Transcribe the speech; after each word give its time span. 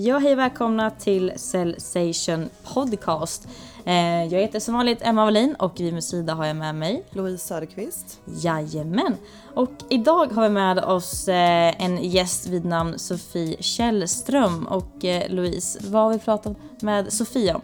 Ja, 0.00 0.18
hej 0.18 0.34
välkomna 0.34 0.90
till 0.90 1.32
Cellsation 1.36 2.48
Podcast. 2.74 3.48
Eh, 3.84 4.24
jag 4.24 4.40
heter 4.40 4.60
som 4.60 4.74
vanligt 4.74 4.98
Emma 5.02 5.24
Wallin 5.24 5.54
och 5.54 5.80
vid 5.80 5.92
min 5.92 6.02
sida 6.02 6.34
har 6.34 6.46
jag 6.46 6.56
med 6.56 6.74
mig 6.74 7.04
Louise 7.10 7.46
Söderqvist. 7.46 8.20
Jajamän! 8.24 9.16
Och 9.54 9.70
idag 9.88 10.26
har 10.26 10.42
vi 10.42 10.48
med 10.48 10.78
oss 10.78 11.28
eh, 11.28 11.84
en 11.84 12.02
gäst 12.10 12.46
vid 12.46 12.64
namn 12.64 12.98
Sofie 12.98 13.62
Källström. 13.62 14.66
Och 14.66 15.04
eh, 15.04 15.30
Louise, 15.30 15.78
vad 15.82 16.02
har 16.02 16.12
vi 16.12 16.18
pratat 16.18 16.56
med 16.82 17.12
Sofie 17.12 17.54
om? 17.54 17.62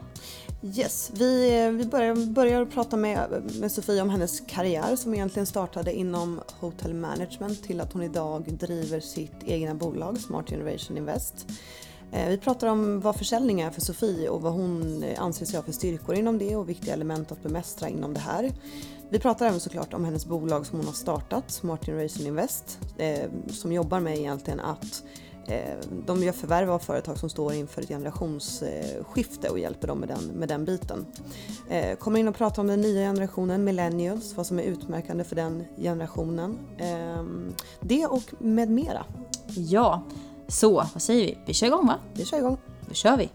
Yes, 0.62 1.11
vi, 1.14 1.51
vi 1.71 1.85
börjar, 1.85 2.27
börjar 2.27 2.64
prata 2.64 2.96
med, 2.96 3.43
med 3.61 3.73
Sofie 3.73 4.03
om 4.03 4.11
hennes 4.11 4.41
karriär 4.41 4.96
som 4.96 5.14
egentligen 5.14 5.46
startade 5.46 5.93
inom 5.93 6.41
Hotel 6.61 6.95
Management 6.95 7.62
till 7.62 7.80
att 7.80 7.93
hon 7.93 8.03
idag 8.03 8.53
driver 8.53 9.01
sitt 9.01 9.45
egna 9.45 9.75
bolag 9.75 10.19
Smart 10.19 10.48
Generation 10.48 10.96
Invest. 10.96 11.46
Eh, 12.15 12.29
vi 12.29 12.39
pratar 12.39 12.67
om 12.67 13.01
vad 13.01 13.17
försäljning 13.17 13.61
är 13.61 13.71
för 13.71 13.81
Sofie 13.81 14.29
och 14.29 14.43
vad 14.43 14.53
hon 14.53 15.03
eh, 15.03 15.23
anser 15.23 15.46
sig 15.46 15.57
ha 15.57 15.64
för 15.64 15.73
styrkor 15.73 16.14
inom 16.14 16.39
det 16.39 16.57
och 16.57 16.68
viktiga 16.68 16.95
element 16.95 17.32
att 17.32 17.43
bemästra 17.43 17.89
inom 17.89 18.14
det 18.14 18.21
här. 18.21 18.53
Vi 19.09 19.18
pratar 19.18 19.46
även 19.46 19.61
såklart 19.61 19.95
om 19.95 20.04
hennes 20.04 20.27
bolag 20.27 20.67
som 20.67 20.79
hon 20.79 20.87
har 20.87 20.95
startat, 20.95 21.50
Smart 21.50 21.87
Generation 21.87 22.27
Invest, 22.27 22.79
eh, 22.99 23.31
som 23.50 23.73
jobbar 23.73 24.00
med 24.00 24.18
egentligen 24.18 24.61
att 24.61 25.03
de 26.07 26.23
gör 26.23 26.32
förvärv 26.32 26.71
av 26.71 26.79
företag 26.79 27.18
som 27.18 27.31
står 27.31 27.53
inför 27.53 27.82
ett 27.82 27.89
generationsskifte 27.89 29.49
och 29.49 29.59
hjälper 29.59 29.89
dem 29.89 29.99
med 29.99 30.09
den, 30.09 30.25
med 30.25 30.49
den 30.49 30.65
biten. 30.65 31.07
Kommer 31.99 32.20
in 32.20 32.28
och 32.28 32.34
pratar 32.34 32.62
om 32.62 32.67
den 32.67 32.81
nya 32.81 33.01
generationen, 33.01 33.65
millennials, 33.65 34.37
vad 34.37 34.47
som 34.47 34.59
är 34.59 34.62
utmärkande 34.62 35.25
för 35.25 35.37
den 35.37 35.65
generationen. 35.77 36.59
Ehm, 36.78 37.55
det 37.81 38.06
och 38.06 38.34
med 38.39 38.70
mera. 38.70 39.05
Ja, 39.47 40.03
så, 40.55 40.86
vad 40.92 41.03
säger 41.03 41.27
vi? 41.27 41.39
Vi 41.47 41.55
kör 41.55 41.67
igång 41.67 41.86
va? 41.86 41.98
Vi 42.14 42.25
kör 42.25 42.39
igång. 42.39 42.58
Då 42.89 42.95
kör 42.95 43.17
vi! 43.17 43.31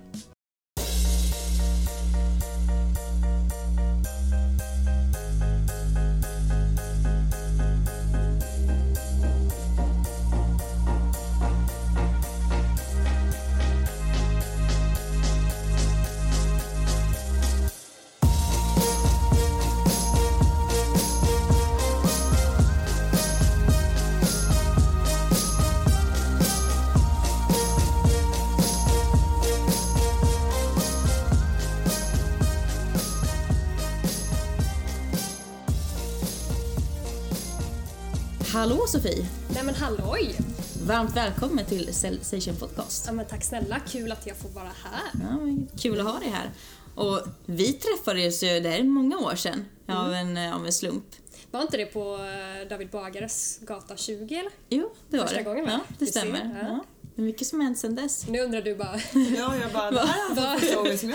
Hallå 38.69 38.87
Sofie! 38.87 39.25
Nej 39.53 39.63
men 39.63 39.75
halloj! 39.75 40.35
Varmt 40.85 41.15
välkommen 41.15 41.65
till 41.65 41.93
Station 42.21 42.55
Podcast. 42.55 43.03
Ja 43.07 43.13
men 43.13 43.25
tack 43.25 43.43
snälla, 43.43 43.79
kul 43.79 44.11
att 44.11 44.27
jag 44.27 44.37
får 44.37 44.49
vara 44.49 44.71
här. 44.83 45.11
Ja, 45.13 45.39
kul 45.81 45.99
att 45.99 46.05
ha 46.05 46.19
dig 46.19 46.29
här. 46.29 46.51
Och 46.95 47.21
vi 47.45 47.73
träffades 47.73 48.43
ju, 48.43 48.59
det 48.59 48.77
är 48.77 48.83
många 48.83 49.17
år 49.17 49.35
sedan, 49.35 49.65
mm. 49.87 49.99
av, 49.99 50.13
en, 50.13 50.37
av 50.37 50.65
en 50.65 50.73
slump. 50.73 51.05
Var 51.51 51.61
inte 51.61 51.77
det 51.77 51.85
på 51.85 52.15
eh, 52.15 52.69
David 52.69 52.89
Bagares 52.89 53.59
gata 53.61 53.97
20 53.97 54.35
eller? 54.35 54.51
Jo, 54.69 54.91
det 55.09 55.17
var 55.17 55.25
Första 55.25 55.37
det. 55.37 55.43
gången 55.43 55.65
va? 55.65 55.71
Ja, 55.71 55.95
det 55.99 56.05
stämmer. 56.05 56.67
Ja. 56.69 56.85
Det 57.15 57.21
är 57.21 57.25
mycket 57.25 57.47
som 57.47 57.61
hänt 57.61 57.77
sedan 57.77 57.95
dess. 57.95 58.27
Nu 58.27 58.39
undrar 58.39 58.61
du 58.61 58.75
bara... 58.75 58.99
ja, 59.37 59.55
jag 59.61 59.71
bara, 59.73 59.91
det 59.91 59.99
här 59.99 60.31
är 60.31 60.35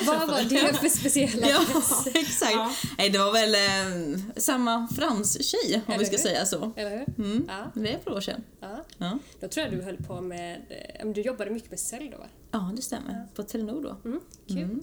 Vad 0.06 0.28
var 0.28 0.73
det 0.73 0.75
för 0.75 0.89
speciella 0.89 1.48
Ja, 1.51 1.61
exakt. 2.14 2.53
Ja. 2.53 2.75
Nej, 2.98 3.11
det 3.11 3.19
var 3.19 3.33
väl 3.33 3.55
eh, 3.55 4.20
samma 4.36 4.89
franstjej, 4.97 5.83
om 5.86 5.92
Eller 5.92 5.98
vi 5.98 6.05
ska 6.05 6.17
hur? 6.17 6.23
säga 6.23 6.46
så. 6.46 6.73
Eller 6.77 6.91
hur? 6.91 7.24
Mm. 7.24 7.45
Ja. 7.48 7.70
Det 7.74 7.91
är 7.91 7.95
ett 7.95 8.05
par 8.05 8.13
år 8.13 8.20
sedan. 8.20 8.45
Ja. 8.61 8.85
ja. 8.98 9.19
Då 9.41 9.48
tror 9.48 9.67
jag 9.67 9.74
du 9.74 9.83
höll 9.83 9.96
på 9.96 10.20
med... 10.20 10.61
Eh, 11.01 11.08
du 11.08 11.20
jobbade 11.20 11.51
mycket 11.51 11.70
med 11.70 11.80
sälj 11.80 12.08
då 12.11 12.19
va? 12.19 12.27
Ja, 12.51 12.73
det 12.77 12.83
stämmer. 12.83 13.13
Ja. 13.13 13.35
På 13.35 13.42
Telenor 13.42 13.83
då. 13.83 14.08
Mm. 14.08 14.20
Kul. 14.48 14.58
Mm. 14.58 14.83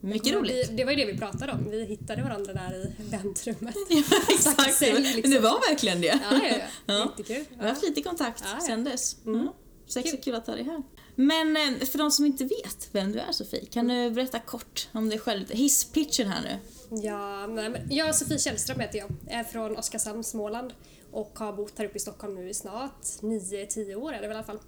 Mycket 0.00 0.34
roligt. 0.34 0.70
Vi, 0.70 0.76
det 0.76 0.84
var 0.84 0.92
ju 0.92 0.96
det 0.96 1.12
vi 1.12 1.18
pratade 1.18 1.52
om. 1.52 1.70
Vi 1.70 1.84
hittade 1.84 2.22
varandra 2.22 2.52
där 2.52 2.76
i 2.76 3.10
väntrummet. 3.10 3.74
ja, 3.88 4.02
exakt. 4.28 4.74
Sälj, 4.74 5.14
liksom. 5.14 5.34
Det 5.34 5.40
var 5.40 5.70
verkligen 5.70 6.00
det. 6.00 6.06
Ja, 6.06 6.38
ja, 6.42 6.48
ja. 6.48 6.64
ja. 6.86 7.14
Jättekul. 7.18 7.44
Vi 7.50 7.62
har 7.62 7.68
haft 7.68 7.82
lite 7.82 8.02
kontakt 8.02 8.42
ja, 8.44 8.50
ja. 8.60 8.66
sen 8.66 8.84
dess. 8.84 9.16
Mm. 9.26 9.48
Så 9.88 10.02
kul. 10.02 10.18
kul 10.22 10.34
att 10.34 10.46
ha 10.46 10.54
dig 10.54 10.64
här. 10.64 10.82
Men 11.14 11.56
eh, 11.56 11.86
för 11.86 11.98
de 11.98 12.10
som 12.10 12.26
inte 12.26 12.44
vet 12.44 12.88
vem 12.92 13.12
du 13.12 13.18
är 13.18 13.32
Sofie, 13.32 13.64
kan 13.66 13.88
du 13.88 14.10
berätta 14.10 14.38
kort 14.38 14.88
om 14.92 15.08
dig 15.08 15.18
själv? 15.18 15.50
Hisspitchen 15.50 16.28
här 16.28 16.42
nu. 16.42 16.58
Ja, 17.02 17.46
nej, 17.46 17.68
men 17.68 17.80
jag 17.90 18.14
Sofie 18.14 18.38
Källström 18.38 18.80
heter 18.80 18.98
jag. 18.98 19.08
är 19.28 19.44
från 19.44 19.76
Oskarshamn, 19.76 20.24
Småland 20.24 20.72
och 21.12 21.38
har 21.38 21.52
bott 21.52 21.78
här 21.78 21.84
uppe 21.84 21.96
i 21.96 22.00
Stockholm 22.00 22.34
nu 22.34 22.48
i 22.48 22.54
snart 22.54 23.02
9-10 23.02 23.94
år 23.94 24.12
är 24.12 24.22
det 24.22 24.28
väl 24.28 24.36
i 24.36 24.38
alla 24.38 24.44
fall. 24.44 24.60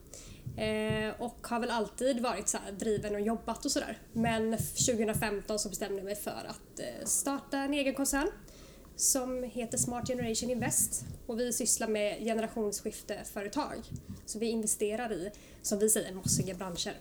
Eh, 0.56 1.20
och 1.20 1.46
har 1.46 1.60
väl 1.60 1.70
alltid 1.70 2.20
varit 2.20 2.48
så 2.48 2.58
driven 2.78 3.14
och 3.14 3.20
jobbat 3.20 3.64
och 3.64 3.70
sådär. 3.70 3.98
Men 4.12 4.58
2015 4.58 5.58
så 5.58 5.68
bestämde 5.68 5.96
jag 5.96 6.04
mig 6.04 6.16
för 6.16 6.46
att 6.48 6.80
eh, 6.80 7.06
starta 7.06 7.58
en 7.58 7.74
egen 7.74 7.94
koncern 7.94 8.30
som 9.00 9.44
heter 9.44 9.78
Smart 9.78 10.08
Generation 10.08 10.50
Invest 10.50 11.04
och 11.26 11.40
vi 11.40 11.52
sysslar 11.52 11.88
med 11.88 12.18
generationsskifteföretag. 12.18 13.76
Så 14.26 14.38
vi 14.38 14.46
investerar 14.46 15.12
i, 15.12 15.30
som 15.62 15.78
vi 15.78 15.90
säger, 15.90 16.14
mossiga 16.14 16.54
branscher. 16.54 16.94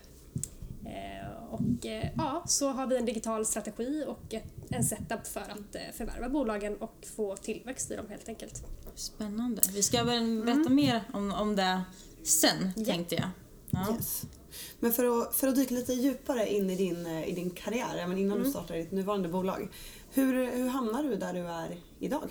Eh, 0.84 1.44
och 1.50 1.86
eh, 1.86 2.08
ja, 2.16 2.44
så 2.46 2.68
har 2.68 2.86
vi 2.86 2.96
en 2.96 3.04
digital 3.04 3.46
strategi 3.46 4.04
och 4.06 4.34
en 4.68 4.84
setup 4.84 5.26
för 5.26 5.40
att 5.40 5.74
eh, 5.74 5.80
förvärva 5.92 6.28
bolagen 6.28 6.76
och 6.76 7.06
få 7.16 7.36
tillväxt 7.36 7.90
i 7.90 7.96
dem 7.96 8.06
helt 8.08 8.28
enkelt. 8.28 8.62
Spännande. 8.94 9.62
Vi 9.72 9.82
ska 9.82 10.04
väl 10.04 10.42
berätta 10.42 10.60
mm. 10.60 10.74
mer 10.74 11.02
om, 11.12 11.32
om 11.32 11.56
det 11.56 11.82
sen, 12.22 12.72
ja. 12.76 12.84
tänkte 12.84 13.14
jag. 13.14 13.28
Ja. 13.70 13.94
Yes. 13.94 14.22
Men 14.80 14.92
för 14.92 15.22
att, 15.22 15.36
för 15.36 15.48
att 15.48 15.54
dyka 15.54 15.74
lite 15.74 15.92
djupare 15.92 16.48
in 16.48 16.70
i 16.70 16.76
din, 16.76 17.06
i 17.06 17.32
din 17.32 17.50
karriär, 17.50 17.96
även 17.98 18.18
innan 18.18 18.36
mm. 18.36 18.44
du 18.44 18.50
startar 18.50 18.74
ditt 18.74 18.92
nuvarande 18.92 19.28
bolag. 19.28 19.68
Hur, 20.12 20.52
hur 20.52 20.68
hamnar 20.68 21.02
du 21.02 21.16
där 21.16 21.32
du 21.32 21.40
är 21.40 21.76
idag? 21.98 22.30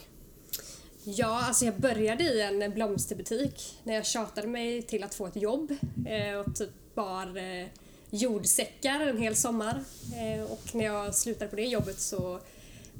Ja, 1.03 1.45
alltså 1.45 1.65
jag 1.65 1.79
började 1.79 2.23
i 2.23 2.41
en 2.41 2.73
blomsterbutik 2.73 3.79
när 3.83 3.93
jag 3.93 4.05
tjatade 4.05 4.47
mig 4.47 4.81
till 4.81 5.03
att 5.03 5.15
få 5.15 5.27
ett 5.27 5.35
jobb 5.35 5.71
eh, 6.07 6.39
och 6.39 6.55
typ 6.55 6.95
bar 6.95 7.37
eh, 7.37 7.67
jordsäckar 8.09 8.99
en 8.99 9.17
hel 9.17 9.35
sommar. 9.35 9.83
Eh, 10.15 10.51
och 10.51 10.75
när 10.75 10.85
jag 10.85 11.15
slutade 11.15 11.49
på 11.49 11.55
det 11.55 11.65
jobbet 11.65 11.99
så 11.99 12.39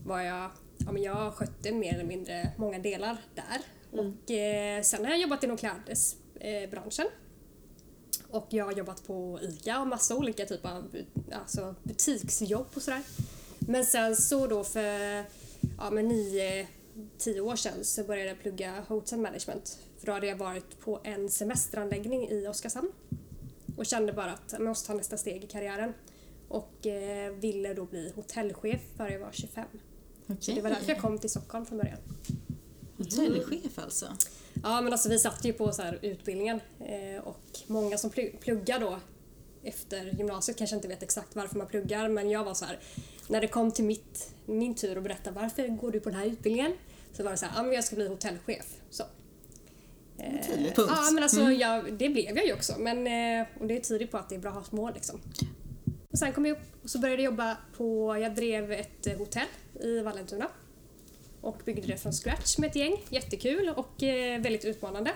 var 0.06 0.22
jag, 0.22 0.52
ja 0.78 0.92
men 0.92 1.04
jag 1.04 1.34
skötte 1.34 1.72
mer 1.72 1.94
eller 1.94 2.04
mindre 2.04 2.52
många 2.58 2.80
delar 2.80 3.18
där. 3.36 3.62
Mm. 3.94 4.18
Och 4.24 4.32
eh, 4.32 4.82
sen 4.82 5.06
har 5.06 5.12
jag 5.12 5.22
jobbat 5.22 5.44
inom 5.44 5.58
klädesbranschen. 5.58 7.06
Och 8.32 8.48
jag 8.50 8.66
har 8.66 8.72
jobbat 8.72 9.08
på 9.08 9.40
ICA 9.42 9.80
och 9.82 9.88
massa 9.88 10.16
olika 10.16 10.46
typer 10.46 10.70
av 10.70 10.96
alltså 11.32 11.76
butiksjobb 11.84 12.68
och 12.74 12.82
sådär. 12.82 13.02
Men 13.60 13.86
sen 13.86 14.16
så 14.16 14.48
då 14.48 14.64
för 14.64 15.26
ja, 15.78 15.90
men 15.92 16.08
nio, 16.08 16.68
tio 17.18 17.42
år 17.42 17.56
sedan 17.56 17.84
så 17.84 18.04
började 18.04 18.30
jag 18.30 18.40
plugga 18.40 18.84
Hotel 18.88 19.20
Management. 19.20 19.80
För 19.98 20.06
då 20.06 20.12
hade 20.12 20.28
jag 20.28 20.36
varit 20.36 20.80
på 20.80 21.00
en 21.04 21.30
semesteranläggning 21.30 22.30
i 22.30 22.48
Oskarshamn 22.48 22.92
och 23.78 23.86
kände 23.86 24.14
bara 24.14 24.32
att 24.32 24.52
jag 24.52 24.62
måste 24.62 24.88
ta 24.88 24.94
nästa 24.94 25.18
steg 25.18 25.44
i 25.44 25.48
karriären. 25.48 25.94
Och 26.48 26.88
eh, 26.88 27.34
ville 27.34 27.74
då 27.74 27.86
bli 27.86 28.12
hotellchef 28.16 28.82
före 28.98 29.14
jag 29.14 29.20
var 29.20 29.32
25. 29.32 29.66
Okay. 30.24 30.38
Så 30.40 30.52
det 30.52 30.62
var 30.62 30.70
därför 30.70 30.90
jag 30.90 31.02
kom 31.02 31.18
till 31.18 31.30
Stockholm 31.30 31.66
från 31.66 31.78
början. 31.78 32.00
Hotellchef 32.98 33.80
alltså? 33.80 34.06
Ja 34.64 34.82
men 34.82 34.94
alltså 34.94 35.10
vi 35.10 35.20
satt 35.20 35.46
ju 35.46 35.54
på 35.54 35.72
så 35.72 35.82
här 35.82 36.00
utbildningen 36.02 36.62
eh, 36.80 37.24
och 37.24 37.60
många 37.68 37.98
som 37.98 38.10
pluggar 38.40 38.80
då 38.80 39.00
efter 39.64 40.06
gymnasiet 40.18 40.58
kanske 40.58 40.76
inte 40.76 40.88
vet 40.88 41.04
exakt 41.04 41.36
varför 41.36 41.58
man 41.58 41.68
pluggar 41.68 42.10
men 42.10 42.30
jag 42.30 42.44
var 42.44 42.54
så 42.54 42.66
här 42.66 42.80
när 43.28 43.42
det 43.42 43.48
kom 43.48 43.72
till 43.72 43.86
mitt, 43.86 44.34
min 44.46 44.76
tur 44.76 44.98
att 44.98 45.04
berätta 45.04 45.32
varför 45.32 45.68
går 45.68 45.92
du 45.92 46.00
på 46.00 46.10
den 46.10 46.20
här 46.20 46.26
utbildningen 46.26 46.74
så 47.14 47.24
var 47.24 47.32
det 47.32 47.38
så 47.38 47.46
här, 47.46 47.64
ja 47.64 47.74
jag 47.74 47.84
ska 47.84 47.96
bli 47.96 48.08
hotellchef. 48.08 48.66
Så. 48.90 49.04
Tydligt. 50.48 50.76
Punkt. 50.76 50.92
Ja 50.96 51.12
men 51.14 51.24
alltså 51.24 51.42
mm. 51.42 51.60
jag, 51.60 51.94
det 51.94 52.10
blev 52.10 52.38
jag 52.38 52.46
ju 52.46 52.54
också 52.54 52.74
men, 52.80 53.08
eh, 53.08 53.48
och 53.60 53.68
det 53.68 53.80
tyder 53.80 54.08
på 54.08 54.18
att 54.18 54.30
det 54.30 54.36
är 54.36 54.40
bra 54.40 54.52
att 54.52 54.68
ha 54.68 54.78
mål 54.78 54.92
liksom. 54.94 55.22
Och 56.12 56.20
sen 56.20 56.34
kom 56.34 56.46
jag 56.46 56.58
upp 56.58 56.84
och 56.84 56.90
så 56.90 57.00
började 57.00 57.22
jag 57.22 57.32
jobba 57.32 57.58
på, 57.78 58.18
jag 58.18 58.36
drev 58.36 58.72
ett 58.72 59.08
eh, 59.08 59.18
hotell 59.18 59.48
i 59.82 60.00
Vallentuna 60.00 60.48
och 61.42 61.62
byggde 61.66 61.88
det 61.88 61.98
från 61.98 62.14
scratch 62.14 62.58
med 62.58 62.70
ett 62.70 62.76
gäng. 62.76 62.96
Jättekul 63.10 63.70
och 63.70 64.04
eh, 64.04 64.42
väldigt 64.42 64.66
utmanande. 64.66 65.12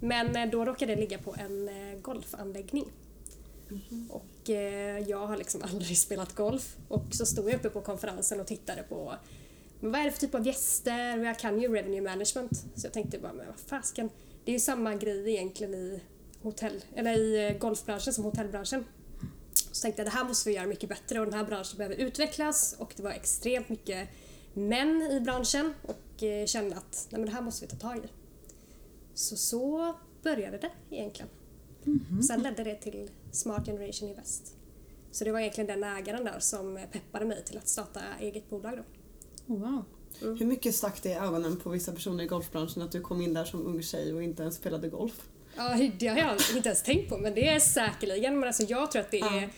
Men 0.00 0.50
då 0.50 0.64
råkade 0.64 0.94
det 0.94 1.00
ligga 1.00 1.18
på 1.18 1.34
en 1.38 1.70
golfanläggning. 2.02 2.84
Mm. 3.70 4.10
Och 4.10 4.48
jag 5.06 5.26
har 5.26 5.36
liksom 5.36 5.62
aldrig 5.62 5.98
spelat 6.06 6.34
golf 6.34 6.76
och 6.88 7.04
så 7.10 7.26
stod 7.26 7.48
jag 7.48 7.54
uppe 7.54 7.70
på 7.70 7.80
konferensen 7.80 8.40
och 8.40 8.46
tittade 8.46 8.82
på 8.82 9.14
men 9.84 9.92
vad 9.92 10.00
är 10.00 10.04
det 10.04 10.10
för 10.10 10.20
typ 10.20 10.34
av 10.34 10.46
gäster 10.46 11.18
och 11.18 11.24
jag 11.24 11.38
kan 11.38 11.60
ju 11.60 11.68
revenue 11.68 12.00
management. 12.00 12.56
Så 12.74 12.86
jag 12.86 12.92
tänkte 12.92 13.18
bara, 13.18 13.32
men 13.32 13.46
vad 13.46 13.60
fasken, 13.66 14.10
det 14.44 14.50
är 14.50 14.52
ju 14.52 14.60
samma 14.60 14.94
grej 14.94 15.30
egentligen 15.30 15.74
i 15.74 16.00
hotell, 16.42 16.84
eller 16.94 17.18
i 17.18 17.56
golfbranschen 17.58 18.12
som 18.12 18.24
hotellbranschen. 18.24 18.84
Så 19.72 19.82
tänkte 19.82 20.02
jag 20.02 20.06
det 20.06 20.16
här 20.16 20.24
måste 20.24 20.48
vi 20.48 20.54
göra 20.54 20.66
mycket 20.66 20.88
bättre 20.88 21.20
och 21.20 21.26
den 21.26 21.34
här 21.34 21.44
branschen 21.44 21.78
behöver 21.78 21.96
utvecklas 21.96 22.76
och 22.78 22.92
det 22.96 23.02
var 23.02 23.10
extremt 23.10 23.68
mycket 23.68 24.08
män 24.54 25.02
i 25.10 25.20
branschen 25.20 25.74
och 25.82 26.22
eh, 26.22 26.46
kände 26.46 26.76
att 26.76 27.06
nej, 27.10 27.20
men 27.20 27.26
det 27.28 27.34
här 27.34 27.42
måste 27.42 27.66
vi 27.66 27.70
ta 27.70 27.76
tag 27.76 27.98
i. 27.98 28.08
Så 29.14 29.36
så 29.36 29.94
började 30.22 30.58
det 30.58 30.70
egentligen. 30.90 31.28
Sen 32.28 32.42
ledde 32.42 32.64
det 32.64 32.74
till 32.74 33.10
Smart 33.32 33.66
Generation 33.66 34.08
Invest. 34.08 34.56
Så 35.10 35.24
det 35.24 35.32
var 35.32 35.40
egentligen 35.40 35.80
den 35.80 35.84
ägaren 35.96 36.24
där 36.24 36.38
som 36.40 36.78
peppade 36.92 37.24
mig 37.24 37.44
till 37.44 37.58
att 37.58 37.68
starta 37.68 38.00
eget 38.20 38.50
bolag 38.50 38.78
då. 39.46 39.54
Oh, 39.54 39.60
wow. 39.60 39.84
Hur 40.38 40.46
mycket 40.46 40.74
stack 40.74 41.02
det 41.02 41.08
i 41.08 41.14
ögonen 41.14 41.56
på 41.60 41.70
vissa 41.70 41.92
personer 41.92 42.24
i 42.24 42.26
golfbranschen 42.26 42.82
att 42.82 42.92
du 42.92 43.00
kom 43.00 43.20
in 43.20 43.34
där 43.34 43.44
som 43.44 43.66
ung 43.66 43.82
tjej 43.82 44.14
och 44.14 44.22
inte 44.22 44.42
ens 44.42 44.54
spelade 44.56 44.88
golf? 44.88 45.28
Ja, 45.56 45.90
det 45.98 46.06
har 46.06 46.16
jag 46.18 46.36
inte 46.56 46.68
ens 46.68 46.82
tänkt 46.82 47.08
på 47.08 47.18
men 47.18 47.34
det 47.34 47.48
är 47.48 47.60
säkerligen. 47.60 48.38
Men 48.38 48.46
alltså 48.46 48.62
jag 48.62 48.90
tror 48.92 49.02
att 49.02 49.10
det 49.10 49.20
är 49.20 49.42
Ja. 49.42 49.48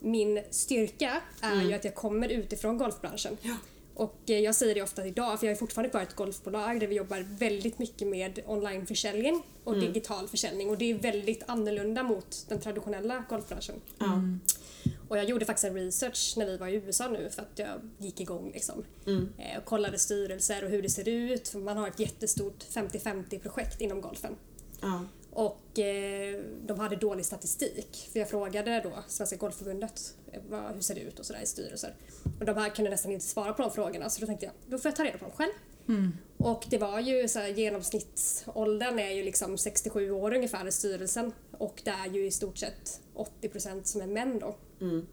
min 0.00 0.42
styrka 0.50 1.20
är 1.40 1.62
ju 1.62 1.72
att 1.72 1.84
jag 1.84 1.94
kommer 1.94 2.28
utifrån 2.28 2.78
golfbranschen. 2.78 3.36
Ja. 3.42 3.56
Och 3.94 4.16
eh, 4.26 4.38
jag 4.38 4.54
säger 4.54 4.74
det 4.74 4.82
ofta 4.82 5.06
idag, 5.06 5.40
för 5.40 5.46
jag 5.46 5.52
är 5.52 5.58
fortfarande 5.58 5.90
kvar 5.90 6.00
i 6.00 6.04
ett 6.04 6.16
golfbolag 6.16 6.80
där 6.80 6.86
vi 6.86 6.94
jobbar 6.94 7.26
väldigt 7.38 7.78
mycket 7.78 8.08
med 8.08 8.40
onlineförsäljning 8.46 9.42
och 9.64 9.80
digital 9.80 10.28
försäljning 10.28 10.70
och 10.70 10.78
det 10.78 10.90
är 10.90 10.94
väldigt 10.94 11.42
annorlunda 11.46 12.02
mot 12.02 12.46
den 12.48 12.60
traditionella 12.60 13.24
golfbranschen. 13.28 13.74
Ja. 13.98 14.22
Och 15.08 15.18
jag 15.18 15.24
gjorde 15.24 15.44
faktiskt 15.44 15.64
en 15.64 15.74
research 15.74 16.34
när 16.36 16.46
vi 16.46 16.56
var 16.56 16.68
i 16.68 16.74
USA 16.74 17.08
nu 17.08 17.30
för 17.30 17.42
att 17.42 17.58
jag 17.58 17.90
gick 17.98 18.20
igång 18.20 18.50
liksom. 18.54 18.84
Eh, 19.38 19.58
och 19.58 19.64
kollade 19.64 19.98
styrelser 19.98 20.64
och 20.64 20.70
hur 20.70 20.82
det 20.82 20.90
ser 20.90 21.08
ut. 21.08 21.48
För 21.48 21.58
man 21.58 21.76
har 21.76 21.88
ett 21.88 22.00
jättestort 22.00 22.64
50-50 22.70 23.38
projekt 23.38 23.80
inom 23.80 24.00
golfen. 24.00 24.36
Ja. 24.80 25.04
Och 25.30 25.78
eh, 25.78 26.40
de 26.66 26.80
hade 26.80 26.96
dålig 26.96 27.26
statistik. 27.26 28.08
För 28.12 28.18
jag 28.18 28.30
frågade 28.30 28.80
då 28.84 28.92
Svenska 29.08 29.36
Golfförbundet 29.36 30.14
vad, 30.48 30.74
hur 30.74 30.80
ser 30.80 30.94
det 30.94 31.00
ut 31.00 31.18
och 31.18 31.26
sådär 31.26 31.40
i 31.42 31.46
styrelser. 31.46 31.94
Och 32.40 32.46
de 32.46 32.56
här 32.56 32.68
kunde 32.70 32.90
nästan 32.90 33.12
inte 33.12 33.24
svara 33.24 33.52
på 33.52 33.62
de 33.62 33.70
frågorna 33.70 34.10
så 34.10 34.20
då 34.20 34.26
tänkte 34.26 34.46
jag 34.46 34.54
då 34.66 34.78
får 34.78 34.88
jag 34.88 34.96
ta 34.96 35.04
reda 35.04 35.18
på 35.18 35.24
dem 35.24 35.34
själv. 35.34 35.52
Och 36.36 36.64
det 36.70 36.78
var 36.78 37.00
ju 37.00 37.28
så 37.28 37.38
här, 37.38 37.48
genomsnittsåldern 37.48 38.98
är 38.98 39.10
ju 39.10 39.22
liksom 39.22 39.58
67 39.58 40.10
år 40.10 40.34
ungefär 40.34 40.66
i 40.66 40.72
styrelsen 40.72 41.32
och 41.50 41.82
det 41.84 41.90
är 41.90 42.06
ju 42.10 42.26
i 42.26 42.30
stort 42.30 42.58
sett 42.58 43.00
80% 43.42 43.82
som 43.84 44.00
är 44.00 44.06
män 44.06 44.38
då. 44.38 44.56
Mm. 44.80 45.06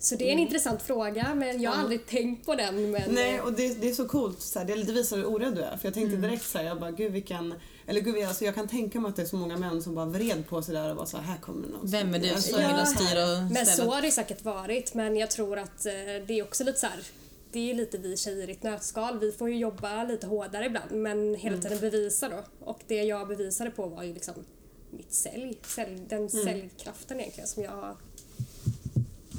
Så 0.00 0.14
det 0.16 0.28
är 0.28 0.32
en 0.32 0.38
intressant 0.38 0.82
fråga 0.82 1.34
men 1.34 1.62
jag 1.62 1.70
har 1.70 1.76
Ja. 1.76 1.82
aldrig 1.82 2.06
tänkt 2.06 2.46
på 2.46 2.54
den. 2.54 2.90
Men, 2.90 3.02
Nej, 3.10 3.40
och 3.40 3.52
det, 3.52 3.80
det 3.80 3.88
är 3.88 3.94
så 3.94 4.08
coolt. 4.08 4.40
Så 4.42 4.58
här, 4.58 4.66
det 4.66 4.74
det 4.82 4.92
visar 4.92 5.16
hur 5.16 5.26
orädd 5.26 5.54
du 5.54 5.60
är. 5.62 5.76
För 5.76 5.86
jag 5.86 5.94
tänkte 5.94 6.16
direkt 6.16 6.44
så 6.44 6.58
här, 6.58 6.64
jag 6.64 6.80
bara, 6.80 6.90
gud 6.90 7.12
vilken... 7.12 7.54
Eller 7.86 8.00
gud, 8.00 8.24
alltså, 8.24 8.44
jag 8.44 8.54
kan 8.54 8.68
tänka 8.68 9.00
mig 9.00 9.08
att 9.08 9.16
det 9.16 9.22
är 9.22 9.26
så 9.26 9.36
många 9.36 9.56
män 9.56 9.82
som 9.82 9.94
bara 9.94 10.06
vred 10.06 10.46
på 10.48 10.62
sig 10.62 10.74
där 10.74 10.90
och 10.90 10.96
bara 10.96 11.06
så 11.06 11.16
här, 11.16 11.24
här 11.24 11.36
kommer 11.38 11.68
någon. 11.68 11.80
Vem 11.90 12.14
är 12.14 12.18
du 12.18 12.30
Alltså, 12.30 12.52
som 12.54 12.62
Ja. 12.62 12.76
vill 12.76 12.86
styra 13.06 13.22
och 13.32 13.42
Men 13.52 13.66
så 13.66 13.90
har 13.90 14.02
det 14.02 14.10
säkert 14.10 14.44
varit 14.44 14.94
men 14.94 15.16
jag 15.16 15.30
tror 15.30 15.58
att 15.58 15.86
eh, 15.86 15.92
det 16.26 16.38
är 16.38 16.42
också 16.42 16.64
lite 16.64 16.78
så 16.80 16.86
här. 16.86 17.00
Det 17.52 17.70
är 17.70 17.74
lite 17.74 17.98
vi 17.98 18.16
tjejer 18.16 18.48
i 18.48 18.52
ett 18.52 18.62
nötskal. 18.62 19.18
Vi 19.18 19.32
får 19.32 19.48
ju 19.50 19.56
jobba 19.56 20.04
lite 20.04 20.26
hårdare 20.26 20.66
ibland 20.66 20.90
men 20.90 21.34
hela 21.34 21.56
tiden 21.58 21.78
bevisa 21.80 22.28
då. 22.28 22.44
Och 22.60 22.80
det 22.86 23.02
jag 23.02 23.28
bevisade 23.28 23.70
på 23.70 23.86
var 23.86 24.02
ju 24.02 24.14
liksom 24.14 24.34
mitt 24.90 25.12
sälj. 25.12 25.58
sälj 25.66 26.00
den 26.08 26.30
säljkraften 26.30 27.20
egentligen 27.20 27.48
som 27.48 27.62
jag 27.62 27.70
har, 27.70 27.96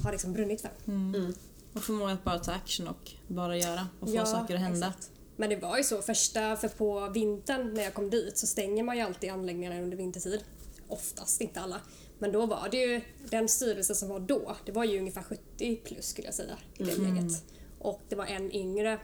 har 0.03 0.11
liksom 0.11 0.33
brunnit 0.33 0.61
för. 0.61 0.71
Mm. 0.87 1.33
Och 1.73 1.83
förmåga 1.83 2.13
att 2.13 2.23
bara 2.23 2.39
ta 2.39 2.51
action 2.51 2.87
och 2.87 3.11
bara 3.27 3.57
göra 3.57 3.87
och 3.99 4.09
få 4.09 4.15
Ja, 4.15 4.25
saker 4.25 4.55
att 4.55 4.61
hända. 4.61 4.87
exakt. 4.87 5.11
Men 5.35 5.49
det 5.49 5.55
var 5.55 5.77
ju 5.77 5.83
så 5.83 6.01
första, 6.01 6.55
för 6.55 6.67
på 6.67 7.09
vintern 7.09 7.73
när 7.73 7.83
jag 7.83 7.93
kom 7.93 8.09
dit 8.09 8.37
så 8.37 8.47
stänger 8.47 8.83
man 8.83 8.97
ju 8.97 9.01
alltid 9.03 9.29
anläggningarna 9.31 9.81
under 9.81 9.97
vintertid. 9.97 10.43
Oftast, 10.87 11.41
inte 11.41 11.59
alla. 11.61 11.81
Men 12.19 12.31
då 12.31 12.45
var 12.45 12.67
det 12.71 12.77
ju, 12.77 13.01
den 13.29 13.49
styrelsen 13.49 13.95
som 13.95 14.09
var 14.09 14.19
då, 14.19 14.55
det 14.65 14.71
var 14.71 14.83
ju 14.83 14.99
ungefär 14.99 15.23
70 15.23 15.75
plus 15.75 16.05
skulle 16.05 16.27
jag 16.27 16.35
säga 16.35 16.57
i 16.77 16.83
det 16.83 16.97
läget. 16.97 17.43
Och 17.79 18.01
det 18.09 18.15
var 18.15 18.25
en 18.25 18.51
yngre 18.55 18.99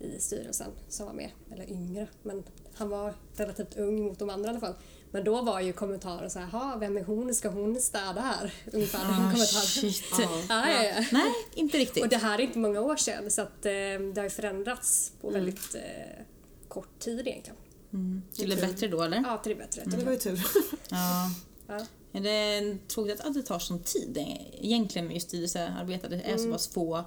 i 0.00 0.20
styrelsen 0.20 0.70
som 0.88 1.06
var 1.06 1.12
med. 1.12 1.30
Eller 1.52 1.70
yngre, 1.70 2.08
men 2.22 2.42
han 2.74 2.88
var 2.88 3.14
relativt 3.36 3.76
ung 3.76 4.02
mot 4.02 4.18
de 4.18 4.30
andra 4.30 4.48
i 4.48 4.50
alla 4.50 4.60
fall. 4.60 4.74
Men 5.12 5.24
då 5.24 5.42
var 5.42 5.60
ju 5.60 5.72
kommentaren 5.72 6.30
så 6.30 6.38
här, 6.38 6.46
"Ha, 6.46 6.76
vem 6.80 6.96
är 6.96 7.04
hon? 7.04 7.34
Ska 7.34 7.48
hon 7.48 7.80
städa 7.80 8.20
här? 8.20 8.52
Ungefär 8.72 8.98
den 8.98 9.10
Ah, 9.10 9.16
kommentaren. 9.16 9.66
shit. 9.66 10.04
Ja. 10.18 10.28
Ja. 10.48 11.04
Nej, 11.12 11.32
inte 11.54 11.78
riktigt. 11.78 12.02
Och 12.02 12.08
det 12.08 12.16
här 12.16 12.38
är 12.38 12.42
inte 12.42 12.58
många 12.58 12.80
år 12.80 12.96
sedan 12.96 13.30
så 13.30 13.42
att, 13.42 13.66
eh, 13.66 13.72
det 13.72 14.12
har 14.16 14.22
ju 14.24 14.30
förändrats 14.30 15.12
på 15.20 15.30
väldigt 15.30 15.74
eh, 15.74 16.24
kort 16.68 16.98
tid 16.98 17.28
egentligen. 17.28 17.56
Mm. 17.92 18.22
Till 18.34 18.50
det 18.50 18.56
bättre 18.56 18.88
då 18.88 19.02
eller? 19.02 19.22
Ja, 19.26 19.36
till 19.42 19.50
det 19.52 19.58
bättre. 19.58 19.82
Det 19.86 20.04
var 20.04 20.12
ju 20.12 20.18
tur. 20.18 20.40
Ja. 20.88 21.30
Ja. 21.66 21.86
Är 22.12 22.20
det 22.20 22.76
tråkigt 22.88 23.20
att 23.20 23.34
det 23.34 23.42
tar 23.42 23.58
sån 23.58 23.78
tid 23.82 24.18
egentligen 24.60 25.06
med 25.06 25.14
just 25.14 25.28
styrelsearbete? 25.28 26.08
Det 26.08 26.16
är 26.22 26.36
så 26.38 26.52
pass 26.52 26.68
få, 26.68 27.04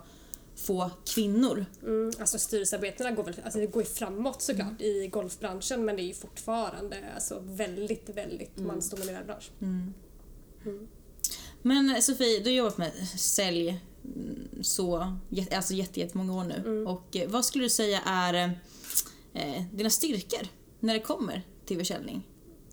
få 0.55 0.91
kvinnor. 1.05 1.65
Mm, 1.83 2.11
alltså 2.19 2.39
styrelsearbetena 2.39 3.11
går 3.11 3.23
väl 3.23 3.35
alltså 3.43 3.59
det 3.59 3.67
går 3.67 3.83
ju 3.83 3.89
framåt 3.89 4.41
såklart 4.41 4.81
i 4.81 5.07
golfbranschen 5.07 5.85
men 5.85 5.95
det 5.95 6.01
är 6.01 6.07
ju 6.07 6.13
fortfarande 6.13 6.97
alltså, 7.15 7.39
väldigt, 7.45 8.09
väldigt 8.09 8.57
mansdominerad 8.57 9.25
bransch. 9.25 9.51
Men 11.61 12.01
Sofie, 12.01 12.39
du 12.39 12.49
har 12.49 12.55
jobbat 12.55 12.77
med 12.77 12.91
sälj 13.17 13.81
mm, 14.03 14.49
så, 14.61 15.17
alltså 15.51 15.73
jätte, 15.73 15.99
jättemånga 15.99 16.33
år 16.33 16.43
nu. 16.43 16.85
Och 16.85 17.15
eh, 17.15 17.29
vad 17.29 17.45
skulle 17.45 17.63
du 17.63 17.69
säga 17.69 18.01
är 18.05 18.33
eh, 19.33 19.63
dina 19.73 19.89
styrkor 19.89 20.47
när 20.79 20.93
det 20.93 20.99
kommer 20.99 21.41
till 21.65 21.77
försäljning? 21.77 22.23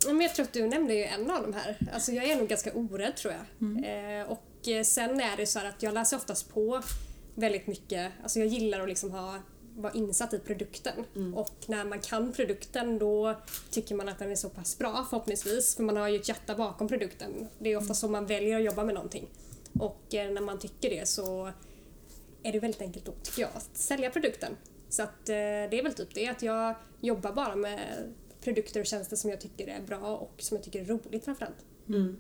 Men 0.07 0.21
jag 0.21 0.35
tror 0.35 0.45
att 0.45 0.53
du 0.53 0.67
nämnde 0.67 0.95
ju 0.95 1.05
en 1.05 1.31
av 1.31 1.43
de 1.43 1.53
här. 1.55 1.79
Alltså 1.93 2.13
jag 2.13 2.25
är 2.25 2.37
nog 2.37 2.49
ganska 2.49 2.73
orädd 2.73 3.17
tror 3.17 3.35
jag. 3.35 3.43
Eh, 3.85 4.31
och 4.31 4.69
eh, 4.69 4.83
sen 4.83 5.21
är 5.21 5.37
det 5.37 5.47
så 5.47 5.59
att 5.59 5.83
jag 5.83 5.95
läser 5.95 6.17
oftast 6.17 6.55
på 6.55 6.83
väldigt 7.35 7.67
mycket. 7.67 8.13
Alltså 8.23 8.39
jag 8.39 8.49
gillar 8.49 8.81
att 8.81 8.89
liksom 8.89 9.11
ha 9.11 9.39
vara 9.77 9.93
insatt 9.93 10.35
i 10.35 10.39
produkten. 10.39 11.05
Och 11.35 11.57
när 11.67 11.85
man 11.85 12.01
kan 12.01 12.33
produkten 12.33 12.99
då 12.99 13.35
tycker 13.71 13.95
man 13.95 14.09
att 14.09 14.19
den 14.19 14.31
är 14.31 14.37
så 14.37 14.49
pass 14.49 14.79
bra 14.79 15.07
förhoppningsvis. 15.11 15.77
För 15.77 15.83
man 15.83 15.97
har 15.97 16.09
ju 16.09 16.17
ett 16.17 16.29
hjärta 16.29 16.55
bakom 16.55 16.89
produkten. 16.89 17.49
Det 17.59 17.73
är 17.73 17.77
ofta 17.77 17.95
så 17.95 18.09
man 18.09 18.27
väljer 18.27 18.57
att 18.57 18.65
jobba 18.65 18.85
med 18.85 18.95
någonting. 18.95 19.29
Och 19.79 20.15
eh, 20.15 20.31
när 20.31 20.41
man 20.41 20.59
tycker 20.59 20.91
det 20.91 21.09
så 21.09 21.53
är 22.43 22.53
det 22.53 22.61
väldigt 22.61 22.83
enkelt 22.83 23.05
då 23.05 23.13
tycker 23.23 23.43
jag 23.43 23.51
att 23.55 23.77
sälja 23.77 24.11
produkten. 24.11 24.57
Så 24.89 25.03
att 25.03 25.29
eh, 25.29 25.35
det 25.35 25.79
är 25.79 25.83
väl 25.83 25.95
typ 25.95 26.15
det 26.15 26.29
att 26.29 26.43
jag 26.43 26.75
jobbar 27.01 27.33
bara 27.33 27.57
med 27.57 27.81
produkter 28.41 28.81
och 28.81 28.87
tjänster 28.87 29.17
som 29.17 29.31
jag 29.31 29.41
tycker 29.41 29.67
är 29.67 29.81
bra 29.81 30.17
och 30.17 30.35
som 30.39 30.57
jag 30.57 30.65
tycker 30.65 30.81
är 30.81 30.85
roligt 30.85 31.25
framförallt. 31.25 31.65
Mm. 31.89 32.17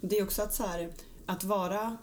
Det 0.00 0.18
är 0.18 0.22
också 0.22 0.42
att, 0.42 0.54
så 0.54 0.62
här, 0.62 0.92
att 1.26 1.44
vara 1.44 1.96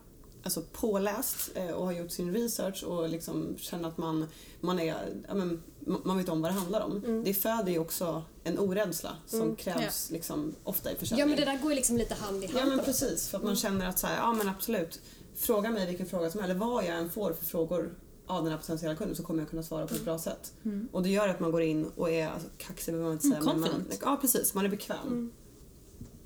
alltså, 0.48 0.62
påläst 0.72 1.52
eh, 1.56 1.69
och 1.69 1.86
ha 1.86 1.92
gjort 1.94 2.12
sin 2.12 2.33
research 2.33 2.83
och 2.83 3.10
liksom 3.10 3.56
känna 3.57 3.88
att 3.88 3.98
man, 3.98 4.28
man, 4.62 4.80
är, 4.80 4.95
ja, 5.28 5.33
men, 5.33 5.64
ma- 5.86 6.02
man 6.04 6.18
vet 6.18 6.30
om 6.30 6.42
vad 6.42 6.52
det 6.52 6.56
handlar 6.56 6.81
om. 6.81 7.24
Det 7.26 7.33
föder 7.33 7.71
ju 7.71 7.80
också 7.80 8.24
en 8.44 8.60
orädsla 8.60 9.16
som 9.28 9.56
krävs 9.56 10.12
liksom, 10.12 10.56
ofta 10.64 10.92
i 10.92 10.95
försäljning. 10.95 11.19
Ja 11.19 11.26
men 11.26 11.36
det 11.45 11.45
där 11.52 11.62
går 11.62 11.71
ju 11.71 11.76
liksom 11.76 11.98
lite 11.98 12.14
hand 12.16 12.44
i 12.44 12.48
hand 12.48 12.60
Ja 12.60 12.76
men 12.76 12.86
precis, 12.86 13.28
för 13.30 13.38
att 13.38 13.44
man 13.44 13.56
känner 13.56 13.90
att 13.90 14.00
så 14.00 14.07
här, 14.07 14.18
ja 14.18 14.33
men 14.33 14.50
absolut. 14.50 15.02
Fråga 15.36 15.71
mig 15.71 15.88
vilken 15.88 16.06
fråga 16.06 16.30
som 16.30 16.42
helst, 16.42 16.52
eller 16.52 16.66
vad 16.66 16.83
jag 16.86 16.98
än 16.98 17.10
får 17.10 17.33
för 17.33 17.45
frågor 17.45 17.95
av 18.28 18.44
den 18.44 18.52
här 18.52 18.60
potentiella 18.60 18.95
kunden 18.95 19.16
så 19.16 19.24
kommer 19.24 19.42
jag 19.42 19.50
kunna 19.50 19.64
svara 19.64 19.88
på 19.88 19.95
ett 19.95 20.04
bra 20.06 20.19
sätt. 20.19 20.54
Och 20.92 21.04
det 21.04 21.10
gör 21.10 21.28
att 21.28 21.40
man 21.40 21.52
går 21.52 21.62
in 21.62 21.86
och 21.95 22.10
är 22.10 22.28
alltså, 22.28 22.48
kaxig 22.57 22.94
behöver 22.94 23.06
man 23.06 23.14
inte 23.14 23.28
säga. 23.28 23.38
Mm, 23.38 23.62
men 23.62 23.71
man, 23.71 23.86
ja 24.02 24.18
precis, 24.21 24.54
man 24.54 24.66
är 24.66 24.69
bekväm. 24.69 25.31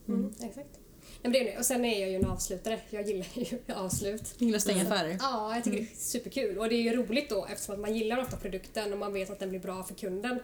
Mm, 0.07 0.33
exakt. 0.39 0.79
Nej, 1.23 1.23
men 1.23 1.31
det 1.31 1.39
är 1.39 1.53
det. 1.53 1.59
Och 1.59 1.65
sen 1.65 1.85
är 1.85 2.01
jag 2.01 2.09
ju 2.09 2.15
en 2.15 2.25
avslutare. 2.25 2.79
Jag 2.89 3.07
gillar 3.07 3.25
ju 3.33 3.59
avslut. 3.75 4.23
Du 4.37 4.45
gillar 4.45 4.57
att 4.57 4.63
stänga 4.63 4.81
affärer? 4.81 5.17
Ja, 5.19 5.55
jag 5.55 5.63
tycker 5.63 5.77
det 5.77 5.83
är 5.83 5.95
superkul. 5.95 6.57
Och 6.57 6.69
det 6.69 6.75
är 6.75 6.81
ju 6.81 6.95
roligt 6.95 7.29
då 7.29 7.45
eftersom 7.45 7.75
att 7.75 7.81
man 7.81 7.95
gillar 7.95 8.21
ofta 8.21 8.37
produkten 8.37 8.93
och 8.93 8.99
man 8.99 9.13
vet 9.13 9.29
att 9.29 9.39
den 9.39 9.49
blir 9.49 9.59
bra 9.59 9.83
för 9.83 9.95
kunden. 9.95 10.39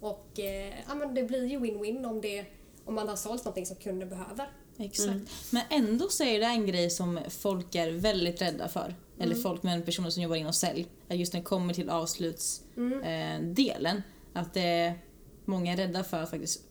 Och 0.00 0.40
eh, 0.40 0.74
ja, 0.88 0.94
men 0.94 1.14
det 1.14 1.22
blir 1.22 1.46
ju 1.46 1.58
win-win 1.58 2.06
om, 2.06 2.20
det, 2.20 2.44
om 2.84 2.94
man 2.94 3.08
har 3.08 3.16
sålt 3.16 3.44
någonting 3.44 3.66
som 3.66 3.76
kunden 3.76 4.08
behöver. 4.08 4.50
Exakt. 4.78 5.20
Men 5.50 5.62
ändå 5.70 6.08
så 6.08 6.24
är 6.24 6.40
det 6.40 6.46
en 6.46 6.66
grej 6.66 6.90
som 6.90 7.20
folk 7.28 7.74
är 7.74 7.90
väldigt 7.90 8.42
rädda 8.42 8.68
för. 8.68 8.94
Eller 9.20 9.34
folk 9.34 9.62
men 9.62 9.82
personer 9.82 10.10
som 10.10 10.22
jobbar 10.22 10.36
inom 10.36 10.52
sälj. 10.52 10.86
Att 11.08 11.16
Just 11.16 11.32
när 11.32 11.40
det 11.40 11.46
kommer 11.46 11.74
till 11.74 11.90
avslutsdelen. 11.90 13.96
Eh, 13.96 14.02
att 14.32 14.54
det 14.54 14.60
är 14.60 14.98
många 15.44 15.72
är 15.72 15.76
rädda 15.76 16.04
för 16.04 16.22
att 16.22 16.30
faktiskt 16.30 16.62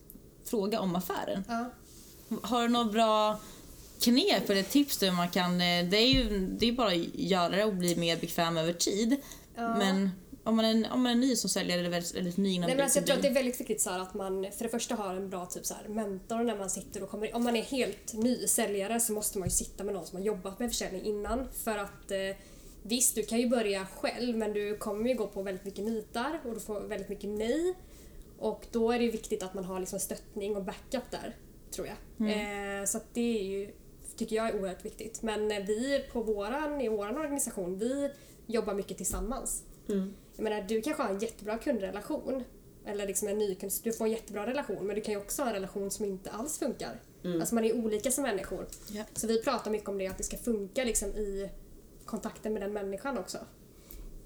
fråga 0.43 0.79
om 0.79 0.95
affären. 0.95 1.43
Ja. 1.47 1.71
Har 2.41 2.61
du 2.61 2.67
några 2.69 2.85
bra 2.91 3.39
knep 4.01 4.49
eller 4.49 4.63
tips 4.63 4.97
där 4.97 5.11
man 5.11 5.29
kan... 5.29 5.51
eh, 5.53 5.85
Det 5.89 5.97
är 5.97 6.07
ju 6.07 6.47
det 6.47 6.67
är 6.67 6.71
bara 6.71 6.87
att 6.87 7.15
göra 7.15 7.49
det 7.55 7.63
och 7.65 7.73
bli 7.75 7.95
mer 7.95 8.17
bekväm 8.17 8.57
över 8.57 8.73
tid. 8.73 9.15
Ja. 9.55 9.77
Men 9.77 10.09
om 10.43 10.55
man, 10.55 10.65
är, 10.65 10.91
om 10.93 11.01
man 11.03 11.11
är 11.11 11.15
ny 11.15 11.35
som 11.35 11.49
säljare 11.49 11.79
eller 11.79 11.89
väldigt, 11.89 12.15
väldigt 12.15 12.37
ny 12.37 12.53
inom 12.53 12.67
Nej, 12.67 12.75
men 12.75 12.83
alltså, 12.83 12.99
jag 12.99 13.05
tror 13.05 13.15
att 13.15 13.21
det 13.21 13.27
B2B. 13.27 13.31
är 13.31 13.35
väldigt 13.35 13.59
viktigt 13.59 13.81
så 13.81 13.89
att 13.89 14.13
man 14.13 14.47
för 14.57 14.63
det 14.63 14.69
första 14.69 14.95
har 14.95 15.13
en 15.15 15.29
bra 15.29 15.45
typ 15.45 15.65
så 15.65 15.73
här, 15.73 15.87
mentor 15.87 16.43
när 16.43 16.57
man 16.57 16.69
sitter 16.69 17.03
och 17.03 17.09
kommer 17.09 17.35
Om 17.35 17.43
man 17.43 17.55
är 17.55 17.61
helt 17.61 18.13
ny 18.13 18.47
säljare 18.47 18.99
så 18.99 19.13
måste 19.13 19.37
man 19.39 19.47
ju 19.47 19.51
sitta 19.51 19.83
med 19.83 19.93
någon 19.93 20.05
som 20.05 20.17
har 20.17 20.25
jobbat 20.25 20.59
med 20.59 20.69
försäljning 20.69 21.03
innan. 21.03 21.47
För 21.63 21.77
att 21.77 22.11
eh, 22.11 22.17
visst, 22.83 23.15
du 23.15 23.23
kan 23.23 23.39
ju 23.39 23.49
börja 23.49 23.87
själv 23.95 24.37
men 24.37 24.53
du 24.53 24.77
kommer 24.77 25.09
ju 25.09 25.15
gå 25.15 25.27
på 25.27 25.41
väldigt 25.43 25.65
mycket 25.65 25.85
nitar 25.85 26.39
och 26.45 26.53
du 26.53 26.59
får 26.59 26.79
väldigt 26.79 27.09
mycket 27.09 27.29
nej. 27.29 27.73
Och 28.39 28.65
då 28.71 28.91
är 28.91 28.99
det 28.99 29.07
viktigt 29.11 29.43
att 29.43 29.53
man 29.53 29.63
har 29.65 29.79
liksom 29.79 29.99
stöttning 29.99 30.55
och 30.55 30.63
backup 30.63 31.11
där, 31.11 31.35
tror 31.71 31.87
jag. 31.87 31.97
Eh, 32.29 32.85
så 32.85 32.99
det 33.13 33.39
är 33.39 33.43
ju 33.43 33.71
tycker 34.15 34.35
jag 34.35 34.49
är 34.49 34.61
oerhört 34.61 34.85
viktigt. 34.85 35.21
Men 35.21 35.51
eh, 35.51 35.63
vi 35.67 36.05
på 36.11 36.21
våran, 36.21 36.81
i 36.81 36.87
vår 36.87 37.19
organisation, 37.19 37.77
vi 37.77 38.11
jobbar 38.45 38.73
mycket 38.73 38.97
tillsammans. 38.97 39.63
Mm. 39.89 40.13
Jag 40.35 40.43
menar, 40.43 40.61
du 40.61 40.81
kanske 40.81 41.03
har 41.03 41.09
en 41.09 41.19
jättebra 41.19 41.57
kundrelation. 41.57 42.43
Eller 42.85 43.07
liksom 43.07 43.27
en 43.27 43.37
ny 43.37 43.55
kund, 43.55 43.71
du 43.83 43.93
får 43.93 44.05
en 44.05 44.11
jättebra 44.11 44.47
relation 44.47 44.87
men 44.87 44.95
du 44.95 45.01
kan 45.01 45.13
ju 45.13 45.19
också 45.19 45.41
ha 45.41 45.49
en 45.49 45.55
relation 45.55 45.91
som 45.91 46.05
inte 46.05 46.29
alls 46.29 46.59
funkar. 46.59 46.99
Alltså 47.39 47.55
man 47.55 47.65
är 47.65 47.75
olika 47.75 48.11
som 48.11 48.23
människor. 48.23 48.67
Ja. 48.91 49.03
Så 49.13 49.27
vi 49.27 49.43
pratar 49.43 49.71
mycket 49.71 49.89
om 49.89 49.97
det, 49.97 50.07
att 50.07 50.17
det 50.17 50.23
ska 50.23 50.37
funka 50.37 50.83
liksom 50.83 51.09
i 51.09 51.49
kontakten 52.05 52.53
med 52.53 52.61
den 52.61 52.73
människan 52.73 53.17
också. 53.17 53.37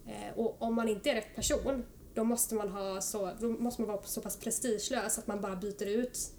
Eh, 0.08 0.38
och 0.40 0.62
om 0.62 0.76
man 0.76 0.90
inte 0.90 1.10
är 1.10 1.16
rätt 1.16 1.36
person, 1.36 1.84
då 2.14 2.24
måste 2.24 2.56
man, 2.56 2.70
ha 2.70 3.02
så, 3.02 3.32
då 3.40 3.48
måste 3.48 3.82
man 3.82 3.92
vara 3.92 4.04
så 4.04 4.22
pass 4.22 4.38
prestigelös 4.38 5.18
att 5.18 5.28
man 5.28 5.42
bara 5.42 5.56
byter 5.56 5.86
ut. 5.86 6.32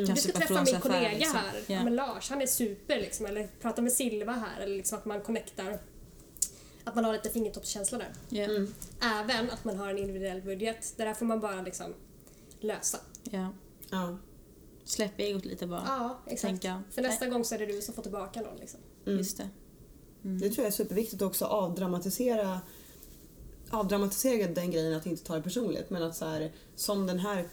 Du 0.00 0.06
Kanske 0.06 0.28
ska 0.28 0.38
träffa 0.38 0.54
min 0.54 0.62
affär, 0.62 0.80
kollega 0.80 1.18
liksom. 1.18 1.36
här, 1.36 1.54
Ja. 1.66 1.74
ja. 1.74 1.84
men 1.84 1.94
Lars, 1.96 2.30
han 2.30 2.42
är 2.42 2.46
super 2.46 2.96
liksom. 3.00 3.26
Eller 3.26 3.48
prata 3.60 3.82
med 3.82 3.92
Silva 3.92 4.32
här, 4.32 4.60
eller 4.62 4.76
liksom 4.76 4.98
att 4.98 5.04
man 5.04 5.20
connectar. 5.20 5.78
Att 6.84 6.94
man 6.94 7.04
har 7.04 7.12
lite 7.12 7.30
fingertoppskänsla 7.30 7.98
där. 7.98 8.12
Ja. 8.28 8.44
Mm. 8.44 8.74
Även 9.00 9.50
att 9.50 9.64
man 9.64 9.76
har 9.76 9.88
en 9.90 9.98
individuell 9.98 10.42
budget. 10.42 10.94
Det 10.96 11.04
där 11.04 11.14
får 11.14 11.26
man 11.26 11.40
bara 11.40 11.62
liksom 11.62 11.94
lösa. 12.60 12.98
ja. 13.30 13.52
Ja. 13.90 14.18
Släpp 14.84 15.20
egot 15.20 15.44
lite 15.44 15.66
bara. 15.66 15.82
Ja, 15.86 16.18
exakt. 16.26 16.40
Tänka, 16.62 16.82
För 16.90 17.02
nästa 17.02 17.26
gång 17.26 17.44
så 17.44 17.54
är 17.54 17.58
det 17.58 17.66
du 17.66 17.80
som 17.80 17.94
får 17.94 18.02
tillbaka 18.02 18.40
någon. 18.40 18.56
Liksom. 18.56 18.80
Mm. 19.06 19.18
Just 19.18 19.36
det. 19.38 19.48
Det 20.22 20.50
tror 20.50 20.58
jag 20.58 20.66
är 20.66 20.70
superviktigt 20.70 21.22
också 21.22 21.44
att 21.44 21.50
avdramatisera 21.50 22.60
avdramatisera 23.70 24.48
den 24.52 24.70
grejen 24.70 24.94
att 24.94 25.06
inte 25.06 25.24
ta 25.24 25.34
det 25.34 25.42
personligt 25.42 25.90
men 25.90 26.02
att 26.02 26.16
så 26.16 26.24
här, 26.24 26.52
som 26.76 27.06
den 27.06 27.18
här 27.18 27.48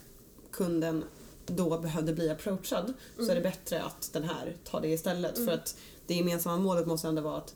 kunden 0.52 1.04
då 1.46 1.78
behövde 1.78 2.14
bli 2.14 2.30
approachad 2.30 2.94
så 3.18 3.32
är 3.32 3.36
det 3.36 3.42
bättre 3.42 3.84
att 3.84 4.14
den 4.14 4.24
här 4.24 4.56
tar 4.64 4.82
det 4.82 4.88
istället 4.88 5.46
för 5.46 5.52
att 5.52 5.78
det 6.08 6.14
gemensamma 6.14 6.58
målet 6.58 6.88
måste 6.88 7.08
ändå 7.08 7.22
vara 7.22 7.38
att 7.38 7.56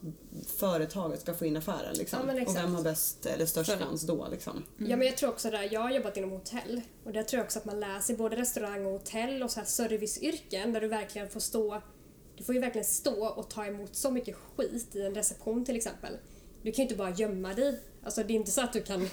företaget 0.58 1.22
ska 1.22 1.34
få 1.34 1.46
in 1.46 1.58
affären 1.58 1.96
liksom. 1.98 2.20
Ja, 2.28 2.46
och 2.48 2.56
vem 2.56 2.76
har 2.76 2.84
bäst 2.84 3.26
eller 3.26 3.46
störst 3.46 3.72
chans 3.80 4.02
då 4.02 4.28
liksom. 4.32 4.64
Ja, 4.78 4.98
men 4.98 5.08
jag 5.08 5.18
tror 5.18 5.30
också 5.30 5.52
där, 5.52 5.70
jag 5.72 5.82
har 5.82 5.92
jobbat 5.92 6.18
inom 6.18 6.32
hotell 6.32 6.82
och 7.04 7.14
där 7.14 7.24
tror 7.24 7.38
jag 7.38 7.46
också 7.46 7.60
att 7.60 7.66
man 7.66 7.80
läser 7.80 8.16
både 8.16 8.36
restaurang 8.36 8.86
och 8.86 8.92
hotell 8.92 9.44
och 9.44 9.52
så 9.52 9.60
här 9.60 9.68
serviceyrken 9.68 10.74
där 10.74 10.82
du 10.82 10.88
verkligen 10.88 11.30
får 11.30 11.40
stå 11.40 11.82
du 12.40 12.46
får 12.46 12.56
ju 12.56 12.62
verkligen 12.62 12.86
stå 12.86 13.26
och 13.26 13.50
ta 13.50 13.66
emot 13.66 13.96
så 13.96 14.12
mycket 14.12 14.36
skit 14.36 14.96
i 14.96 15.02
en 15.02 15.16
reception 15.16 15.66
till 15.66 15.76
exempel. 15.76 16.18
Du 16.62 16.72
kan 16.72 16.78
ju 16.78 16.84
inte 16.84 16.96
bara 16.96 17.10
gömma 17.10 17.54
dig. 17.54 17.80
Alltså 18.04 18.24
det 18.24 18.34
är 18.34 18.36
inte 18.36 18.52
så 18.52 18.62
att 18.62 18.74
du 18.74 18.82
kan... 18.82 19.00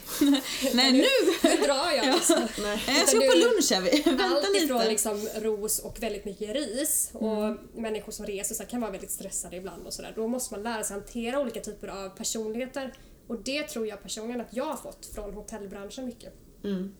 Nej 0.75 0.93
nu! 0.93 1.05
Nu 1.49 1.57
drar 1.66 1.93
jag 1.97 2.14
liksom. 2.14 2.49
Nej. 2.59 2.83
Jag 2.87 3.09
ska 3.09 3.19
på 3.19 3.38
lunch 3.38 3.71
här. 3.71 4.05
Vänta 4.05 4.25
Allt 4.25 4.52
lite. 4.52 4.88
liksom 4.88 5.28
ros 5.35 5.78
och 5.78 6.02
väldigt 6.02 6.25
mycket 6.25 6.50
ris 6.50 7.11
och 7.12 7.57
människor 7.75 8.12
som 8.12 8.26
reser 8.26 8.55
så 8.55 8.64
kan 8.64 8.81
vara 8.81 8.90
väldigt 8.90 9.11
stressade 9.11 9.57
ibland 9.57 9.87
och 9.87 9.93
sådär. 9.93 10.12
Då 10.16 10.28
måste 10.28 10.55
man 10.55 10.62
lära 10.62 10.85
sig 10.85 10.95
hantera 10.95 11.40
olika 11.40 11.61
typer 11.61 11.88
av 11.88 12.09
personligheter 12.09 12.93
och 13.26 13.43
det 13.43 13.62
tror 13.62 13.87
jag 13.87 14.02
personligen 14.02 14.40
att 14.40 14.57
jag 14.57 14.64
har 14.64 14.76
fått 14.76 15.07
från 15.14 15.35
hotellbranschen 15.35 16.07
mycket. 16.07 16.33
Mm. 16.64 16.95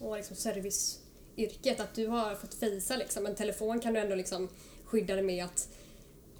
Och 0.00 0.16
liksom 0.16 0.36
serviceyrket, 0.36 1.80
att 1.80 1.94
du 1.94 2.06
har 2.06 2.34
fått 2.34 2.54
fejsa 2.54 2.96
liksom. 2.96 3.26
En 3.26 3.34
telefon 3.34 3.80
kan 3.80 3.94
du 3.94 4.00
ändå 4.00 4.14
liksom 4.14 4.48
skydda 4.84 5.14
dig 5.14 5.24
med 5.24 5.44
att 5.44 5.68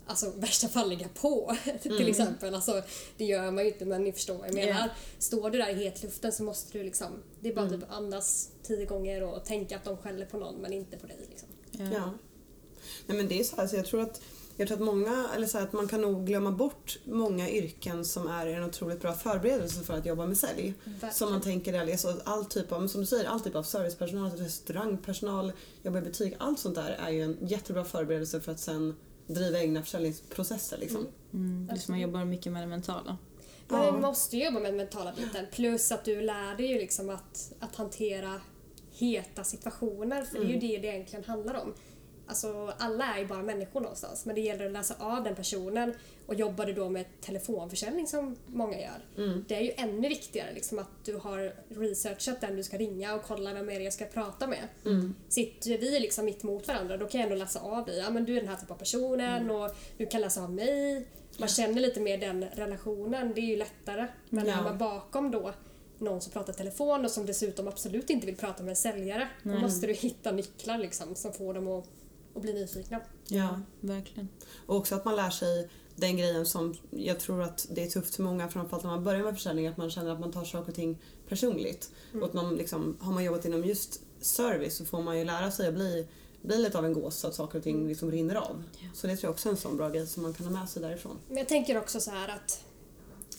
Alltså 0.06 0.32
värsta 0.36 0.68
fall 0.68 0.88
ligga 0.88 1.08
på 1.08 1.56
till 1.82 2.08
exempel. 2.08 2.54
Alltså, 2.54 2.82
det 3.16 3.24
gör 3.24 3.50
man 3.50 3.64
ju 3.64 3.70
inte 3.70 3.84
men 3.84 4.04
ni 4.04 4.12
förstår 4.12 4.34
vad 4.34 4.48
jag 4.48 4.54
menar. 4.54 4.80
Ja. 4.80 4.88
Står 5.18 5.50
du 5.50 5.58
där 5.58 5.70
i 5.70 5.84
hetluften 5.84 6.32
så 6.32 6.42
måste 6.42 6.78
du 6.78 6.84
liksom, 6.84 7.06
det 7.40 7.48
är 7.48 7.54
bara 7.54 7.70
typ 7.70 7.90
andas 7.90 8.50
tio 8.62 8.86
gånger 8.86 9.22
och 9.22 9.44
tänka 9.44 9.76
att 9.76 9.84
de 9.84 9.96
skäller 9.96 10.26
på 10.26 10.38
någon 10.38 10.54
men 10.54 10.72
inte 10.72 10.96
på 10.96 11.06
dig. 11.06 11.26
Liksom. 11.30 11.48
Ja. 11.72 12.12
Nej 13.06 13.16
men 13.16 13.28
det 13.28 13.40
är 13.40 13.44
så 13.44 13.56
här, 13.56 13.66
så 13.66 13.76
jag 13.76 13.86
tror 13.86 14.00
att 14.00 14.20
jag 14.58 14.68
tror 14.68 14.78
att 14.78 14.84
många, 14.84 15.28
eller 15.34 15.46
så 15.46 15.58
här, 15.58 15.64
att 15.64 15.72
man 15.72 15.88
kan 15.88 16.00
nog 16.00 16.26
glömma 16.26 16.50
bort 16.50 16.98
många 17.04 17.50
yrken 17.50 18.04
som 18.04 18.26
är 18.26 18.46
en 18.46 18.64
otroligt 18.64 19.00
bra 19.00 19.12
förberedelse 19.12 19.82
för 19.82 19.94
att 19.94 20.06
jobba 20.06 20.26
med 20.26 20.36
sälj. 20.38 20.74
Verkligen. 20.84 21.14
Som 21.14 21.30
man 21.30 21.40
tänker 21.40 21.80
alltså 21.80 22.20
all 22.24 22.44
typ 22.44 22.72
av, 22.72 22.88
som 22.88 23.00
du 23.00 23.06
säger, 23.06 23.24
all 23.24 23.40
typ 23.40 23.54
av 23.54 23.62
servicepersonal, 23.62 24.30
restaurangpersonal, 24.30 25.52
jobba 25.82 25.98
i 25.98 26.02
butik, 26.02 26.34
allt 26.38 26.58
sånt 26.58 26.74
där 26.74 26.90
är 26.90 27.10
ju 27.10 27.22
en 27.22 27.36
jättebra 27.40 27.84
förberedelse 27.84 28.40
för 28.40 28.52
att 28.52 28.60
sen 28.60 28.94
driva 29.26 29.58
egna 29.58 29.82
försäljningsprocesser 29.82 30.78
liksom. 30.78 31.06
Mm, 31.34 31.70
är 31.72 31.76
som 31.76 31.92
man 31.92 32.00
jobbar 32.00 32.24
mycket 32.24 32.52
med 32.52 32.62
det 32.62 32.66
mentala. 32.66 33.16
Men 33.68 33.82
Ja. 33.84 33.90
du 33.92 33.98
måste 33.98 34.36
ju 34.36 34.44
jobba 34.44 34.60
med 34.60 34.68
den 34.70 34.76
mentala 34.76 35.12
biten. 35.16 35.46
Plus 35.52 35.92
att 35.92 36.04
du 36.04 36.20
lär 36.20 36.56
dig 36.56 36.66
ju 36.66 36.78
liksom 36.78 37.10
att, 37.10 37.52
att 37.60 37.76
hantera 37.76 38.40
heta 38.92 39.44
situationer. 39.44 40.22
För 40.22 40.38
det 40.38 40.44
är 40.44 40.48
ju 40.48 40.58
det 40.60 40.78
det 40.78 40.88
egentligen 40.88 41.24
handlar 41.24 41.54
om. 41.54 41.74
Alltså 42.28 42.72
alla 42.78 43.14
är 43.14 43.18
ju 43.20 43.26
bara 43.26 43.42
människor 43.42 43.80
någonstans. 43.80 44.26
Men 44.26 44.34
det 44.34 44.40
gäller 44.40 44.66
att 44.66 44.72
läsa 44.72 44.94
av 44.98 45.24
den 45.24 45.34
personen. 45.34 45.92
Och 46.26 46.34
jobbar 46.34 46.66
du 46.66 46.72
då 46.72 46.88
med 46.88 47.04
telefonförsäljning 47.20 48.06
som 48.06 48.36
många 48.46 48.80
gör. 48.80 49.04
Det 49.48 49.54
är 49.56 49.60
ju 49.60 49.72
ännu 49.76 50.08
viktigare 50.08 50.52
liksom 50.54 50.78
att 50.78 50.88
du 51.04 51.16
har 51.16 51.54
researchat 51.68 52.40
den 52.40 52.56
du 52.56 52.62
ska 52.62 52.78
ringa 52.78 53.14
och 53.14 53.22
kolla 53.22 53.54
vem 53.54 53.70
är 53.70 53.78
det 53.78 53.84
jag 53.84 53.92
ska 53.92 54.04
prata 54.04 54.46
med. 54.46 54.68
Sitter 55.28 55.78
vi 55.78 56.00
liksom 56.00 56.24
mitt 56.24 56.44
emot 56.44 56.68
varandra 56.68 56.96
då 56.96 57.06
kan 57.06 57.20
jag 57.20 57.30
ändå 57.30 57.44
läsa 57.44 57.60
av 57.60 57.84
dig. 57.86 57.98
Ja 57.98 58.10
men 58.10 58.24
du 58.24 58.36
är 58.36 58.40
den 58.40 58.48
här 58.48 58.56
typen 58.56 58.74
av 58.74 58.78
personen 58.78 59.50
och 59.50 59.70
du 59.96 60.06
kan 60.06 60.20
läsa 60.20 60.42
av 60.42 60.52
mig. 60.52 61.06
Man 61.38 61.48
känner 61.48 61.80
lite 61.80 62.00
mer 62.00 62.18
den 62.18 62.44
relationen, 62.44 63.32
det 63.34 63.40
är 63.40 63.46
ju 63.46 63.56
lättare. 63.56 64.06
Men 64.30 64.46
Ja. 64.46 64.58
är 64.58 64.62
man 64.62 64.78
bakom 64.78 65.30
då 65.30 65.52
någon 65.98 66.20
som 66.20 66.32
pratar 66.32 66.52
telefon 66.52 67.04
och 67.04 67.10
som 67.10 67.26
dessutom 67.26 67.68
absolut 67.68 68.10
inte 68.10 68.26
vill 68.26 68.36
prata 68.36 68.62
med 68.62 68.70
en 68.70 68.76
säljare. 68.76 69.28
Då 69.42 69.50
måste 69.58 69.86
du 69.86 69.92
hitta 69.92 70.32
nycklar 70.32 70.78
liksom 70.78 71.14
som 71.14 71.32
får 71.32 71.54
dem 71.54 71.68
att, 71.68 71.84
att 72.36 72.42
bli 72.42 72.52
nyfikna. 72.52 73.00
Ja. 73.28 73.60
Verkligen. 73.80 74.28
Och 74.66 74.76
också 74.76 74.94
att 74.94 75.04
man 75.04 75.16
lär 75.16 75.30
sig 75.30 75.68
den 75.96 76.16
grejen 76.16 76.46
som 76.46 76.74
jag 76.90 77.20
tror 77.20 77.42
att 77.42 77.66
det 77.70 77.82
är 77.82 77.90
tufft 77.90 78.16
för 78.16 78.22
många, 78.22 78.48
framförallt 78.48 78.84
när 78.84 78.90
man 78.90 79.04
börjar 79.04 79.24
med 79.24 79.34
försäljning, 79.34 79.66
att 79.66 79.76
man 79.76 79.90
känner 79.90 80.10
att 80.10 80.20
man 80.20 80.32
tar 80.32 80.44
saker 80.44 80.68
och 80.68 80.74
ting 80.74 80.98
personligt. 81.28 81.90
Och 82.14 82.26
att 82.26 82.32
man 82.32 82.56
liksom, 82.56 82.96
har 83.00 83.12
man 83.12 83.24
jobbat 83.24 83.44
inom 83.44 83.64
just 83.64 84.00
service 84.20 84.76
så 84.76 84.84
får 84.84 85.02
man 85.02 85.18
ju 85.18 85.24
lära 85.24 85.50
sig 85.50 85.68
att 85.68 85.74
bli, 85.74 86.06
bli 86.42 86.58
lite 86.58 86.78
av 86.78 86.84
en 86.84 86.92
gås 86.92 87.16
så 87.16 87.28
att 87.28 87.34
saker 87.34 87.58
och 87.58 87.64
ting 87.64 87.88
liksom 87.88 88.10
rinner 88.10 88.34
av. 88.34 88.62
Så 88.94 89.06
det 89.06 89.16
tror 89.16 89.28
jag 89.28 89.32
också 89.32 89.48
är 89.48 89.50
en 89.50 89.56
sån 89.56 89.76
bra 89.76 89.88
grej 89.88 90.06
som 90.06 90.22
man 90.22 90.32
kan 90.32 90.46
ha 90.46 90.52
med 90.52 90.68
sig 90.68 90.82
därifrån. 90.82 91.18
Men 91.28 91.36
jag 91.36 91.48
tänker 91.48 91.78
också 91.78 92.00
så 92.00 92.10
här 92.10 92.28
att 92.28 92.64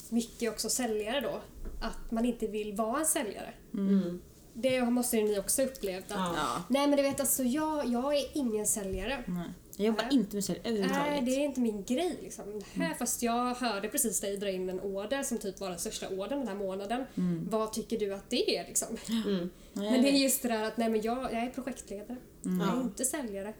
mycket 0.08 0.52
också 0.52 0.70
säljare 0.70 1.20
då, 1.20 1.40
att 1.80 2.10
man 2.10 2.24
inte 2.24 2.46
vill 2.46 2.72
vara 2.72 3.00
en 3.00 3.06
säljare. 3.06 3.54
Mm. 3.74 4.20
Det 4.52 4.82
måste 4.90 5.16
ju 5.16 5.24
ni 5.24 5.38
också 5.38 5.62
upplevt 5.62 6.04
att 6.10 6.16
Ja. 6.36 6.62
Nej 6.68 6.86
men 6.86 6.96
du 6.96 7.02
vet 7.02 7.20
alltså 7.20 7.42
jag, 7.42 7.86
jag 7.86 8.16
är 8.16 8.24
ingen 8.34 8.66
säljare. 8.66 9.24
Nej. 9.26 9.48
Jag 9.76 9.86
jobbar 9.86 10.04
Nej. 10.04 10.14
inte 10.14 10.36
med 10.36 10.44
sälj 10.44 10.60
Nej, 10.64 10.72
överhuvudtaget. 10.72 11.26
det 11.26 11.30
är 11.30 11.40
inte 11.44 11.60
min 11.60 11.84
grej. 11.84 12.18
Liksom. 12.22 12.44
Här, 12.74 12.94
Fast 12.94 13.22
jag 13.22 13.54
hörde 13.54 13.88
precis 13.88 14.20
dig 14.20 14.36
dra 14.36 14.50
in 14.50 14.68
en 14.70 14.80
order 14.80 15.22
som 15.22 15.38
typ 15.38 15.60
var 15.60 15.70
den 15.70 15.78
största 15.78 16.08
ordern 16.08 16.38
den 16.38 16.48
här 16.48 16.54
månaden. 16.54 17.04
Vad 17.50 17.72
tycker 17.72 17.98
du 17.98 18.14
att 18.14 18.30
det 18.30 18.56
är? 18.56 18.66
Liksom? 18.66 18.96
Mm. 19.08 19.50
Nej, 19.72 19.90
Men 19.90 20.02
det 20.02 20.08
är 20.08 20.12
just 20.18 20.42
det 20.42 20.48
där 20.48 20.62
att 20.62 20.76
nej, 20.76 20.88
men 20.88 21.02
jag, 21.02 21.18
jag 21.18 21.42
är 21.42 21.50
projektledare. 21.50 22.16
Jag 22.42 22.76
är 22.76 22.80
inte 22.80 23.04
säljare. 23.04 23.52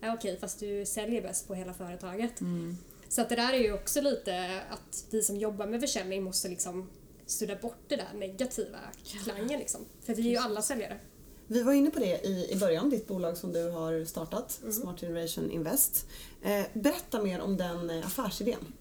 Ja, 0.00 0.14
Okej, 0.14 0.38
fast 0.40 0.60
du 0.60 0.86
säljer 0.86 1.22
bäst 1.22 1.48
på 1.48 1.54
hela 1.54 1.74
företaget. 1.74 2.40
Mm. 2.40 2.76
Så 3.08 3.20
att 3.20 3.28
det 3.28 3.36
där 3.36 3.52
är 3.52 3.58
ju 3.58 3.72
också 3.72 4.00
lite 4.00 4.60
att 4.70 5.04
vi 5.10 5.22
som 5.22 5.36
jobbar 5.36 5.66
med 5.66 5.80
försäljning 5.80 6.22
måste 6.22 6.48
liksom 6.48 6.90
sudda 7.26 7.56
bort 7.56 7.78
det 7.88 7.96
där 7.96 8.08
negativa 8.14 8.78
klangen. 9.24 9.58
Liksom. 9.58 9.80
För 10.02 10.14
vi 10.14 10.26
är 10.26 10.30
ju 10.30 10.36
alla 10.36 10.62
säljare. 10.62 10.98
Vi 11.46 11.62
var 11.62 11.72
inne 11.72 11.90
på 11.90 11.98
det 11.98 12.26
i, 12.26 12.52
i 12.52 12.56
början, 12.56 12.90
ditt 12.90 13.06
bolag 13.06 13.36
som 13.36 13.52
du 13.52 13.70
har 13.70 14.04
startat, 14.04 14.60
Smart 14.70 15.00
Generation 15.00 15.50
Invest. 15.50 16.06
Eh, 16.42 16.64
berätta 16.72 17.22
mer 17.22 17.40
om 17.40 17.56
den 17.56 17.90
eh, 17.90 18.06
affärsidén. 18.06 18.72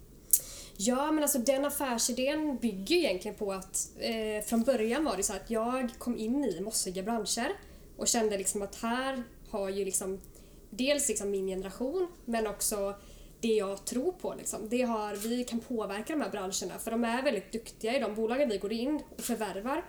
Ja, 0.78 1.12
men 1.12 1.24
alltså 1.24 1.40
den 1.40 1.66
affärsidén 1.66 2.58
bygger 2.58 2.96
egentligen 2.96 3.38
på 3.38 3.54
att 3.54 3.90
eh, 4.00 4.46
från 4.46 4.64
början 4.64 5.06
var 5.06 5.18
det 5.18 5.24
så 5.24 5.34
att 5.34 5.50
jag 5.50 5.90
kom 5.98 6.18
in 6.18 6.46
i 6.46 6.62
mossiga 6.62 7.04
branscher 7.04 7.52
och 7.98 8.08
kände 8.08 8.38
liksom 8.38 8.62
att 8.62 8.76
här 8.76 9.24
har 9.50 9.70
ju 9.70 9.86
liksom 9.86 10.22
dels 10.70 11.10
liksom 11.10 11.32
min 11.32 11.48
generation 11.48 12.08
men 12.26 12.48
också 12.48 12.96
det 13.44 13.54
jag 13.56 13.86
tror 13.86 14.12
på. 14.12 14.34
Liksom. 14.38 14.70
Det 14.70 14.82
har, 14.82 15.16
vi 15.16 15.44
kan 15.44 15.60
påverka 15.60 16.14
de 16.14 16.22
här 16.22 16.30
branscherna 16.30 16.80
för 16.80 16.92
de 16.92 17.04
är 17.04 17.24
väldigt 17.24 17.52
duktiga 17.52 17.98
i 17.98 18.00
de 18.00 18.16
bolagen 18.16 18.50
vi 18.50 18.58
går 18.58 18.74
in 18.74 19.02
och 19.18 19.24
förvärvar. 19.24 19.86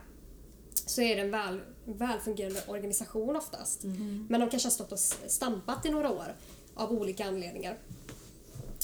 Så 0.74 1.00
är 1.02 1.16
det 1.16 1.22
en 1.22 1.30
väl, 1.30 1.60
välfungerande 1.84 2.60
organisation 2.68 3.36
oftast. 3.36 3.84
Men 4.28 4.40
de 4.40 4.50
kanske 4.50 4.66
har 4.66 4.70
stått 4.70 4.92
och 4.92 4.98
stampat 4.98 5.86
i 5.86 5.90
några 5.90 6.10
år 6.10 6.34
av 6.74 6.92
olika 6.92 7.24
anledningar. 7.24 7.78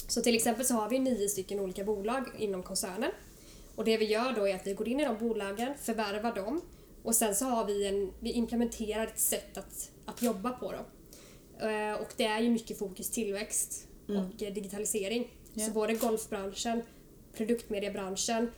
Så 0.08 0.20
till 0.20 0.34
exempel 0.34 0.66
så 0.66 0.74
har 0.74 0.88
vi 0.88 0.98
nio 0.98 1.28
stycken 1.28 1.60
olika 1.60 1.84
bolag 1.84 2.24
inom 2.38 2.62
koncernen. 2.62 3.10
Och 3.76 3.84
det 3.84 3.96
vi 3.96 4.04
gör 4.04 4.32
då 4.32 4.48
är 4.48 4.54
att 4.54 4.66
vi 4.66 4.74
går 4.74 4.88
in 4.88 5.00
i 5.00 5.04
de 5.04 5.18
bolagen, 5.18 5.74
förvärvar 5.82 6.34
dem 6.34 6.60
och 7.02 7.14
sen 7.14 7.34
så 7.34 7.44
har 7.44 7.64
vi 7.64 7.86
en, 7.86 8.12
vi 8.20 8.32
implementerar 8.32 9.06
ett 9.06 9.18
sätt 9.20 9.58
att, 9.58 9.90
att 10.04 10.22
jobba 10.22 10.50
på 10.50 10.72
dem. 10.72 10.84
Eh, 11.70 11.94
Och 12.02 12.08
det 12.16 12.24
är 12.24 12.40
ju 12.40 12.50
mycket 12.50 12.78
fokus 12.78 13.10
tillväxt 13.10 13.86
och 14.16 14.42
eh, 14.42 14.52
digitalisering. 14.52 15.28
Ja. 15.54 15.66
Så 15.66 15.72
både 15.72 15.94
golfbranschen, 15.94 16.82
produktmediebranschen, 17.36 18.50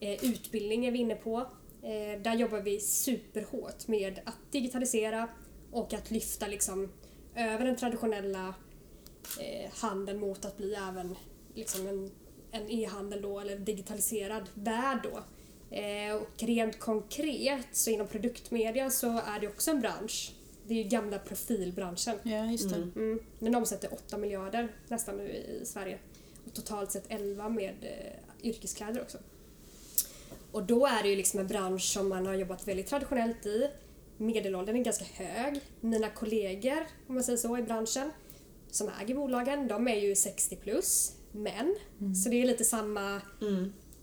eh, 0.00 0.24
utbildning 0.24 0.86
är 0.86 0.90
vi 0.90 0.98
inne 0.98 1.14
på. 1.14 1.38
Eh, 1.82 2.22
Där 2.22 2.34
jobbar 2.34 2.60
vi 2.60 2.80
superhårt 2.80 3.88
med 3.88 4.20
att 4.24 4.38
digitalisera 4.52 5.28
och 5.70 5.94
att 5.94 6.10
lyfta 6.10 6.46
liksom 6.46 6.92
över 7.34 7.64
den 7.64 7.76
traditionella 7.76 8.54
eh, 9.40 9.70
handeln 9.72 10.20
mot 10.20 10.44
att 10.44 10.56
bli 10.56 10.74
även 10.74 11.16
liksom 11.54 11.86
en, 11.86 12.10
en 12.50 12.70
e-handel 12.70 13.22
då, 13.22 13.40
eller 13.40 13.56
digitaliserad 13.56 14.48
värld 14.54 14.98
då. 15.02 15.24
Eh, 15.76 16.14
och 16.14 16.42
rent 16.42 16.78
konkret 16.78 17.66
så 17.72 17.90
inom 17.90 18.06
produktmedia 18.06 18.90
så 18.90 19.18
är 19.18 19.40
det 19.40 19.48
också 19.48 19.70
en 19.70 19.80
bransch. 19.80 20.32
Det 20.66 20.74
är 20.74 20.82
ju 20.82 20.88
gamla 20.88 21.18
profilbranschen. 21.18 22.14
Ja, 22.22 22.44
just 22.44 22.70
det. 22.70 22.76
Mm. 22.76 23.20
Den 23.38 23.54
omsätter 23.54 23.94
8 23.94 24.18
miljarder 24.18 24.68
nästan 24.88 25.16
nu 25.16 25.28
i 25.28 25.62
Sverige. 25.64 25.98
Och 26.46 26.54
totalt 26.54 26.92
sett 26.92 27.04
11 27.08 27.48
med 27.48 27.74
eh, 27.80 28.48
yrkeskläder 28.48 29.02
också. 29.02 29.18
Och 30.52 30.62
då 30.62 30.86
är 30.86 31.02
det 31.02 31.08
ju 31.08 31.16
liksom 31.16 31.40
en 31.40 31.46
bransch 31.46 31.82
som 31.82 32.08
man 32.08 32.26
har 32.26 32.34
jobbat 32.34 32.68
väldigt 32.68 32.86
traditionellt 32.86 33.46
i. 33.46 33.68
Medelåldern 34.16 34.76
är 34.76 34.84
ganska 34.84 35.04
hög. 35.04 35.60
Mina 35.80 36.10
kollegor, 36.10 36.86
om 37.06 37.14
man 37.14 37.24
säger 37.24 37.38
så, 37.38 37.58
i 37.58 37.62
branschen 37.62 38.10
som 38.70 38.90
äger 39.00 39.14
bolagen, 39.14 39.68
de 39.68 39.88
är 39.88 39.96
ju 39.96 40.14
60 40.16 40.56
plus 40.56 41.16
män. 41.32 41.76
Så 42.14 42.28
det 42.28 42.42
är 42.42 42.46
lite 42.46 42.64
samma, 42.64 43.20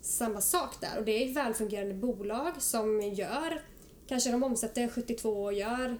samma 0.01 0.41
sak 0.41 0.81
där. 0.81 0.97
Och 0.99 1.05
det 1.05 1.23
är 1.23 1.33
välfungerande 1.33 1.93
bolag 1.93 2.61
som 2.61 3.01
gör, 3.01 3.61
kanske 4.07 4.31
de 4.31 4.43
omsätter 4.43 4.87
72 4.87 5.43
och 5.43 5.53
gör 5.53 5.97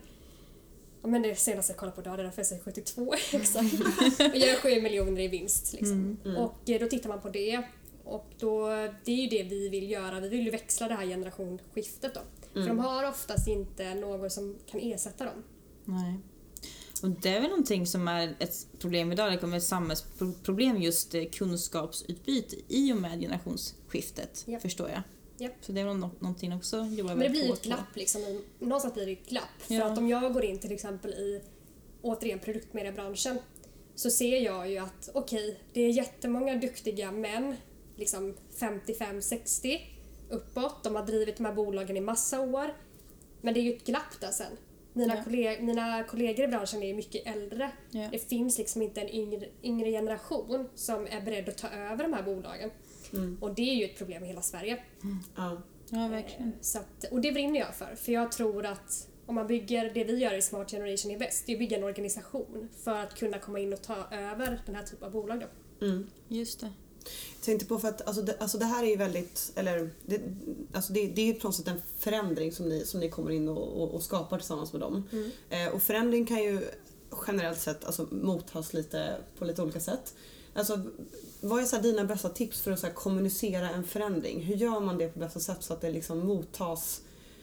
men 1.02 1.22
det 1.22 1.36
senaste 1.36 1.72
jag 1.72 1.78
kollade 1.78 1.96
på 1.96 2.02
idag, 2.02 2.18
det 2.18 2.22
är 2.22 2.24
därför 2.24 2.40
jag 2.40 2.48
säger 2.48 2.64
72 2.64 3.14
exakt. 3.34 3.74
Och 4.20 4.38
gör 4.38 4.56
7 4.56 4.82
miljoner 4.82 5.22
i 5.22 5.28
vinst 5.28 5.74
liksom. 5.74 6.18
Och 6.38 6.70
eh, 6.70 6.80
då 6.80 6.88
tittar 6.88 7.10
man 7.10 7.22
på 7.22 7.30
det. 7.30 7.64
Och 8.04 8.32
då, 8.40 8.68
det 9.06 9.12
är 9.12 9.16
ju 9.16 9.28
det 9.28 9.44
vi 9.44 9.70
vill 9.70 9.92
göra. 9.92 10.20
Vi 10.20 10.30
vill 10.30 10.46
ju 10.46 10.52
växla 10.52 10.88
det 10.88 10.94
här 10.94 11.06
generationsskiftet 11.06 12.14
då. 12.14 12.22
För 12.54 12.68
de 12.68 12.80
har 12.80 13.10
oftast 13.10 13.48
inte 13.48 13.94
någon 13.96 14.30
som 14.30 14.56
kan 14.66 14.80
ersätta 14.80 15.26
dem. 15.26 15.44
Nej. 15.86 16.20
Och 17.04 17.10
det 17.10 17.30
är 17.30 17.42
väl 17.42 17.50
någonting 17.50 17.88
som 17.88 18.08
är 18.08 18.36
ett 18.40 18.68
problem 18.80 19.12
idag, 19.12 19.32
det 19.32 19.38
kommer 19.38 19.58
ett 19.58 19.64
samhällsproblem 19.64 20.82
just 20.82 21.16
eh, 21.16 21.24
kunskapsutbyte 21.26 22.56
i 22.68 22.94
och 22.94 22.98
med 22.98 23.20
generationsskiftet, 23.20 24.44
Japp. 24.48 24.62
förstår 24.62 24.90
jag. 24.90 25.02
Japp. 25.40 25.52
Så 25.62 25.72
det 25.72 25.82
är 25.82 25.86
väl 25.86 25.98
nå- 25.98 26.10
någonting 26.20 26.54
också 26.54 26.78
att 26.82 26.92
jobba 26.98 27.10
Men 27.16 27.20
det 27.24 27.30
blir 27.30 27.42
ju 27.44 27.48
hårt 27.50 27.58
ett 27.58 27.64
glapp 27.64 27.96
liksom. 27.96 28.42
Någonstans 28.60 28.94
blir 28.94 29.06
det 29.06 29.12
ett 29.12 29.30
glapp. 29.30 29.44
För 29.60 29.74
Ja. 29.74 29.86
att 29.86 29.98
om 29.98 30.08
jag 30.10 30.34
går 30.34 30.46
in 30.46 30.60
till 30.60 30.72
exempel 30.72 31.12
i, 31.14 31.42
återigen, 32.02 32.40
produktmediebranschen 32.40 33.40
så 33.96 34.10
ser 34.10 34.38
jag 34.40 34.70
ju 34.72 34.78
att 34.78 35.10
okej, 35.14 35.60
det 35.74 35.82
är 35.82 35.90
jättemånga 35.90 36.56
duktiga 36.56 37.12
män, 37.12 37.56
liksom 37.96 38.36
55-60 38.60 39.80
uppåt. 40.30 40.84
De 40.84 40.96
har 40.96 41.06
drivit 41.06 41.38
de 41.38 41.46
här 41.46 41.54
bolagen 41.54 41.98
i 41.98 42.02
massa 42.02 42.40
år. 42.42 42.74
Men 43.42 43.54
det 43.54 43.60
är 43.60 43.62
ju 43.62 43.74
ett 43.74 43.86
glapp 43.86 44.20
där 44.22 44.32
sen. 44.32 44.52
Mina, 44.94 45.16
Ja. 45.16 45.24
kolleg- 45.24 45.62
mina 45.62 46.04
kollegor 46.04 46.46
i 46.46 46.48
branschen 46.48 46.84
är 46.84 46.88
ju 46.88 46.94
mycket 46.94 47.28
äldre. 47.28 47.72
Ja. 47.92 48.08
Det 48.12 48.20
finns 48.20 48.58
liksom 48.58 48.82
inte 48.82 49.02
en 49.02 49.10
yngre, 49.10 49.46
yngre 49.64 49.92
generation 49.92 50.70
som 50.76 51.08
är 51.08 51.22
beredd 51.22 51.50
att 51.50 51.58
ta 51.58 51.68
över 51.70 52.04
de 52.04 52.14
här 52.14 52.24
bolagen. 52.24 52.72
Och 53.40 53.56
det 53.56 53.70
är 53.70 53.76
ju 53.76 53.86
ett 53.86 53.98
problem 53.98 54.24
i 54.24 54.28
hela 54.28 54.42
Sverige. 54.42 54.84
Ja. 55.36 55.58
Ja, 55.90 56.08
verkligen. 56.08 56.54
Så 56.62 56.78
att, 56.78 57.12
och 57.12 57.22
det 57.22 57.32
brinner 57.32 57.60
jag 57.60 57.76
för, 57.76 57.96
för 57.96 58.12
jag 58.12 58.32
tror 58.32 58.66
att 58.66 59.08
om 59.26 59.36
man 59.36 59.48
bygger, 59.48 59.92
det 59.94 60.04
vi 60.04 60.18
gör 60.18 60.34
i 60.34 60.42
Smart 60.42 60.72
Generation 60.72 61.12
Invest, 61.12 61.46
det 61.46 61.52
är 61.52 61.56
att 61.56 61.60
bygga 61.60 61.78
en 61.78 61.84
organisation 61.84 62.70
för 62.84 62.96
att 62.96 63.16
kunna 63.16 63.40
komma 63.40 63.60
in 63.60 63.74
och 63.74 63.82
ta 63.82 63.96
över 64.12 64.62
den 64.66 64.76
här 64.76 64.84
typen 64.84 65.06
av 65.06 65.12
bolag. 65.12 65.40
Då. 65.40 65.86
Mm. 65.86 66.08
Just 66.28 66.60
det. 66.60 66.72
Jag 67.36 67.44
tänkte 67.44 67.66
på 67.66 67.80
för 67.80 67.88
att 67.88 68.08
alltså 68.08 68.22
det, 68.22 68.38
alltså 68.40 68.58
det 68.58 68.66
här 68.66 68.84
är 68.84 68.88
ju 68.88 68.96
väldigt, 68.96 69.52
eller 69.56 69.90
det, 70.06 70.22
alltså 70.74 70.94
det, 70.94 71.08
det 71.08 71.22
är 71.22 71.26
ju 71.26 71.34
på 71.34 71.48
något 71.48 71.56
sätt 71.56 71.68
en 71.68 71.82
förändring 71.98 72.52
som 72.52 72.70
ni, 72.70 72.86
som 72.86 73.00
ni 73.00 73.10
kommer 73.10 73.32
in 73.32 73.50
och, 73.50 73.82
och, 73.82 73.94
och 73.94 74.04
skapar 74.04 74.38
tillsammans 74.38 74.74
med 74.74 74.82
dem. 74.82 75.04
Eh, 75.50 75.68
och 75.68 75.82
förändring 75.82 76.26
kan 76.26 76.44
ju 76.44 76.62
generellt 77.28 77.60
sett 77.60 77.86
alltså, 77.86 78.08
mottas 78.12 78.74
lite 78.74 79.18
på 79.38 79.46
lite 79.46 79.62
olika 79.62 79.80
sätt. 79.80 80.14
Alltså, 80.60 80.82
vad 81.42 81.62
är 81.62 81.66
så 81.66 81.78
dina 81.78 82.04
bästa 82.04 82.30
tips 82.30 82.62
för 82.62 82.72
att 82.72 82.80
så 82.80 82.88
kommunicera 82.90 83.70
en 83.70 83.84
förändring? 83.84 84.42
Hur 84.42 84.56
gör 84.56 84.80
man 84.80 84.98
det 84.98 85.08
på 85.08 85.20
bästa 85.20 85.40
sätt 85.40 85.58
så 85.64 85.74
att 85.74 85.82
det 85.82 85.92
liksom 85.92 86.20
mottas 86.20 87.02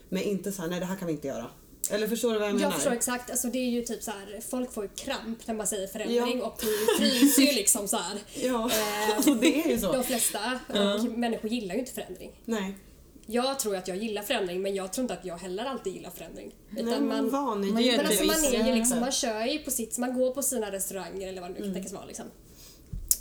med 0.09 0.25
inte 0.27 0.53
så 0.53 0.63
här, 0.63 0.69
nej 0.69 0.81
det 0.81 0.87
här 0.87 0.97
kan 0.97 1.07
vi 1.07 1.13
inte 1.13 1.29
göra. 1.29 1.47
Eller 1.91 2.09
förstår 2.09 2.33
du 2.33 2.39
vad 2.39 2.49
jag 2.49 2.55
menar? 2.55 2.67
Jag 2.67 2.75
förstår 2.75 2.93
exakt, 2.93 3.31
alltså 3.31 3.49
det 3.49 3.59
är 3.59 3.71
ju 3.71 3.83
typ 3.83 4.03
så 4.03 4.11
här, 4.11 4.41
folk 4.51 4.73
får 4.73 4.85
ju 4.85 4.91
kramp 4.91 5.47
när 5.47 5.55
man 5.55 5.67
säger 5.67 5.87
förändring 5.87 6.39
Ja. 6.39 6.47
och 6.47 6.61
vi 6.63 6.87
fryser 6.99 7.43
ju 7.43 7.53
liksom 7.53 7.89
så 7.89 7.97
här. 7.97 8.19
Ja, 8.35 8.71
Eh, 8.71 9.37
det 9.41 9.65
är 9.65 9.69
ju 9.69 9.79
så. 9.79 9.93
De 9.93 10.05
flesta 10.05 10.61
och 10.69 11.05
människor 11.05 11.51
gillar 11.51 11.75
ju 11.75 11.81
inte 11.81 11.93
förändring. 11.93 12.41
Nej. 12.45 12.79
Jag 13.27 13.59
tror 13.59 13.77
att 13.77 13.89
jag 13.89 13.97
gillar 13.97 14.23
förändring 14.23 14.63
men 14.63 14.75
jag 14.75 14.93
tror 14.93 15.03
inte 15.03 15.15
att 15.15 15.25
jag 15.25 15.37
heller 15.37 15.65
alltid 15.65 15.95
gillar 15.95 16.11
förändring. 16.11 16.55
Nej, 16.71 16.83
Utan 16.83 17.07
men 17.07 17.31
man, 17.33 17.73
man 17.73 17.83
gör 17.83 17.97
Men 17.97 18.07
alltså 18.07 18.25
man 18.25 18.45
är 18.45 18.67
ju 18.69 18.75
liksom, 18.75 19.01
man 19.01 19.13
kör 19.13 19.45
ju 19.45 19.59
på 19.59 19.71
sitt, 19.71 19.99
man 19.99 20.15
går 20.19 20.31
på 20.31 20.43
sina 20.43 20.73
restauranger 20.73 21.29
eller 21.29 21.41
vad 21.41 21.51
det 21.51 21.55
nu 21.55 21.65
kan 21.65 21.75
tänkas 21.75 21.93
vara 21.93 22.05
liksom. 22.05 22.27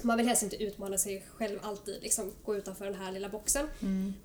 Man 0.06 0.18
vill 0.18 0.28
helst 0.28 0.44
inte 0.44 0.64
utmana 0.64 0.98
sig 0.98 1.26
själv 1.36 1.60
alltid, 1.62 2.04
liksom, 2.04 2.32
gå 2.44 2.56
utanför 2.56 2.86
den 2.86 2.96
här 2.96 3.12
lilla 3.12 3.30
boxen. 3.30 3.68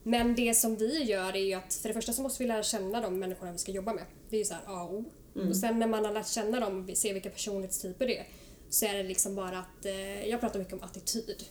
Men 0.03 0.35
det 0.35 0.55
som 0.55 0.77
vi 0.77 1.03
gör 1.03 1.37
är 1.37 1.45
ju 1.45 1.55
att 1.55 1.75
för 1.75 1.89
det 1.89 1.95
första 1.95 2.13
så 2.13 2.23
måste 2.23 2.43
vi 2.43 2.49
lära 2.49 2.63
känna 2.63 3.01
de 3.01 3.19
människorna 3.19 3.53
vi 3.53 3.59
ska 3.59 3.73
jobba 3.73 3.93
med. 3.93 4.05
Det 4.31 4.37
är 4.37 4.39
ju 4.39 4.45
så 4.45 4.55
här 4.55 4.63
A 4.67 4.83
och 4.83 4.95
O. 4.95 5.05
Och 5.49 5.57
sen 5.57 5.79
när 5.79 5.87
man 5.87 6.05
har 6.05 6.13
lärt 6.13 6.29
känna 6.29 6.61
dem 6.61 6.89
och 6.91 6.97
ser 6.97 7.13
vilka 7.15 7.31
personlighetstyper 7.31 8.07
det 8.07 8.19
är 8.19 8.27
så 8.71 8.87
är 8.87 8.95
det 8.95 9.03
liksom 9.03 9.35
bara 9.35 9.59
att, 9.59 9.85
eh, 9.87 10.29
jag 10.29 10.41
pratar 10.41 10.59
mycket 10.59 10.75
om 10.75 10.83
attityd. 10.83 11.45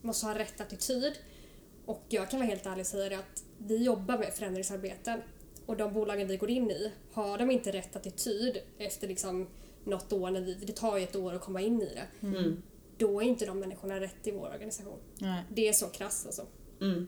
Man 0.00 0.06
måste 0.06 0.26
ha 0.26 0.38
rätt 0.38 0.60
attityd. 0.60 1.12
Och 1.86 2.04
jag 2.08 2.30
kan 2.30 2.40
vara 2.40 2.48
helt 2.48 2.66
ärlig 2.66 2.80
och 2.80 2.86
säga 2.86 3.08
det 3.08 3.18
att 3.18 3.44
vi 3.58 3.84
jobbar 3.84 4.18
med 4.18 4.32
förändringsarbeten 4.34 5.20
och 5.66 5.76
de 5.76 5.92
bolagen 5.94 6.28
vi 6.28 6.36
går 6.36 6.50
in 6.50 6.70
i, 6.70 6.92
har 7.12 7.38
de 7.38 7.50
inte 7.50 7.72
rätt 7.72 7.96
attityd 7.96 8.58
efter 8.78 9.08
liksom 9.08 9.46
något 9.84 10.12
år, 10.12 10.30
när 10.30 10.40
vi, 10.40 10.54
det 10.54 10.72
tar 10.76 10.96
ju 10.98 11.04
ett 11.04 11.16
år 11.16 11.34
att 11.34 11.40
komma 11.40 11.60
in 11.60 11.82
i 11.82 11.94
det, 11.94 12.26
Mm. 12.26 12.62
Då 12.98 13.20
är 13.20 13.24
inte 13.26 13.46
de 13.46 13.58
människorna 13.58 14.00
rätt 14.00 14.26
i 14.26 14.30
vår 14.30 14.46
organisation. 14.48 14.98
Nej. 15.18 15.44
Det 15.54 15.68
är 15.68 15.72
så 15.72 15.86
krasst 15.86 16.26
alltså. 16.26 16.46
Mm. 16.80 17.06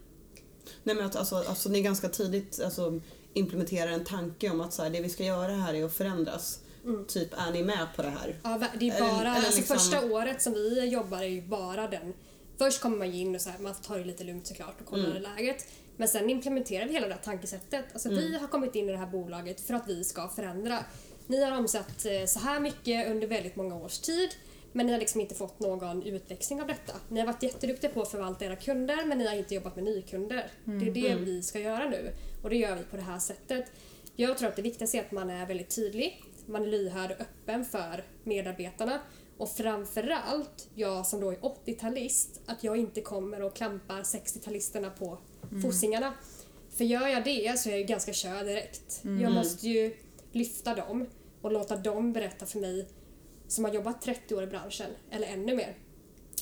Nej 0.83 0.95
men 0.97 1.05
att 1.07 1.17
alltså, 1.17 1.37
alltså 1.37 1.69
ni 1.69 1.83
ganska 1.83 2.09
tidigt 2.09 2.61
alltså, 2.65 3.01
implementerar 3.35 3.91
en 3.91 4.05
tanke 4.05 4.51
om 4.51 4.61
att 4.61 4.73
så 4.73 4.83
här, 4.83 4.91
det 4.91 5.01
vi 5.01 5.09
ska 5.09 5.25
göra 5.25 5.53
här 5.53 5.75
är 5.75 5.85
att 5.85 5.93
förändras. 5.95 6.61
Typ, 7.09 7.33
är 7.49 7.53
ni 7.53 7.63
med 7.63 7.87
på 7.97 8.03
det 8.03 8.09
här? 8.11 8.37
Ja, 8.43 8.61
det 8.79 8.89
är 8.91 8.97
Eller- 8.97 9.01
bara, 9.01 9.21
eller 9.21 9.31
alltså 9.31 9.57
liksom- 9.57 9.77
första 9.79 10.05
året 10.07 10.43
som 10.43 10.53
vi 10.53 10.85
jobbar 10.85 11.19
är 11.19 11.23
ju 11.29 11.43
bara 11.43 11.89
den. 11.89 12.15
Först 12.59 12.81
kommer 12.81 12.97
man 12.97 13.11
ju 13.11 13.19
in 13.21 13.35
och 13.35 13.41
så 13.41 13.51
här, 13.51 13.59
man 13.59 13.75
tar 13.75 13.99
det 13.99 14.05
lite 14.05 14.25
lugnt 14.25 14.47
såklart 14.47 14.81
och 14.81 14.87
kollar 14.87 15.11
Mm. 15.11 15.23
läget. 15.23 15.67
Men 15.97 16.09
sen 16.09 16.31
implementerar 16.31 16.87
vi 16.87 16.93
hela 16.93 17.07
det 17.09 17.15
här 17.15 17.21
tankesättet. 17.21 17.85
Alltså 17.93 18.09
Mm. 18.09 18.21
vi 18.25 18.37
har 18.39 18.49
kommit 18.49 18.75
in 18.75 18.89
i 18.89 18.93
det 18.93 18.99
här 18.99 19.07
bolaget 19.07 19.61
för 19.61 19.75
att 19.75 19.89
vi 19.89 20.05
ska 20.05 20.29
förändra. 20.29 20.85
Ni 21.27 21.45
har 21.45 21.59
omsatt 21.59 22.05
eh, 22.05 22.27
så 22.27 22.39
här 22.39 22.61
mycket 22.61 23.11
under 23.11 23.27
väldigt 23.27 23.57
många 23.57 23.75
års 23.77 23.99
tid. 23.99 24.31
Men 24.73 24.87
ni 24.87 24.93
har 24.93 24.99
liksom 24.99 25.21
inte 25.21 25.35
fått 25.35 25.61
någon 25.61 26.03
utväxling 26.03 26.61
av 26.61 26.67
detta. 26.67 26.93
Ni 27.09 27.21
har 27.21 27.27
varit 27.27 27.43
jätteduktiga 27.43 27.91
på 27.91 28.03
att 28.03 28.11
förvalta 28.11 28.45
era 28.45 28.57
kunder 28.57 29.05
men 29.05 29.19
ni 29.19 29.27
har 29.27 29.35
inte 29.35 29.55
jobbat 29.55 29.77
med 29.77 29.85
nykunder. 29.85 30.51
Det 30.65 30.89
är 30.89 30.91
det 30.91 31.15
vi 31.15 31.43
ska 31.43 31.59
göra 31.59 31.89
nu. 31.89 32.13
Och 32.43 32.51
det 32.51 32.57
gör 32.57 32.77
vi 32.77 32.83
på 32.83 32.97
det 32.97 33.03
här 33.03 33.19
sättet. 33.19 33.65
Jag 34.17 34.39
tror 34.39 34.49
att 34.49 34.57
det 34.57 34.63
viktigaste 34.63 34.99
är 34.99 35.01
att 35.03 35.13
man 35.13 35.31
är 35.31 35.47
väldigt 35.47 35.77
tydlig. 35.77 36.25
Man 36.47 36.63
är 36.63 36.67
lyhörd 36.67 37.11
och 37.11 37.21
öppen 37.21 37.65
för 37.65 38.05
medarbetarna. 38.25 39.01
Och 39.39 39.51
framförallt, 39.51 40.69
jag 40.75 41.07
som 41.07 41.21
då 41.21 41.31
är 41.31 41.37
80-talist, 41.37 42.41
att 42.47 42.65
jag 42.65 42.77
inte 42.77 43.01
kommer 43.01 43.43
och 43.43 43.57
klampar 43.57 44.03
60-talisterna 44.03 44.91
på 44.99 45.19
fossingarna. 45.63 46.15
För 46.71 46.85
gör 46.85 47.09
jag 47.09 47.25
det 47.25 47.59
så 47.59 47.69
är 47.69 47.73
jag 47.73 47.81
ju 47.81 47.87
ganska 47.87 48.13
körd 48.13 48.47
direkt. 48.47 49.01
Jag 49.21 49.33
måste 49.33 49.69
ju 49.69 49.97
lyfta 50.33 50.75
dem 50.75 51.07
och 51.43 51.53
låta 51.53 51.77
dem 51.77 52.13
berätta 52.13 52.47
för 52.47 52.59
mig 52.59 52.89
som 53.51 53.65
har 53.65 53.73
jobbat 53.73 54.03
30 54.03 54.35
år 54.35 54.43
i 54.43 54.47
branschen, 54.47 54.91
eller 55.11 55.27
ännu 55.27 55.57
mer. 55.57 55.77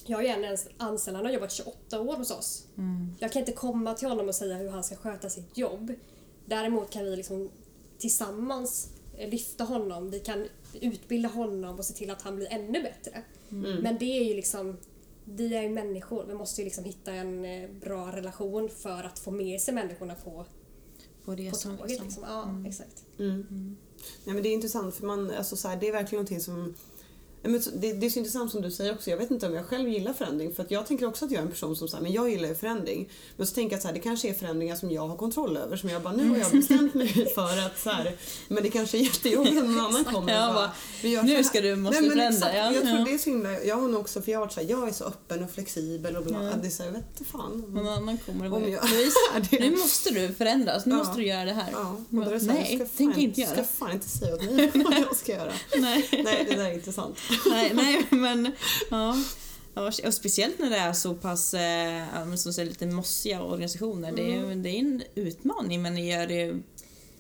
Jag 0.07 0.17
har 0.19 0.23
ju 0.23 0.29
en 0.29 0.45
ens- 0.45 0.69
anställd, 0.77 1.17
han 1.17 1.27
har 1.27 1.33
jobbat 1.33 1.53
28 1.53 2.01
år 2.01 2.17
hos 2.17 2.31
oss. 2.31 2.67
Jag 3.21 3.33
kan 3.33 3.41
inte 3.41 3.53
komma 3.53 3.95
till 3.95 4.09
honom 4.09 4.29
och 4.29 4.35
säga 4.35 4.57
hur 4.57 4.69
han 4.71 4.85
ska 4.85 4.97
sköta 4.97 5.31
sitt 5.31 5.59
jobb. 5.59 5.93
Däremot 6.47 6.91
kan 6.91 7.05
vi 7.05 7.17
liksom 7.17 7.51
tillsammans 7.99 8.89
lyfta 9.19 9.65
honom, 9.65 10.11
vi 10.11 10.21
kan 10.21 10.47
utbilda 10.81 11.29
honom 11.29 11.79
och 11.79 11.85
se 11.85 11.95
till 11.95 12.11
att 12.11 12.23
han 12.23 12.37
blir 12.37 12.53
ännu 12.53 12.83
bättre. 12.83 13.23
Men 13.83 13.99
det 13.99 14.19
är 14.21 14.25
ju 14.25 14.35
liksom, 14.35 14.77
vi 15.25 15.55
är 15.55 15.63
ju 15.63 15.69
människor, 15.69 16.25
vi 16.29 16.35
måste 16.35 16.61
ju 16.61 16.65
liksom 16.65 16.85
hitta 16.85 17.13
en 17.13 17.45
eh, 17.45 17.71
bra 17.71 18.13
relation 18.17 18.69
för 18.69 19.03
att 19.05 19.19
få 19.19 19.31
med 19.31 19.61
sig 19.61 19.75
människorna 19.75 20.15
på, 20.15 20.31
På 20.31 20.45
på 21.25 21.35
tåget. 21.35 21.51
liksom. 21.51 22.05
Liksom. 22.05 22.23
Ja, 22.27 22.69
exakt. 22.69 23.05
Mm. 23.19 23.77
Nej, 24.25 24.35
men 24.35 24.43
det 24.43 24.49
är 24.49 24.53
intressant 24.55 24.95
för 24.95 25.07
man, 25.07 25.31
alltså, 25.31 25.57
så 25.57 25.69
här, 25.69 25.77
det 25.77 25.89
är 25.89 25.93
verkligen 25.93 26.17
någonting 26.19 26.41
som 26.41 26.75
men 27.43 27.63
det, 27.75 27.93
det 27.93 28.07
är 28.07 28.11
så 28.11 28.19
intressant 28.19 28.51
som 28.51 28.63
du 28.63 28.71
säger 28.71 28.93
också. 28.95 29.11
Jag 29.11 29.17
vet 29.17 29.31
inte 29.31 29.47
om 29.47 29.55
jag 29.55 29.67
själv 29.67 29.89
gillar 29.89 30.13
förändring. 30.13 30.55
För 30.55 30.63
att 30.63 30.71
jag 30.71 30.87
tänker 30.87 31.07
också 31.07 31.25
att 31.25 31.31
jag 31.31 31.39
är 31.39 31.43
en 31.45 31.51
person 31.51 31.77
som 31.77 31.89
säger 31.89 32.03
men 32.03 32.13
jag 32.13 32.31
gillar 32.31 32.49
ju 32.49 32.55
förändring. 32.55 33.09
Men 33.37 33.47
så 33.47 33.55
tänker 33.55 33.73
jag 33.73 33.77
att 33.77 33.83
så 33.83 33.89
här, 33.89 33.95
det 33.95 34.01
kanske 34.01 34.29
är 34.29 34.35
förändringar 34.35 34.77
som 34.77 34.91
jag 34.91 35.09
har 35.09 35.17
kontroll 35.17 35.57
över. 35.57 35.77
Som 35.77 35.89
jag 35.91 36.03
bara, 36.03 36.13
nu 36.13 36.29
har 36.29 36.37
jag 36.37 36.51
bestämt 36.53 36.95
mig 36.95 37.09
för 37.35 37.67
att 37.67 37.79
så 37.81 37.91
här, 37.91 38.17
Men 38.49 38.63
det 38.63 38.71
kanske 38.71 38.99
är 38.99 39.03
jättejobbigt 39.03 39.59
om 39.63 39.77
någon 39.77 39.85
annan 39.87 40.05
kommer 40.15 40.49
och 40.49 40.55
bara, 40.55 40.71
vi 41.03 41.09
gör 41.09 41.23
"Nu 41.23 41.29
så 41.31 41.35
här." 41.37 41.43
ska 41.43 41.61
du- 41.61 41.77
måste 41.77 42.01
Nej, 42.01 42.09
du 42.11 42.15
förändra, 42.17 42.37
exakt. 42.49 42.55
ja. 42.57 42.73
Jag 42.73 42.83
tror 42.83 42.99
Ja. 42.99 43.05
det 43.05 43.15
är 43.15 43.19
så 43.19 43.31
himla, 43.31 43.63
jag 43.65 43.77
har 43.77 43.89
nog 43.89 44.01
också, 44.01 44.23
för 44.23 44.33
jag 44.33 44.39
har 44.39 44.47
varit 44.47 44.53
så 44.55 44.61
här, 44.61 44.69
jag 44.71 44.89
är 44.89 44.93
så 44.93 45.05
öppen 45.05 45.45
och 45.45 45.51
flexibel 45.51 46.17
och 46.17 46.25
bla. 46.25 46.45
Ja. 46.45 46.51
Det 46.63 46.67
är 46.67 46.71
så 46.71 46.83
här, 46.83 46.91
jag 46.91 46.99
vet 46.99 47.27
fan. 47.33 47.65
Någon 47.69 47.89
annan 47.89 48.19
kommer 48.19 48.45
och 48.45 48.51
bara, 48.51 48.69
jag- 48.69 48.91
"Louise, 48.91 49.17
det- 49.51 49.59
nu 49.71 49.71
måste 49.77 50.11
du 50.11 50.35
förändras, 50.35 50.87
nu 50.87 50.93
Ja. 50.95 50.99
måste 50.99 51.21
du 51.21 51.27
göra 51.27 51.45
det 51.45 51.53
här. 51.53 51.69
Ja, 51.73 51.89
och 51.91 52.01
då 52.11 52.21
är 52.21 52.25
det 52.25 52.31
bara, 52.31 52.41
så 52.41 52.47
här, 52.47 52.55
Nej, 52.55 52.77
ska 52.77 52.87
tänker 52.97 53.21
inte 53.21 53.43
ska 53.43 53.55
göra. 53.55 53.65
fan 53.65 53.93
inte 53.93 54.09
säga 54.09 54.35
åt 54.35 54.43
mig 54.43 54.71
vad 54.75 54.95
jag 54.99 55.17
ska 55.17 55.33
göra. 55.33 55.53
Nej. 55.79 56.09
Nej, 56.25 56.47
det 56.51 56.57
där 56.57 56.65
är 56.65 56.73
intressant. 56.75 57.17
nej, 57.51 57.73
nej, 57.75 58.07
men 58.11 58.53
ja. 58.91 59.17
Ja, 59.75 59.93
Och 60.07 60.15
speciellt 60.15 60.59
när 60.59 60.71
det 60.71 60.77
är 60.77 60.93
så 60.93 61.15
pass 61.15 61.55
ja, 62.13 62.25
men 62.25 62.39
som 62.39 62.53
säger, 62.53 62.69
lite 62.69 62.87
mossiga 62.87 63.43
organisationer. 63.43 64.13
Det, 64.13 64.35
är, 64.37 64.55
det 64.55 64.69
är 64.69 64.79
en 64.79 65.03
utmaning 65.15 65.83
men 65.83 65.95
ni 65.95 66.13
gör 66.13 66.27
det 66.27 66.63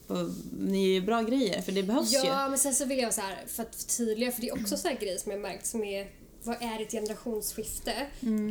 och 0.06 0.30
ni 0.58 0.94
gör 0.94 1.00
bra 1.00 1.22
grejer 1.22 1.62
för 1.62 1.72
det 1.72 1.82
behövs 1.82 2.12
ju. 2.12 2.16
Ja, 2.16 2.48
men 2.48 2.58
sen 2.58 2.74
så 2.74 2.84
vill 2.84 2.98
jag 2.98 3.14
så 3.14 3.20
här, 3.20 3.44
för 3.46 3.62
att 3.62 3.76
förtydliga, 3.76 4.32
för 4.32 4.40
det 4.40 4.48
är 4.48 4.62
också 4.62 4.76
så 4.76 4.88
här 4.88 4.96
grejer 4.96 5.18
som 5.18 5.32
jag 5.32 5.40
märkt 5.40 5.66
som 5.66 5.84
är 5.84 6.10
vad 6.42 6.62
är 6.62 6.82
ett 6.82 6.90
generationsskifte? 6.90 7.92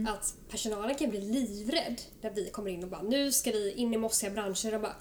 Att 0.08 0.36
personalen 0.50 0.96
kan 0.96 1.10
bli 1.10 1.22
livrädd 1.22 2.02
när 2.22 2.32
vi 2.32 2.50
kommer 2.50 2.72
in 2.72 2.84
och 2.84 2.90
bara 2.90 3.02
nu 3.02 3.32
ska 3.32 3.52
vi 3.52 3.74
in 3.74 3.94
i 3.94 3.98
mossiga 3.98 4.32
branscher 4.32 4.74
och 4.74 4.82
bara 4.82 4.96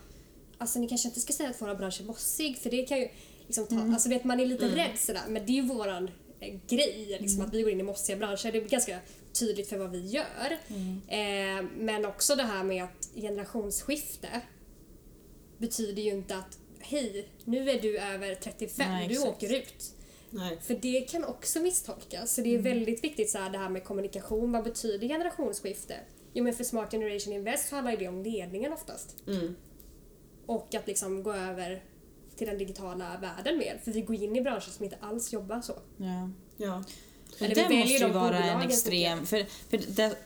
alltså 0.58 0.78
ni 0.78 0.88
kanske 0.88 1.08
inte 1.08 1.20
ska 1.20 1.32
säga 1.32 1.50
att 1.50 1.62
våra 1.62 1.74
bransch 1.74 2.00
är 2.00 2.04
mossig 2.04 2.58
för 2.58 2.70
det 2.70 2.82
kan 2.82 2.98
ju 2.98 3.08
liksom 3.46 3.66
ta, 3.66 3.80
alltså 3.80 4.08
vet 4.08 4.24
man 4.24 4.40
är 4.40 4.46
lite 4.46 4.68
rädd 4.68 4.98
sådär 4.98 5.22
men 5.28 5.46
det 5.46 5.52
är 5.52 5.54
ju 5.54 5.62
våran 5.62 6.10
grej 6.68 7.16
liksom 7.20 7.42
att 7.44 7.54
vi 7.54 7.62
går 7.62 7.70
in 7.70 7.80
i 7.80 7.82
mossiga 7.82 8.16
branscher. 8.16 8.52
Det 8.52 8.58
är 8.58 8.68
ganska 8.68 8.98
tydligt 9.32 9.68
för 9.68 9.76
vad 9.76 9.90
vi 9.90 10.06
gör. 10.06 10.58
Eh, 11.08 11.64
men 11.76 12.06
också 12.06 12.34
det 12.34 12.42
här 12.42 12.64
med 12.64 12.84
att 12.84 13.08
generationsskifte 13.14 14.28
betyder 15.58 16.02
ju 16.02 16.10
inte 16.10 16.36
att 16.36 16.58
hej, 16.78 17.28
nu 17.44 17.70
är 17.70 17.80
du 17.82 17.98
över 17.98 18.34
35, 18.34 18.90
Nej, 18.92 19.08
du 19.08 19.14
exakt. 19.14 19.28
åker 19.30 19.54
ut. 19.54 19.92
Nej. 20.30 20.58
För 20.62 20.74
det 20.74 21.00
kan 21.00 21.24
också 21.24 21.60
misstolkas. 21.60 22.34
Så 22.34 22.40
det 22.40 22.54
Mm. 22.54 22.66
är 22.66 22.70
väldigt 22.74 23.04
viktigt 23.04 23.30
så 23.30 23.38
här, 23.38 23.50
det 23.50 23.58
här 23.58 23.68
med 23.68 23.84
kommunikation. 23.84 24.52
Vad 24.52 24.64
betyder 24.64 25.08
generationsskifte? 25.08 25.94
Jo 26.32 26.44
men 26.44 26.54
för 26.54 26.64
Smart 26.64 26.90
Generation 26.90 27.32
Invest 27.34 27.68
så 27.68 27.74
handlar 27.74 27.96
det 27.96 28.08
om 28.08 28.22
ledningen 28.22 28.72
oftast. 28.72 29.16
Mm. 29.26 29.56
Och 30.46 30.74
att 30.74 30.86
liksom 30.86 31.22
gå 31.22 31.32
över 31.32 31.84
till 32.36 32.46
den 32.46 32.58
digitala 32.58 33.18
världen 33.20 33.58
mer. 33.58 33.80
För 33.84 33.92
vi 33.92 34.00
går 34.00 34.16
in 34.16 34.36
i 34.36 34.40
branscher 34.40 34.60
som 34.70 34.84
inte 34.84 34.96
alls 35.00 35.32
jobbar 35.32 35.60
så. 35.60 35.78
Ja. 35.96 36.30
Ja. 36.56 36.84
Eller 37.38 37.54
det 37.54 37.76
måste 37.76 37.92
ju 37.92 37.98
de 37.98 38.12
vara 38.12 38.38
en 38.38 38.62
extrem... 38.62 39.26
För, 39.26 39.46
för 39.70 39.80
det, 39.88 40.16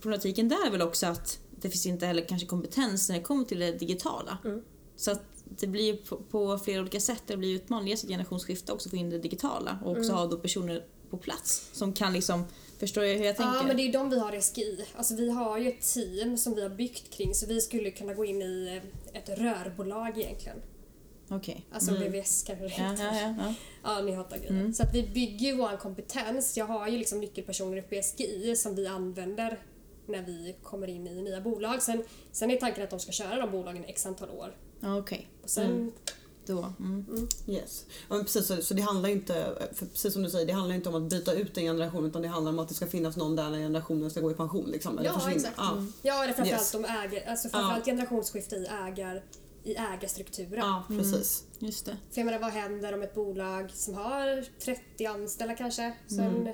problematiken 0.00 0.48
där 0.48 0.66
är 0.66 0.70
väl 0.70 0.82
också 0.82 1.06
att 1.06 1.38
det 1.60 1.70
finns 1.70 1.86
inte 1.86 2.06
heller 2.06 2.22
kanske 2.22 2.46
kompetens 2.46 3.08
när 3.08 3.16
det 3.16 3.22
kommer 3.22 3.44
till 3.44 3.58
det 3.58 3.72
digitala. 3.72 4.38
Mm. 4.44 4.62
Så 4.96 5.10
att 5.10 5.22
det 5.44 5.66
blir 5.66 5.96
på, 5.96 6.16
på 6.16 6.58
flera 6.58 6.80
olika 6.80 7.00
sätt. 7.00 7.22
Det 7.26 7.36
blir 7.36 7.54
utmaning. 7.54 7.88
Dels 7.88 8.02
ett 8.04 8.10
generationsskifte 8.10 8.72
också 8.72 8.88
få 8.88 8.96
in 8.96 9.10
det 9.10 9.18
digitala 9.18 9.78
och 9.84 9.90
Mm. 9.90 10.00
också 10.00 10.12
ha 10.12 10.26
då 10.26 10.38
personer 10.38 10.84
på 11.10 11.16
plats 11.16 11.70
som 11.72 11.92
kan 11.92 12.12
liksom... 12.12 12.44
Förstår 12.78 13.04
jag 13.04 13.18
hur 13.18 13.24
jag 13.24 13.36
tänker? 13.36 13.54
Ja 13.56 13.62
men 13.62 13.76
det 13.76 13.82
är 13.82 13.86
ju 13.86 13.92
de 13.92 14.10
vi 14.10 14.18
har 14.18 14.34
i 14.34 14.42
SGI. 14.42 14.84
Alltså 14.96 15.16
vi 15.16 15.30
har 15.30 15.58
ju 15.58 15.68
ett 15.68 15.94
team 15.94 16.36
som 16.36 16.54
vi 16.54 16.62
har 16.62 16.70
byggt 16.70 17.10
kring 17.10 17.34
så 17.34 17.46
vi 17.46 17.60
skulle 17.60 17.90
kunna 17.90 18.14
gå 18.14 18.24
in 18.24 18.42
i 18.42 18.80
ett 19.12 19.28
rörbolag 19.28 20.18
egentligen. 20.18 20.56
Okej. 21.28 21.66
Alltså 21.72 21.92
VVS 21.94 22.42
kanske 22.46 22.64
det 22.64 22.74
Ja, 22.78 22.84
heter. 22.90 23.04
ja, 23.04 23.12
ja, 23.20 23.34
ja. 23.38 23.54
Ja, 23.82 24.02
ni 24.02 24.12
hattar 24.12 24.36
grejen. 24.38 24.74
Så 24.74 24.82
att 24.82 24.94
vi 24.94 25.02
bygger 25.02 25.46
ju 25.46 25.56
vår 25.56 25.76
kompetens. 25.76 26.56
Jag 26.56 26.64
har 26.66 26.88
ju 26.88 26.98
liksom 26.98 27.20
nyckelpersoner 27.20 27.76
uppe 27.78 27.96
i 27.96 28.02
SGI 28.02 28.56
som 28.56 28.74
vi 28.74 28.86
använder 28.86 29.60
när 30.08 30.22
vi 30.22 30.56
kommer 30.62 30.86
in 30.88 31.06
i 31.06 31.22
nya 31.22 31.40
bolag. 31.40 31.82
Sen, 31.82 32.02
sen 32.32 32.50
är 32.50 32.56
tanken 32.56 32.84
att 32.84 32.90
de 32.90 33.00
ska 33.00 33.12
köra 33.12 33.36
de 33.36 33.50
bolagen 33.50 33.84
i 33.84 33.88
x 33.88 34.06
antal 34.06 34.30
år. 34.30 34.56
Ja, 34.80 34.98
Okej. 34.98 35.28
Och 35.42 35.50
sen, 35.50 35.92
Då. 36.46 36.72
Mm. 36.80 37.04
Yes. 37.48 37.84
Ja, 38.08 38.14
men 38.16 38.24
precis, 38.24 38.46
så, 38.46 38.56
så 38.62 38.74
det 38.74 38.82
handlar 38.82 39.08
inte, 39.08 39.56
för 39.74 39.86
precis 39.86 40.12
som 40.12 40.22
du 40.22 40.30
säger, 40.30 40.46
det 40.46 40.52
handlar 40.52 40.74
inte 40.74 40.88
om 40.88 40.94
att 41.04 41.10
byta 41.10 41.32
ut 41.34 41.58
en 41.58 41.64
generation 41.64 42.06
utan 42.06 42.22
det 42.22 42.28
handlar 42.28 42.52
om 42.52 42.58
att 42.58 42.68
det 42.68 42.74
ska 42.74 42.86
finnas 42.86 43.16
någon 43.16 43.36
där 43.36 43.50
när 43.50 43.58
generationen 43.58 44.10
ska 44.10 44.20
gå 44.20 44.30
i 44.30 44.34
pension. 44.34 44.70
Liksom, 44.70 44.98
eller 44.98 45.08
Ja, 45.10 45.14
försvinna. 45.14 45.36
exakt. 45.36 45.56
Ja. 45.58 45.86
Ja, 46.02 46.24
eller 46.24 46.34
framförallt 46.34 46.62
Yes. 46.62 46.72
de 46.72 46.84
äger, 46.84 47.30
alltså 47.30 47.48
framförallt 47.48 47.84
generationsskifte 47.84 48.56
i, 48.56 48.66
ägar, 48.88 49.22
i 49.66 49.74
ägarstrukturen. 49.94 50.58
ja, 50.58 50.84
precis. 50.88 51.44
Just 51.58 51.86
det. 51.86 51.96
För 52.12 52.20
jag 52.20 52.24
menar, 52.24 52.38
vad 52.38 52.50
händer 52.50 52.94
om 52.94 53.02
ett 53.02 53.14
bolag 53.14 53.70
som 53.70 53.94
har 53.94 54.44
30 54.60 55.06
anställda 55.06 55.54
kanske, 55.54 55.92
sen 56.08 56.48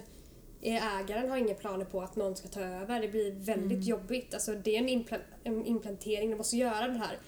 är 0.60 1.00
ägaren 1.00 1.30
har 1.30 1.36
inga 1.36 1.54
planer 1.54 1.84
på 1.84 2.00
att 2.02 2.16
någon 2.16 2.36
ska 2.36 2.48
ta 2.48 2.60
över. 2.60 3.00
Det 3.00 3.08
blir 3.08 3.32
väldigt 3.32 3.84
jobbigt. 3.84 4.34
Alltså, 4.34 4.54
det 4.54 4.76
är 4.76 4.78
en, 4.78 4.88
impla- 4.88 5.20
en 5.44 5.66
implantering, 5.66 6.30
du 6.30 6.36
måste 6.36 6.56
göra 6.56 6.86
den 6.86 6.96
här 6.96 7.18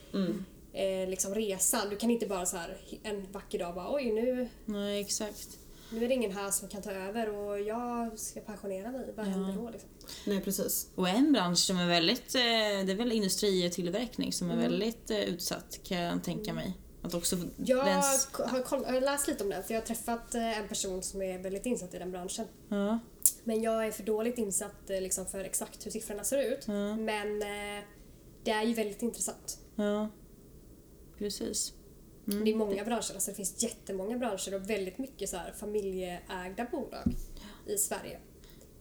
eh, 0.72 1.08
liksom 1.08 1.34
resan. 1.34 1.88
Du 1.90 1.96
kan 1.96 2.10
inte 2.10 2.26
bara 2.26 2.46
så 2.46 2.56
här 2.56 2.76
en 3.02 3.32
vacker 3.32 3.58
dag 3.58 3.74
bara 3.74 3.94
oj 3.94 4.12
nu, 4.12 4.48
Nej, 4.64 5.00
exakt. 5.00 5.58
Nu 5.94 6.04
är 6.04 6.08
det 6.08 6.14
ingen 6.14 6.32
här 6.32 6.50
som 6.50 6.68
kan 6.68 6.82
ta 6.82 6.90
över 6.92 7.28
och 7.38 7.60
jag 7.60 8.18
ska 8.18 8.40
pensionera 8.40 8.90
mig. 8.90 9.12
Vad 9.16 9.26
händer 9.26 9.52
då? 9.52 9.70
Liksom? 9.70 9.88
Nej, 10.26 10.40
precis. 10.40 10.88
Och 10.94 11.08
en 11.08 11.32
bransch 11.32 11.58
som 11.58 11.78
är 11.78 11.88
väldigt, 11.88 12.34
eh, 12.34 12.40
det 12.86 12.92
är 12.92 12.96
väl 12.96 13.12
industri 13.12 13.68
och 13.68 13.72
tillverkning 13.72 14.32
som 14.32 14.50
Mm. 14.50 14.58
är 14.64 14.68
väldigt 14.68 15.10
eh, 15.10 15.18
utsatt 15.20 15.80
kan 15.84 15.98
jag 15.98 16.24
tänka 16.24 16.52
mig. 16.52 16.78
Att 17.02 17.14
också 17.14 17.36
Jag 17.56 17.86
den... 17.86 17.94
har, 17.94 19.00
läst 19.00 19.28
lite 19.28 19.44
om 19.44 19.50
den 19.50 19.62
för 19.64 19.74
jag 19.74 19.80
har 19.80 19.86
träffat 19.86 20.34
eh, 20.34 20.58
en 20.58 20.68
person 20.68 21.02
som 21.02 21.22
är 21.22 21.38
väldigt 21.38 21.66
insatt 21.66 21.94
i 21.94 21.98
den 21.98 22.10
branschen. 22.10 22.46
Ja, 22.68 22.98
Men 23.44 23.62
jag 23.62 23.86
är 23.86 23.90
för 23.90 24.02
dåligt 24.02 24.38
insatt 24.38 24.74
liksom, 24.88 25.26
för 25.26 25.38
exakt 25.44 25.86
hur 25.86 25.90
siffrorna 25.90 26.24
ser 26.24 26.52
ut. 26.52 26.64
Ja. 26.66 26.96
Men 26.96 27.38
det 28.44 28.50
är 28.50 28.62
ju 28.62 28.74
väldigt 28.74 29.02
intressant. 29.02 29.58
ja. 29.76 30.08
Precis. 31.18 31.72
Mm. 32.26 32.44
Det 32.44 32.50
är 32.50 32.56
många 32.56 32.84
branscher, 32.84 33.14
alltså 33.14 33.30
det 33.30 33.34
finns 33.36 33.62
jättemånga 33.62 34.18
branscher 34.18 34.54
och 34.54 34.70
väldigt 34.70 34.98
mycket 34.98 35.28
så 35.28 35.36
familjeägda 35.60 36.66
bolag 36.70 37.14
i 37.66 37.76
Sverige. 37.76 38.18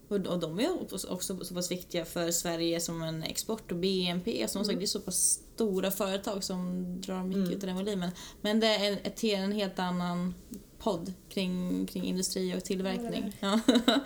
Och, 0.07 0.15
och 0.15 0.39
de 0.39 0.59
är 0.59 0.83
också 1.09 1.45
så 1.45 1.53
pass 1.53 1.71
viktiga 1.71 2.05
för 2.05 2.31
Sverige 2.31 2.79
som 2.79 3.01
en 3.01 3.23
export 3.23 3.71
och 3.71 3.77
BNP. 3.77 4.47
Som 4.47 4.65
sagt, 4.65 4.79
det 4.79 4.85
är 4.85 4.87
så 4.87 4.99
pass 4.99 5.39
stora 5.53 5.91
företag 5.91 6.43
som 6.43 6.85
drar 7.01 7.23
mycket 7.23 7.57
utav 7.57 7.67
den 7.67 7.75
volymen. 7.75 8.11
Men 8.41 8.59
det 8.59 8.67
är 8.67 8.91
ett, 9.03 9.23
en 9.23 9.51
helt 9.51 9.79
annan 9.79 10.33
podd 10.77 11.13
kring, 11.29 11.85
kring 11.85 12.03
industri 12.03 12.57
och 12.57 12.63
tillverkning. 12.63 13.37
Ja. 13.39 13.59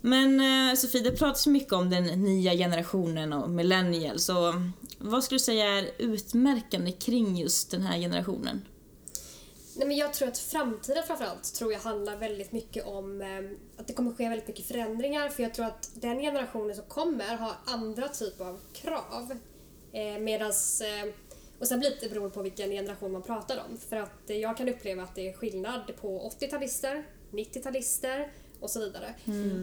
Men 0.00 0.40
eh, 0.40 0.76
Sofie, 0.76 1.02
det 1.02 1.12
pratas 1.12 1.46
mycket 1.46 1.72
om 1.72 1.90
den 1.90 2.04
nya 2.04 2.52
generationen 2.52 3.32
och 3.32 3.50
millennials. 3.50 4.24
Så 4.24 4.62
vad 4.98 5.24
skulle 5.24 5.36
du 5.36 5.44
säga 5.44 5.66
är 5.66 5.90
utmärkande 5.98 6.92
kring 6.92 7.36
just 7.36 7.70
den 7.70 7.82
här 7.82 7.98
generationen? 7.98 8.62
Nej, 9.76 9.88
men 9.88 9.96
jag 9.96 10.14
tror 10.14 10.28
att 10.28 10.38
framtiden 10.38 11.02
framförallt 11.06 11.54
tror 11.54 11.72
jag 11.72 11.80
handlar 11.80 12.16
väldigt 12.16 12.52
mycket 12.52 12.86
om 12.86 13.20
eh, 13.20 13.80
att 13.80 13.86
det 13.86 13.92
kommer 13.92 14.12
ske 14.12 14.28
väldigt 14.28 14.48
mycket 14.48 14.66
förändringar 14.66 15.28
för 15.28 15.42
jag 15.42 15.54
tror 15.54 15.66
att 15.66 15.90
den 15.94 16.20
generationen 16.20 16.76
som 16.76 16.84
kommer 16.84 17.36
har 17.36 17.52
andra 17.64 18.08
typer 18.08 18.44
av 18.44 18.60
krav. 18.72 19.38
Eh, 19.92 20.18
medans, 20.20 20.80
eh, 20.80 21.12
och 21.58 21.68
sen 21.68 21.80
blir 21.80 21.92
det 22.00 22.08
beroende 22.08 22.34
på 22.34 22.42
vilken 22.42 22.70
generation 22.70 23.12
man 23.12 23.22
pratar 23.22 23.62
om. 23.68 23.78
För 23.88 23.96
att 23.96 24.30
eh, 24.30 24.36
jag 24.36 24.56
kan 24.56 24.68
uppleva 24.68 25.02
att 25.02 25.14
det 25.14 25.28
är 25.28 25.32
skillnad 25.32 25.92
på 26.00 26.32
80-talister, 26.40 27.04
90-talister 27.30 28.28
och 28.60 28.70
så 28.70 28.80
vidare. 28.80 29.14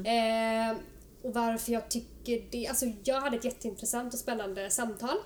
Eh, 0.06 0.78
och 1.26 1.34
varför 1.34 1.72
jag 1.72 1.90
tycker 1.90 2.44
det... 2.52 2.68
Alltså 2.68 2.86
jag 3.04 3.22
hade 3.22 3.38
ett 3.38 3.46
jätteintressant 3.46 4.14
och 4.14 4.20
spännande 4.20 4.70
samtal 4.70 5.18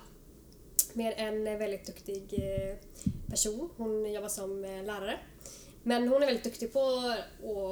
med 0.92 1.14
en 1.16 1.44
väldigt 1.44 1.86
duktig 1.86 2.32
eh, 2.32 2.76
person. 3.30 3.70
Hon 3.76 4.12
jobbar 4.12 4.28
som 4.28 4.64
eh, 4.64 4.84
lärare. 4.84 5.18
Men 5.82 6.08
hon 6.08 6.22
är 6.22 6.26
väldigt 6.26 6.44
duktig 6.44 6.72
på 6.72 6.80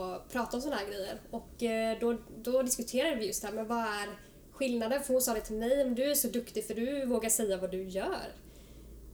att 0.03 0.33
prata 0.33 0.57
om 0.57 0.62
sådana 0.62 0.81
här 0.81 0.87
grejer. 0.87 1.21
Och 1.31 1.62
eh, 1.62 1.99
då, 2.01 2.17
då 2.37 2.62
diskuterade 2.62 3.17
vi 3.17 3.27
just 3.27 3.43
det 3.43 3.49
här, 3.49 3.55
men 3.55 3.67
vad 3.67 3.79
är 3.79 4.09
skillnaden? 4.53 5.03
För 5.03 5.12
hon 5.12 5.23
sa 5.23 5.35
det 5.35 5.41
till 5.41 5.57
mig, 5.57 5.85
men 5.85 5.95
du 5.95 6.11
är 6.11 6.14
så 6.14 6.29
duktig 6.29 6.64
för 6.64 6.75
du 6.75 7.07
vågar 7.07 7.31
säga 7.31 7.57
vad 7.57 7.71
du 7.71 7.83
gör. 7.88 8.33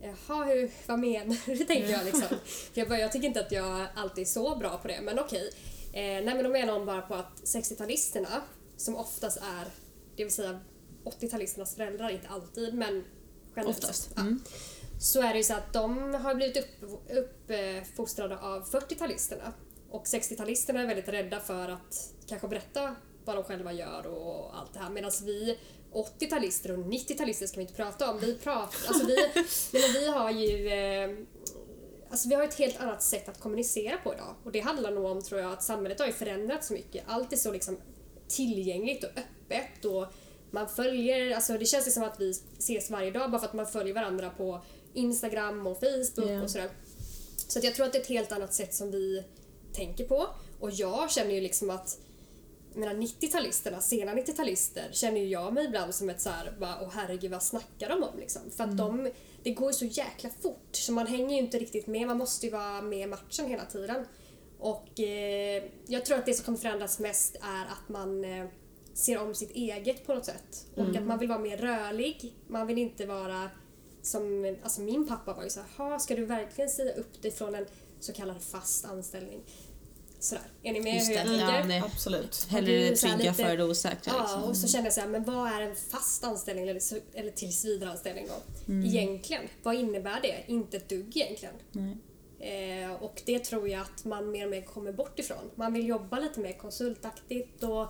Jaha, 0.03 0.45
hur, 0.45 0.71
vad 0.87 0.99
menar 0.99 1.37
du? 1.47 1.57
tänkte 1.65 1.93
jag 1.93 2.05
liksom. 2.05 2.39
För 2.73 2.81
jag, 2.81 2.89
bara, 2.89 2.99
jag 2.99 3.13
tycker 3.13 3.27
inte 3.27 3.41
att 3.41 3.53
jag 3.53 3.87
alltid 3.95 4.23
är 4.23 4.29
så 4.29 4.57
bra 4.57 4.79
på 4.79 4.89
det, 4.89 5.01
men 5.03 5.19
okej. 5.19 5.51
Eh, 5.93 6.01
nej 6.03 6.25
men 6.25 6.45
då 6.45 6.51
menar 6.51 6.73
hon 6.73 6.87
bara 6.87 7.01
på 7.01 7.15
att 7.15 7.43
60-talisterna, 7.45 8.41
som 8.77 8.97
oftast 8.97 9.37
är, 9.37 9.65
det 10.17 10.25
vill 10.25 10.33
säga 10.33 10.61
80-talisternas 11.05 11.75
föräldrar, 11.77 12.11
inte 12.11 12.29
alltid, 12.29 12.75
men 12.75 13.05
generellt 13.57 13.79
Oftast. 13.79 14.11
ja, 14.17 14.23
Mm. 14.23 14.41
så 15.01 15.23
är 15.23 15.33
det 15.33 15.37
ju 15.39 15.45
så 15.45 15.55
att 15.55 15.73
de 15.73 16.15
har 16.15 16.35
blivit 16.35 16.57
upp, 16.57 16.91
uppfostrade 17.11 18.39
av 18.39 18.65
40-talisterna. 18.71 19.53
Och 19.91 20.05
60-talisterna 20.05 20.81
är 20.83 20.87
väldigt 20.87 21.09
rädda 21.09 21.41
för 21.41 21.69
att 21.69 22.13
kanske 22.27 22.49
berätta 22.49 22.97
vad 23.25 23.37
de 23.37 23.45
själva 23.45 23.73
gör 23.73 24.07
och 24.07 24.59
allt 24.59 24.73
det 24.73 24.79
här. 24.79 24.91
Medan 24.91 25.11
vi 25.25 25.59
80-talister 25.93 26.71
och 26.71 26.79
90-talister 26.87 27.47
ska 27.47 27.57
vi 27.57 27.63
inte 27.63 27.75
prata 27.75 28.11
om. 28.11 28.19
Vi, 28.21 28.35
pratar, 28.35 28.89
alltså 28.89 29.07
vi, 29.07 29.17
men 29.73 29.93
vi 29.93 30.07
har 30.09 30.31
ju 30.31 30.69
eh, 30.69 31.19
Alltså 32.11 32.29
vi 32.29 32.35
har 32.35 32.43
ett 32.45 32.55
helt 32.55 32.81
annat 32.81 33.03
sätt 33.03 33.29
att 33.29 33.41
kommunicera 33.41 33.97
på 33.97 34.15
idag. 34.15 34.35
Och 34.45 34.53
det 34.53 34.61
handlar 34.61 34.91
nog 34.91 35.05
om, 35.05 35.23
tror 35.23 35.41
jag, 35.41 35.53
att 35.53 35.63
samhället 35.63 35.99
har 35.99 36.07
ju 36.07 36.13
förändrats 36.13 36.67
så 36.69 36.75
mycket. 36.75 37.05
Allt 37.07 37.33
är 37.33 37.37
så 37.37 37.53
liksom 37.53 37.77
tillgängligt 38.29 39.05
och 39.05 39.11
öppet 39.11 39.85
och 39.85 40.07
man 40.51 40.69
följer, 40.69 41.35
alltså 41.35 41.59
det 41.59 41.65
känns 41.65 41.95
som 41.95 42.03
att 42.03 42.21
vi 42.21 42.31
ses 42.59 42.91
varje 42.91 43.11
dag 43.11 43.31
bara 43.31 43.39
för 43.39 43.47
att 43.47 43.55
man 43.55 43.67
följer 43.67 43.95
varandra 43.95 44.31
på 44.31 44.61
Instagram 44.95 45.67
och 45.67 45.81
Facebook 45.81 46.31
Ja. 46.31 46.43
och 46.43 46.51
sådär. 46.51 46.71
Så 47.49 47.59
att 47.59 47.65
jag 47.65 47.75
tror 47.75 47.87
att 47.87 47.93
det 47.93 47.99
är 47.99 48.03
ett 48.03 48.09
helt 48.09 48.33
annat 48.33 48.55
sätt 48.55 48.75
som 48.75 48.91
vi 48.91 49.25
tänker 49.73 50.05
på. 50.05 50.27
Och 50.61 50.71
jag 50.71 51.11
känner 51.11 51.35
ju 51.35 51.41
liksom 51.41 51.71
att 51.71 51.99
menar 52.75 52.95
90-talisterna, 52.95 53.81
sena 53.81 54.15
90-talister, 54.15 54.93
känner 54.93 55.21
ju 55.21 55.27
jag 55.29 55.55
mig 55.55 55.65
ibland 55.65 55.95
som 55.95 56.11
ett 56.11 56.21
så 56.21 56.31
här, 56.31 56.53
bara, 56.61 56.79
åh 56.83 56.89
herregud 56.93 57.31
vad 57.31 57.43
snackar 57.43 57.89
de 57.89 58.03
om 58.03 58.19
liksom? 58.19 58.43
För 58.57 58.65
att 58.65 58.77
de, 58.77 59.11
det 59.43 59.51
går 59.51 59.71
ju 59.71 59.75
så 59.75 59.85
jäkla 59.85 60.31
fort 60.43 60.69
så 60.73 60.93
man 60.93 61.07
hänger 61.07 61.37
ju 61.37 61.43
inte 61.43 61.59
riktigt 61.59 61.87
med, 61.87 62.07
man 62.07 62.19
måste 62.19 62.47
ju 62.47 62.53
vara 62.53 62.83
med 62.83 62.99
i 62.99 63.07
matchen 63.07 63.47
hela 63.47 63.65
tiden. 63.65 64.07
Och 64.65 65.01
eh, 65.01 65.63
jag 65.87 66.05
tror 66.07 66.19
att 66.19 66.27
det 66.27 66.35
som 66.35 66.45
kommer 66.45 66.59
förändras 66.59 66.99
mest 66.99 67.37
är 67.37 67.63
att 67.73 67.89
man 67.89 68.25
eh, 68.25 68.47
ser 68.95 69.19
om 69.19 69.35
sitt 69.35 69.51
eget 69.51 70.07
på 70.07 70.15
något 70.15 70.25
sätt. 70.25 70.67
Och 70.75 70.79
Mm. 70.85 70.97
att 70.97 71.03
man 71.03 71.19
vill 71.19 71.29
vara 71.29 71.39
mer 71.39 71.57
rörlig. 71.57 72.35
Man 72.49 72.67
vill 72.67 72.79
inte 72.79 73.07
vara 73.07 73.51
som, 74.03 74.57
alltså 74.63 74.81
min 74.81 75.07
pappa 75.09 75.35
var 75.35 75.45
ju 75.45 75.51
så 75.51 75.61
här, 75.61 75.69
"Ha, 75.91 75.99
ska 75.99 76.17
du 76.17 76.25
verkligen 76.25 76.71
säga 76.71 76.93
upp 76.95 77.23
dig 77.23 77.31
från 77.31 77.55
en 77.55 77.67
så 78.01 78.13
kallad 78.13 78.43
fast 78.43 78.85
anställning? 78.85 79.41
Sådär. 80.19 80.45
Är 80.63 80.73
ni 80.73 80.81
med 80.81 80.95
Just 80.95 81.09
hur 81.11 81.15
det. 81.15 81.21
jag 81.21 81.27
tänker? 81.63 81.77
Ja, 81.77 81.85
Absolut. 81.85 82.47
hellre 82.51 82.73
det 82.91 82.97
trygga 82.97 83.17
lite- 83.17 83.35
för 83.35 83.57
det 83.57 83.65
osäkra. 83.65 84.13
Ja, 84.17 84.21
liksom. 84.23 84.43
och 84.45 84.57
så 84.57 84.69
kände 84.69 84.87
jag 84.87 84.95
så 84.95 85.01
här, 85.01 85.09
men 85.09 85.25
vad 85.25 85.53
är 85.53 85.61
en 85.61 85.77
fast 85.77 86.25
anställning 86.25 86.69
eller, 86.69 86.83
eller 87.15 87.31
tillsvidareanställning 87.31 88.27
då? 88.29 88.73
Mm. 88.73 88.87
Egentligen, 88.87 89.43
vad 89.63 89.75
innebär 89.75 90.21
det? 90.23 90.45
Inte 90.47 90.77
ett 90.77 90.89
dugg 90.89 91.17
egentligen. 91.17 91.55
Nej. 91.73 91.97
Eh, 92.45 93.03
och 93.03 93.23
det 93.27 93.39
tror 93.39 93.69
jag 93.69 93.81
att 93.81 94.05
man 94.05 94.31
mer 94.31 94.45
och 94.45 94.51
mer 94.51 94.63
kommer 94.63 94.93
bort 94.93 95.19
ifrån. 95.19 95.51
Man 95.55 95.73
vill 95.73 95.89
jobba 95.89 96.19
lite 96.19 96.41
mer 96.41 96.53
konsultaktigt 96.53 97.63
och 97.63 97.87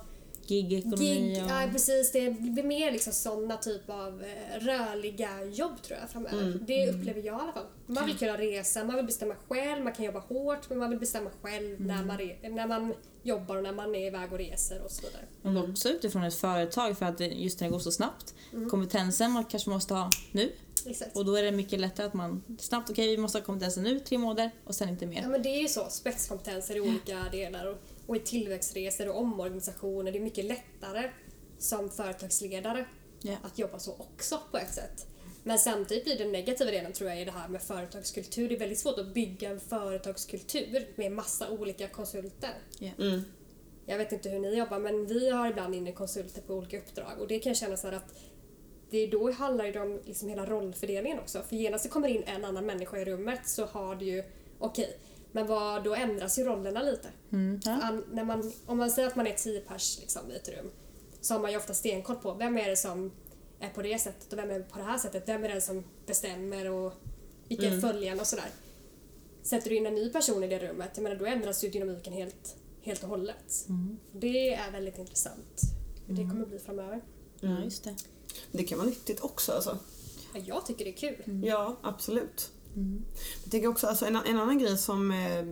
Gig-ekonomi 0.49 1.05
gig, 1.33 1.45
och... 1.45 1.51
ja 1.51 1.69
precis, 1.73 2.13
det 2.13 2.31
blir 2.31 2.63
mer 2.63 2.93
liksom 2.93 3.13
sådana 3.13 3.57
typ 3.57 3.91
av 3.91 4.23
eh, 4.25 4.61
rörliga 4.61 5.45
jobb 5.45 5.83
tror 5.83 5.99
jag 6.01 6.11
framöver. 6.11 6.59
Det 6.67 6.91
upplever 6.91 7.21
jag 7.21 7.39
i 7.39 7.43
alla 7.43 7.53
fall. 7.53 7.67
Man 7.87 8.07
vill 8.07 8.19
kunna 8.19 8.39
resa, 8.39 8.85
man 8.85 8.97
vill 8.97 9.07
bestämma 9.07 9.35
själv, 9.49 9.85
man 9.85 9.93
kan 9.93 10.05
jobba 10.05 10.19
hårt 10.19 10.69
men 10.69 10.79
man 10.79 10.91
vill 10.91 10.99
bestämma 10.99 11.31
själv 11.43 11.81
när, 11.81 12.05
man 12.05 12.19
re- 12.19 12.49
när 12.51 12.67
man 12.67 12.95
jobbar 13.23 13.57
och 13.57 13.63
när 13.63 13.73
man 13.73 13.95
är 13.95 14.07
iväg 14.07 14.33
och 14.33 14.39
reser 14.39 14.83
och 14.85 14.91
så 14.91 15.03
vidare. 15.07 15.23
Men 15.43 15.71
också 15.71 15.89
utifrån 15.89 16.23
ett 16.25 16.35
företag 16.35 16.99
för 16.99 17.07
att 17.07 17.21
just 17.21 17.61
när 17.61 17.69
det 17.69 17.73
går 17.73 17.79
så 17.79 17.93
snabbt. 17.93 18.35
Mm. 18.53 18.71
Kompetensen 18.71 19.31
man 19.31 19.45
kanske 19.45 19.71
måste 19.71 19.95
ha 19.95 20.11
nu 20.33 20.53
Exakt. 20.87 21.17
och 21.17 21.25
då 21.25 21.35
är 21.35 21.43
det 21.43 21.53
mycket 21.53 21.81
lättare 21.81 22.07
att 22.07 22.15
man 22.15 22.43
snabbt, 22.59 22.91
okej 22.91 23.09
vi 23.11 23.17
måste 23.17 23.39
ha 23.39 23.45
kompetensen 23.45 23.83
nu, 23.83 24.01
tre 24.01 24.19
månader 24.19 24.51
och 24.65 24.75
sen 24.75 24.89
inte 24.89 25.05
Ja 25.05 25.11
mer. 25.11 25.29
men 25.29 25.43
det 25.43 25.49
är 25.49 25.61
ju 25.63 25.69
så, 25.69 25.87
spetskompetenser 25.91 26.77
i 26.77 26.81
olika 26.81 27.25
delar 27.33 27.67
och, 27.67 27.79
och 28.07 28.17
i 28.17 28.21
tillväxtresor 28.21 29.09
och 29.09 29.19
omorganisationer. 29.21 30.12
Det 30.12 30.19
är 30.19 30.23
mycket 30.23 30.45
lättare 30.45 31.11
som 31.59 31.90
företagsledare 31.90 32.87
Ja. 33.23 33.37
att 33.43 33.59
jobba 33.59 33.79
så 33.79 33.93
också 33.93 34.40
på 34.51 34.59
ett 34.59 34.75
sätt. 34.75 35.07
Men 35.43 35.59
samtidigt 35.59 36.05
blir 36.05 36.19
den 36.19 36.33
negativa 36.33 36.71
delen 36.71 36.93
tror 36.93 37.11
jag 37.11 37.21
i 37.21 37.25
det 37.25 37.31
här 37.31 37.49
med 37.49 37.62
företagskultur. 37.62 38.49
Det 38.49 38.55
är 38.55 38.59
väldigt 38.59 38.79
svårt 38.79 38.99
att 38.99 39.14
bygga 39.14 39.51
en 39.51 39.61
företagskultur 39.61 40.88
med 40.95 41.12
massa 41.12 41.51
olika 41.51 41.88
konsulter. 41.88 42.55
Mm. 42.99 43.23
Jag 43.87 43.99
vet 43.99 44.12
inte 44.12 44.29
hur 44.29 44.38
ni 44.38 44.55
jobbar 44.59 44.79
men 44.79 45.07
vi 45.07 45.31
har 45.31 45.51
ibland 45.51 45.75
inne 45.75 45.93
konsulter 45.93 46.43
på 46.43 46.55
olika 46.55 46.79
uppdrag 46.79 47.21
och 47.21 47.29
det 47.29 47.38
kan 47.38 47.51
jag 47.51 47.57
känna 47.57 47.77
så 47.77 47.87
här 47.87 47.97
att 47.97 48.14
det 48.90 48.99
är 48.99 49.11
då 49.11 49.33
handlar 49.33 49.64
det 49.73 49.81
om 49.81 50.01
liksom 50.05 50.29
hela 50.29 50.47
rollfördelningen 50.47 51.19
också. 51.19 51.43
För 51.43 51.57
genast 51.57 51.85
det 51.85 51.90
kommer 51.90 52.09
in 52.09 52.23
en 52.23 52.45
annan 52.45 52.67
människa 52.67 52.99
i 52.99 53.05
rummet 53.05 53.40
så 53.49 53.64
har 53.64 53.97
det 53.97 54.05
ju, 54.05 54.25
okej, 54.59 54.97
men 55.35 55.47
vad, 55.47 55.85
då 55.85 55.94
ändras 55.94 56.38
ju 56.38 56.44
rollerna 56.44 56.83
lite. 56.83 57.09
Mm. 57.33 57.61
Ja. 57.64 57.73
An, 57.83 58.05
när 58.12 58.25
man, 58.25 58.53
om 58.66 58.79
man 58.79 58.90
säger 58.90 59.09
att 59.09 59.16
man 59.16 59.27
är 59.27 59.35
tio 59.35 59.61
pers 59.61 59.99
liksom, 60.01 60.31
i 60.31 60.35
ett 60.37 60.49
rum 60.49 60.70
så 61.20 61.35
har 61.35 61.40
man 61.40 61.51
ju 61.51 61.57
ofta 61.57 61.75
stenkoll 61.75 62.16
på 62.16 62.35
vem 62.35 62.59
är 62.59 62.68
det 62.68 62.77
som 62.77 63.12
är 63.61 63.68
på 63.68 63.83
det 63.83 63.99
sättet 63.99 64.33
och 64.33 64.38
vem 64.38 64.51
är 64.51 64.61
på 64.61 64.79
det 64.79 64.85
här 64.85 64.99
sättet. 64.99 65.29
Vem 65.29 65.44
är 65.44 65.49
det 65.49 65.61
som 65.61 65.85
bestämmer 66.07 66.70
och 66.70 66.92
vilka 67.49 67.66
är 67.66 67.81
följarna 67.81 68.20
och 68.20 68.27
sådär. 68.27 68.49
Sätter 69.42 69.70
du 69.70 69.77
in 69.77 69.87
en 69.87 69.94
ny 69.94 70.11
person 70.12 70.44
i 70.44 70.49
det 70.49 70.59
rummet, 70.59 70.90
jag 70.94 71.03
menar, 71.03 71.16
då 71.16 71.27
ändras 71.27 71.64
ju 71.64 71.68
dynamiken 71.68 72.12
helt, 72.12 72.57
helt 72.81 73.03
och 73.03 73.09
hållet. 73.09 73.66
Det 74.12 74.55
är 74.55 74.70
väldigt 74.70 74.99
intressant 74.99 75.61
hur 76.07 76.14
det 76.16 76.23
kommer 76.31 76.47
bli 76.47 76.59
framöver. 76.59 77.01
ja, 77.40 77.64
just 77.64 77.85
det. 77.85 77.94
Det 78.53 78.64
kan 78.64 78.79
vara 78.79 78.88
nyttigt 78.88 79.20
också 79.20 79.53
alltså. 79.53 79.79
Ja, 80.35 80.40
Jag 80.44 80.66
tycker 80.66 80.85
det 80.85 80.90
är 80.90 80.97
kul. 80.97 81.42
Ja, 81.47 81.77
absolut. 81.83 82.51
Jag 83.43 83.51
tänker 83.51 83.69
också, 83.69 83.87
alltså, 83.87 84.07
en, 84.07 84.17
en 84.17 84.39
annan 84.39 84.59
grej 84.59 84.79
som, 84.79 85.11
eh, 85.11 85.45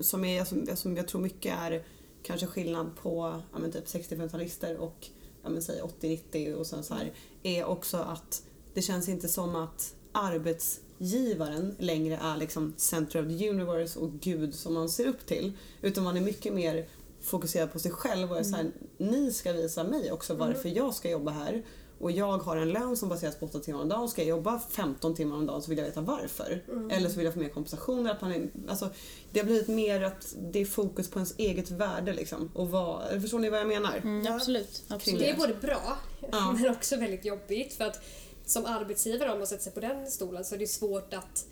som, 0.00 0.24
är, 0.24 0.44
som, 0.44 0.76
som 0.76 0.96
jag 0.96 1.08
tror 1.08 1.20
mycket 1.20 1.58
är 1.58 1.82
kanske 2.22 2.46
skillnad 2.46 2.96
på 3.02 3.40
ja, 3.52 3.58
men 3.58 3.72
typ 3.72 3.86
65-talister 3.86 4.76
och 4.76 5.08
ja, 5.42 5.48
men 5.48 5.62
säg 5.62 5.80
80-90 6.00 6.54
och 6.54 6.66
sen 6.66 6.84
så 6.84 6.94
här, 6.94 7.12
är 7.42 7.64
också 7.64 7.96
att 7.96 8.42
det 8.74 8.82
känns 8.82 9.08
inte 9.08 9.28
som 9.28 9.56
att 9.56 9.94
arbetsgivaren 10.12 11.76
längre 11.78 12.16
är 12.22 12.36
liksom 12.36 12.74
center 12.76 13.22
of 13.22 13.38
the 13.38 13.50
universe 13.50 13.98
och 13.98 14.12
gud 14.12 14.54
som 14.54 14.74
man 14.74 14.88
ser 14.88 15.06
upp 15.06 15.26
till. 15.26 15.52
Utan 15.82 16.04
man 16.04 16.16
är 16.16 16.20
mycket 16.20 16.54
mer 16.54 16.88
fokuserad 17.20 17.72
på 17.72 17.78
sig 17.78 17.90
själv 17.90 18.30
och 18.30 18.38
är 18.38 18.42
så 18.42 18.56
här, 18.56 18.70
ni 18.98 19.32
ska 19.32 19.52
visa 19.52 19.84
mig 19.84 20.12
också 20.12 20.34
varför 20.34 20.68
jag 20.68 20.94
ska 20.94 21.10
jobba 21.10 21.30
här. 21.30 21.64
Och 21.98 22.10
jag 22.10 22.38
har 22.38 22.56
en 22.56 22.68
lön 22.68 22.96
som 22.96 23.08
baseras 23.08 23.36
på 23.36 23.46
8 23.46 23.58
timmar 23.58 23.80
om 23.80 23.88
dagen. 23.88 24.08
Ska 24.08 24.22
jag 24.22 24.28
jobba 24.28 24.60
15 24.70 25.14
timmar 25.14 25.36
om 25.36 25.46
dagen 25.46 25.62
så 25.62 25.68
vill 25.68 25.78
jag 25.78 25.84
veta 25.84 26.00
varför. 26.00 26.62
Eller 26.90 27.08
så 27.08 27.16
vill 27.16 27.24
jag 27.24 27.34
få 27.34 27.40
mer 27.40 27.48
kompensation. 27.48 28.00
eller 28.00 28.10
Att 28.10 28.20
man 28.20 28.32
är, 28.32 28.48
alltså, 28.68 28.88
det 29.32 29.38
har 29.40 29.44
blivit 29.46 29.68
mer 29.68 30.02
att 30.02 30.34
det 30.52 30.58
är 30.60 30.64
fokus 30.64 31.10
på 31.10 31.18
ens 31.18 31.34
eget 31.38 31.70
värde. 31.70 32.12
Liksom, 32.12 32.50
och 32.54 32.70
vad, 32.70 33.22
förstår 33.22 33.38
ni 33.38 33.48
vad 33.50 33.60
jag 33.60 33.68
menar? 33.68 33.96
Mm, 33.96 34.24
Ja. 34.24 34.34
Absolut. 34.34 34.82
absolut. 34.88 35.20
Det 35.20 35.30
är 35.30 35.36
både 35.36 35.54
bra 35.54 35.96
Ja. 36.32 36.52
men 36.60 36.70
också 36.70 36.96
väldigt 36.96 37.24
jobbigt 37.24 37.74
för 37.74 37.84
att 37.84 38.00
som 38.46 38.66
arbetsgivare 38.66 39.32
om 39.32 39.38
man 39.38 39.46
sätter 39.46 39.62
sig 39.62 39.72
på 39.72 39.80
den 39.80 40.06
stolen 40.06 40.44
så 40.44 40.54
är 40.54 40.58
det 40.58 40.66
svårt 40.66 41.14
att 41.14 41.46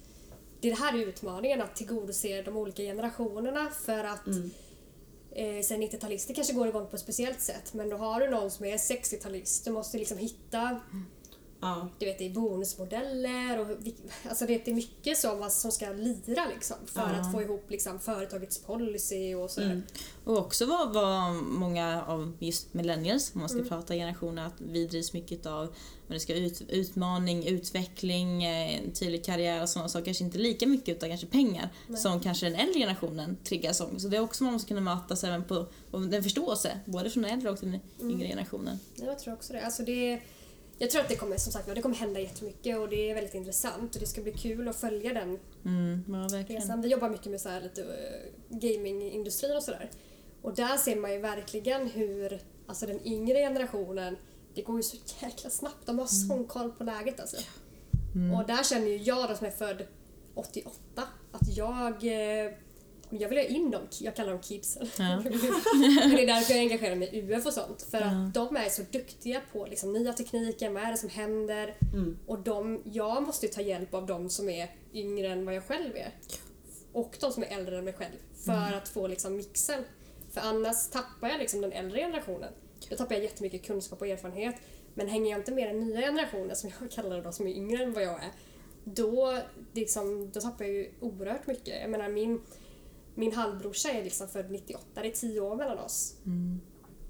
det 0.60 0.70
här 0.70 0.94
är 0.98 1.06
utmaningen 1.06 1.60
att 1.62 1.76
tillgodose 1.76 2.42
de 2.42 2.56
olika 2.56 2.82
generationerna 2.82 3.70
för 3.86 4.04
att 4.04 4.26
eh, 5.34 5.62
sen 5.62 5.82
90-talister 5.82 6.34
kanske 6.34 6.52
går 6.52 6.68
igång 6.68 6.86
på 6.86 6.96
ett 6.96 7.02
speciellt 7.02 7.40
sätt 7.40 7.74
men 7.74 7.88
då 7.88 7.96
har 7.96 8.20
du 8.20 8.30
någon 8.30 8.50
som 8.50 8.66
är 8.66 8.76
60-talist. 8.76 9.64
Du 9.64 9.70
måste 9.70 9.98
liksom 9.98 10.18
hitta 10.18 10.80
Ja. 11.64 11.88
du 11.98 12.06
vet, 12.06 12.18
det 12.18 12.26
är 12.26 12.30
bonusmodeller 12.30 13.60
och 13.60 13.66
alltså 14.28 14.46
det 14.46 14.68
är 14.68 14.74
mycket 14.74 15.18
som, 15.18 15.50
som 15.50 15.72
ska 15.72 15.90
lira 15.92 16.46
liksom, 16.54 16.76
för 16.86 17.00
Ja. 17.00 17.06
att 17.06 17.32
få 17.32 17.42
ihop 17.42 17.70
liksom, 17.70 18.00
företagets 18.00 18.58
policy 18.58 19.34
och 19.34 19.50
sådär. 19.50 19.82
Och 20.24 20.38
också 20.38 20.66
vad, 20.66 20.94
vad 20.94 21.34
många 21.34 22.04
av 22.04 22.36
just 22.38 22.74
millennials, 22.74 23.34
om 23.34 23.40
man 23.40 23.48
ska 23.48 23.62
prata 23.62 23.94
generationer, 23.94 24.46
att 24.46 24.60
vi 24.60 24.86
drivs 24.86 25.12
mycket 25.12 25.46
av 25.46 25.74
men 26.06 26.14
det 26.14 26.20
ska 26.20 26.34
ut, 26.34 26.62
utmaning, 26.68 27.46
utveckling, 27.46 28.44
eh, 28.44 28.78
en 28.84 28.92
tydlig 28.92 29.24
karriär 29.24 29.62
och 29.62 29.68
sådana 29.68 29.88
saker. 29.88 30.04
Kanske 30.04 30.24
inte 30.24 30.38
lika 30.38 30.66
mycket 30.66 30.96
utan 30.96 31.08
kanske 31.08 31.26
pengar 31.26 31.68
som 31.96 32.20
kanske 32.20 32.46
den 32.46 32.54
äldre 32.54 32.80
generationen 32.80 33.36
triggas 33.44 33.80
om. 33.80 33.98
Så 34.00 34.08
det 34.08 34.16
är 34.16 34.20
också 34.20 34.44
man 34.44 34.52
måste 34.52 34.68
kunna 34.68 34.80
mötas 34.80 35.24
även 35.24 35.44
på 35.44 35.66
och 35.90 36.00
den 36.00 36.22
förståelse, 36.22 36.80
både 36.86 37.10
från 37.10 37.22
den 37.22 37.32
äldre 37.32 37.50
och 37.50 37.58
den 37.60 37.80
yngre 38.02 38.28
generationen. 38.28 38.78
Jag 38.96 39.18
tror 39.18 39.34
också 39.34 39.52
det. 39.52 39.60
Alltså 39.64 39.82
det. 39.82 40.20
Jag 40.78 40.90
tror 40.90 41.02
att 41.02 41.08
det 41.08 41.16
kommer, 41.16 41.36
som 41.36 41.52
sagt, 41.52 41.74
det 41.74 41.82
kommer 41.82 41.96
hända 41.96 42.20
jättemycket 42.20 42.78
och 42.78 42.88
det 42.88 43.10
är 43.10 43.14
väldigt 43.14 43.34
intressant 43.34 43.94
och 43.94 44.00
det 44.00 44.06
ska 44.06 44.22
bli 44.22 44.32
kul 44.32 44.68
att 44.68 44.76
följa 44.76 45.12
den 45.12 45.38
Mm, 45.64 46.04
ja, 46.08 46.38
resan. 46.48 46.80
Vi 46.82 46.88
jobbar 46.88 47.08
mycket 47.08 47.26
med 47.26 47.40
så 47.40 47.48
här 47.48 47.60
lite 47.60 47.82
eh, 47.82 48.58
gamingindustrin 48.58 49.56
och 49.56 49.62
sådär. 49.62 49.90
Och 50.42 50.54
där 50.54 50.76
ser 50.76 50.96
man 50.96 51.12
ju 51.12 51.18
verkligen 51.18 51.86
hur 51.86 52.40
alltså 52.66 52.86
den 52.86 53.06
yngre 53.06 53.38
generationen, 53.38 54.16
det 54.54 54.62
går 54.62 54.76
ju 54.76 54.82
så 54.82 54.96
jäkla 55.20 55.50
snabbt. 55.50 55.86
De 55.86 55.98
har 55.98 56.06
sån 56.06 56.44
koll 56.46 56.72
på 56.72 56.84
läget 56.84 57.20
alltså. 57.20 57.36
Och 58.36 58.46
där 58.46 58.62
känner 58.62 58.86
ju 58.86 58.96
jag 58.96 59.28
då 59.28 59.36
som 59.36 59.46
är 59.46 59.50
född 59.50 59.86
88 60.34 61.02
att 61.32 61.56
jag 61.56 62.04
eh, 63.14 63.22
jag 63.22 63.28
vill 63.28 63.38
ha 63.38 63.44
in 63.44 63.70
dem, 63.70 63.82
jag 64.00 64.16
kallar 64.16 64.32
dem 64.32 64.42
kidsen. 64.42 64.86
Ja. 64.98 65.20
Men 65.20 65.32
det 66.16 66.22
är 66.22 66.26
därför 66.26 66.52
jag 66.54 66.60
engagerar 66.60 66.94
mig 66.94 67.08
i 67.12 67.20
UF 67.32 67.46
och 67.46 67.52
sånt. 67.52 67.82
För 67.90 68.00
Ja. 68.00 68.06
att 68.06 68.34
de 68.34 68.56
är 68.56 68.68
så 68.68 68.82
duktiga 68.90 69.40
på 69.52 69.66
liksom, 69.66 69.92
nya 69.92 70.12
tekniken, 70.12 70.74
vad 70.74 70.82
är 70.82 70.90
det 70.90 70.96
som 70.98 71.08
händer? 71.08 71.74
Och 72.26 72.38
de, 72.38 72.82
jag 72.84 73.22
måste 73.22 73.46
ju 73.46 73.52
ta 73.52 73.60
hjälp 73.60 73.94
av 73.94 74.06
de 74.06 74.30
som 74.30 74.48
är 74.48 74.68
yngre 74.94 75.28
än 75.28 75.44
vad 75.46 75.54
jag 75.54 75.64
själv 75.64 75.96
är. 75.96 76.10
Och 76.92 77.16
de 77.20 77.32
som 77.32 77.42
är 77.42 77.46
äldre 77.58 77.78
än 77.78 77.84
mig 77.84 77.92
själv. 77.94 78.16
För 78.44 78.72
att 78.76 78.88
få 78.88 79.06
liksom, 79.06 79.36
mixen. 79.36 79.84
För 80.30 80.40
annars 80.40 80.88
tappar 80.88 81.28
jag 81.28 81.38
liksom, 81.38 81.60
den 81.60 81.72
äldre 81.72 81.98
generationen. 82.00 82.52
Då 82.90 82.96
tappar 82.96 83.14
jag 83.14 83.24
jättemycket 83.24 83.62
kunskap 83.66 84.00
och 84.00 84.06
erfarenhet. 84.08 84.54
Men 84.94 85.08
hänger 85.08 85.30
jag 85.30 85.40
inte 85.40 85.52
med 85.52 85.68
den 85.68 85.80
nya 85.80 86.00
generationen, 86.00 86.56
som 86.56 86.70
jag 86.80 86.90
kallar 86.90 87.22
då, 87.22 87.32
som 87.32 87.46
är 87.46 87.52
yngre 87.52 87.82
än 87.82 87.92
vad 87.92 88.02
jag 88.02 88.12
är. 88.24 88.30
Då, 88.84 89.38
liksom, 89.72 90.30
då 90.32 90.40
tappar 90.40 90.64
jag 90.64 90.74
ju 90.74 90.90
oerhört 91.00 91.46
mycket. 91.46 91.80
Jag 91.80 91.90
menar 91.90 92.08
min, 92.08 92.40
min 93.14 93.32
halvbrorsa 93.32 93.90
är 93.90 94.04
liksom 94.04 94.28
född 94.28 94.50
98, 94.50 94.84
det 94.94 95.08
är 95.08 95.10
10 95.12 95.40
år 95.40 95.56
mellan 95.56 95.78
oss. 95.78 96.14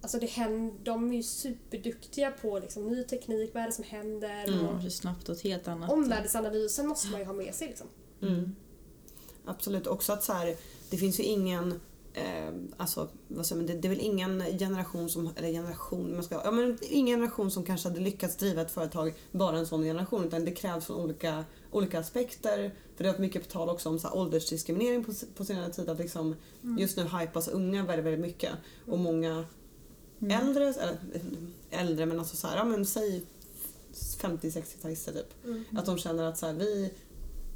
Alltså 0.01 0.19
det 0.19 0.27
händer, 0.27 0.75
de 0.85 1.11
är 1.11 1.17
ju 1.17 1.23
superduktiga 1.23 2.31
på 2.31 2.59
liksom 2.59 2.87
ny 2.89 3.05
teknik, 3.05 3.51
vad 3.55 3.63
är 3.63 3.67
det 3.67 3.73
som 3.73 3.85
händer? 3.85 4.45
Ja, 4.47 4.69
Och 4.69 4.81
det 4.81 4.87
är 4.87 4.91
snabbt 4.91 5.29
och 5.29 5.35
ett 5.37 5.43
helt 5.43 5.69
annat. 5.69 5.91
omvärldsanalysen 5.91 6.87
måste 6.89 7.11
man 7.11 7.21
ju 7.21 7.27
ha 7.27 7.33
med 7.33 7.55
sig. 7.55 7.69
Liksom. 7.69 7.87
Mm. 8.23 8.55
Absolut. 9.45 9.87
Också 9.87 10.13
att 10.13 10.25
så 10.25 10.33
här, 10.33 10.57
det 10.91 10.97
finns 10.97 11.21
ju 11.21 11.23
ingen 11.23 11.81
Eh, 12.17 12.53
alltså, 12.77 13.09
vad 13.29 13.47
säger 13.47 13.63
man, 13.63 13.67
det, 13.67 13.75
det 13.75 13.89
är 13.89 13.91
väl 13.91 14.01
ingen 14.01 14.41
generation 14.59 15.09
som, 15.09 15.31
eller 15.37 15.49
generation, 15.53 16.15
man 16.15 16.25
ska, 16.25 16.41
ja, 16.45 16.51
men 16.51 16.79
ingen 16.83 17.21
generation 17.21 17.51
som 17.51 17.65
kanske 17.65 17.89
hade 17.89 18.01
lyckats 18.01 18.37
driva 18.37 18.63
ett 18.63 18.71
företag 18.71 19.15
bara 19.33 19.59
en 19.59 19.67
sån 19.67 19.83
generation 19.83 20.25
utan 20.25 20.45
det 20.45 20.51
krävs 20.51 20.87
från 20.87 20.97
olika, 20.97 21.45
olika 21.77 21.99
aspekter. 21.99 22.71
För 22.97 23.05
det 23.05 23.09
har 23.09 23.13
varit 23.13 23.21
mycket 23.21 23.43
på 23.43 23.49
tal 23.53 23.69
också 23.69 23.89
om 23.89 23.99
så 23.99 24.09
här, 24.09 24.17
åldersdiskriminering 24.17 25.05
på, 25.05 25.13
på 25.37 25.45
senare 25.45 25.73
tid. 25.73 25.89
Att 25.89 25.99
liksom, 25.99 26.37
Just 26.79 26.97
nu 26.97 27.03
hypas 27.21 27.49
unga 27.49 27.85
väldigt, 27.85 28.05
väldigt 28.07 28.21
mycket. 28.21 28.53
Och 28.87 28.99
många 28.99 29.45
äldre, 30.31 30.65
eller 30.69 30.99
äldre 31.71 32.07
men 32.07 32.19
alltså 32.19 32.37
så 32.37 32.47
här, 32.47 32.57
ja, 32.57 32.65
men 32.65 32.87
säg 32.87 33.23
50-60-talister 34.21 35.13
typ. 35.13 35.35
Att 35.79 35.87
de 35.87 35.99
känner 35.99 36.25
att 36.25 36.39
så 36.39 36.47
här, 36.47 36.53
vi, 36.53 36.91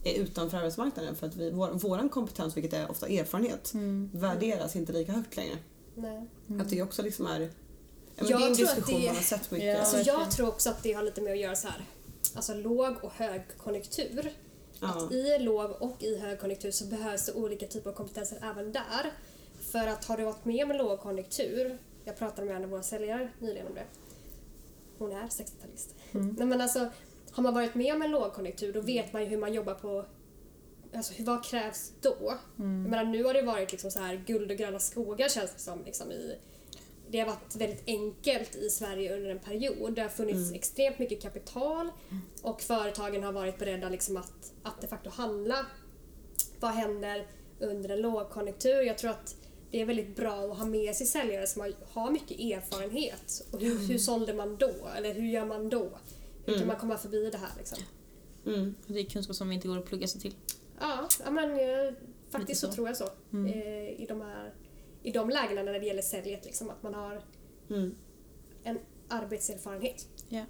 är 0.04 0.14
utanför 0.14 0.56
arbetsmarknaden 0.58 1.16
för 1.16 1.26
att 1.26 1.36
vi, 1.36 1.50
vår, 1.50 1.68
våran 1.70 2.08
kompetens, 2.08 2.56
vilket 2.56 2.72
är 2.72 2.90
ofta 2.90 3.08
erfarenhet, 3.08 3.72
värderas 4.12 4.76
inte 4.76 4.92
lika 4.92 5.12
högt 5.12 5.36
längre. 5.36 5.56
Nej. 5.94 6.26
Att 6.60 6.70
det 6.70 6.82
också 6.82 7.02
liksom 7.02 7.26
är... 7.26 7.40
Ja, 7.40 7.48
men 8.16 8.30
Jag 8.30 8.40
det 8.40 8.44
är 8.44 8.48
en 8.50 8.56
tror 8.56 8.66
att 8.68 8.74
diskussion 8.76 9.00
det- 9.00 9.06
man 9.06 9.16
har 9.16 9.22
sett 9.22 9.50
mycket. 9.50 9.66
Ja. 9.74 9.78
Alltså 9.80 9.98
jag 9.98 10.30
tror 10.30 10.48
också 10.48 10.70
att 10.70 10.82
det 10.82 10.92
har 10.92 11.02
lite 11.02 11.20
med 11.20 11.32
att 11.32 11.38
göra 11.38 11.56
så 11.56 11.68
här. 11.68 11.84
Alltså 12.36 12.54
låg 12.54 12.96
och 13.02 13.12
högkonjunktur. 13.12 14.32
Ja. 14.80 14.88
Att 14.88 15.12
i 15.12 15.38
låg 15.38 15.70
och 15.82 16.02
i 16.02 16.18
högkonjunktur 16.18 16.70
så 16.70 16.84
behövs 16.84 17.26
det 17.26 17.32
olika 17.32 17.66
typer 17.66 17.90
av 17.90 17.94
kompetenser 17.94 18.38
även 18.42 18.72
där. 18.72 19.12
För 19.60 19.86
att 19.86 20.04
har 20.04 20.16
du 20.16 20.24
varit 20.24 20.44
med 20.44 20.64
om 20.64 20.70
en 20.70 20.76
lågkonjunktur, 20.76 21.78
jag 22.04 22.18
pratade 22.18 22.46
med 22.46 22.56
en 22.56 22.64
av 22.64 22.70
våra 22.70 22.82
säljare 22.82 23.30
nyligen 23.38 23.66
om 23.66 23.74
det. 23.74 23.84
Hon 24.98 25.12
är 25.12 25.22
60-talist. 25.22 25.94
Nej 26.12 26.46
men 26.46 26.60
alltså, 26.60 26.90
har 27.30 27.42
man 27.42 27.54
varit 27.54 27.74
med 27.74 27.94
om 27.94 28.02
en 28.02 28.10
lågkonjunktur 28.10 28.72
då 28.72 28.80
vet 28.80 29.12
man 29.12 29.22
ju 29.22 29.28
hur 29.28 29.38
man 29.38 29.54
jobbar 29.54 29.74
på 29.74 30.04
Alltså 30.94 31.22
vad 31.22 31.44
krävs 31.44 31.92
då? 32.00 32.34
Jag 32.56 32.64
menar 32.64 33.04
nu 33.04 33.24
har 33.24 33.34
det 33.34 33.42
varit 33.42 33.72
liksom 33.72 33.90
så 33.90 34.00
här 34.00 34.24
guld 34.26 34.50
och 34.50 34.56
gröna 34.56 34.78
skogar 34.78 35.28
känns 35.28 35.52
det 35.52 35.60
som. 35.60 35.84
Liksom 35.84 36.12
i, 36.12 36.38
det 37.10 37.18
har 37.18 37.26
varit 37.26 37.56
väldigt 37.56 37.82
enkelt 37.86 38.56
i 38.56 38.70
Sverige 38.70 39.16
under 39.16 39.30
en 39.30 39.38
period. 39.38 39.94
Det 39.94 40.02
har 40.02 40.08
funnits 40.08 40.52
extremt 40.52 40.98
mycket 40.98 41.22
kapital 41.22 41.90
och 42.42 42.62
företagen 42.62 43.22
har 43.22 43.32
varit 43.32 43.58
beredda 43.58 43.88
liksom 43.88 44.16
att, 44.16 44.52
att 44.62 44.80
de 44.80 44.86
facto 44.86 45.10
handla. 45.10 45.66
Vad 46.60 46.70
händer 46.70 47.26
under 47.60 47.88
en 47.88 48.00
lågkonjunktur? 48.00 48.82
Jag 48.82 48.98
tror 48.98 49.10
att 49.10 49.36
det 49.70 49.80
är 49.80 49.84
väldigt 49.84 50.16
bra 50.16 50.52
att 50.52 50.58
ha 50.58 50.66
med 50.66 50.96
sig 50.96 51.06
säljare 51.06 51.46
som 51.46 51.62
har, 51.62 51.72
har 51.92 52.10
mycket 52.10 52.40
erfarenhet. 52.40 53.46
Och 53.52 53.60
hur, 53.60 53.88
hur 53.88 53.98
sålde 53.98 54.34
man 54.34 54.56
då? 54.56 54.74
Eller 54.96 55.14
hur 55.14 55.26
gör 55.26 55.46
man 55.46 55.68
då? 55.68 55.90
Hur 56.46 56.58
kan 56.58 56.66
man 56.66 56.76
komma 56.76 56.98
förbi 56.98 57.30
det 57.30 57.38
här? 57.38 57.50
Liksom? 57.58 57.78
Mm. 58.46 58.74
Det 58.86 59.00
är 59.00 59.04
kunskap 59.04 59.36
som 59.36 59.52
inte 59.52 59.68
går 59.68 59.78
att 59.78 59.86
plugga 59.86 60.06
sig 60.06 60.20
till. 60.20 60.34
Ja, 60.80 61.08
men 61.30 61.50
eh, 61.50 61.94
faktiskt 62.30 62.60
så. 62.60 62.66
så. 62.66 62.72
tror 62.72 62.88
jag 62.88 62.96
så. 62.96 63.08
Eh, 63.32 64.02
I, 64.02 64.06
de 64.08 64.20
här, 64.20 64.54
I 65.02 65.10
de 65.12 65.30
lägena 65.30 65.62
när 65.62 65.72
det 65.80 65.86
gäller 65.86 66.02
säljet, 66.02 66.44
liksom, 66.44 66.70
att 66.70 66.82
man 66.82 66.94
har 66.94 67.22
Mm. 67.70 67.94
en 68.64 68.78
arbetserfarenhet. 69.08 70.06
Ja. 70.28 70.44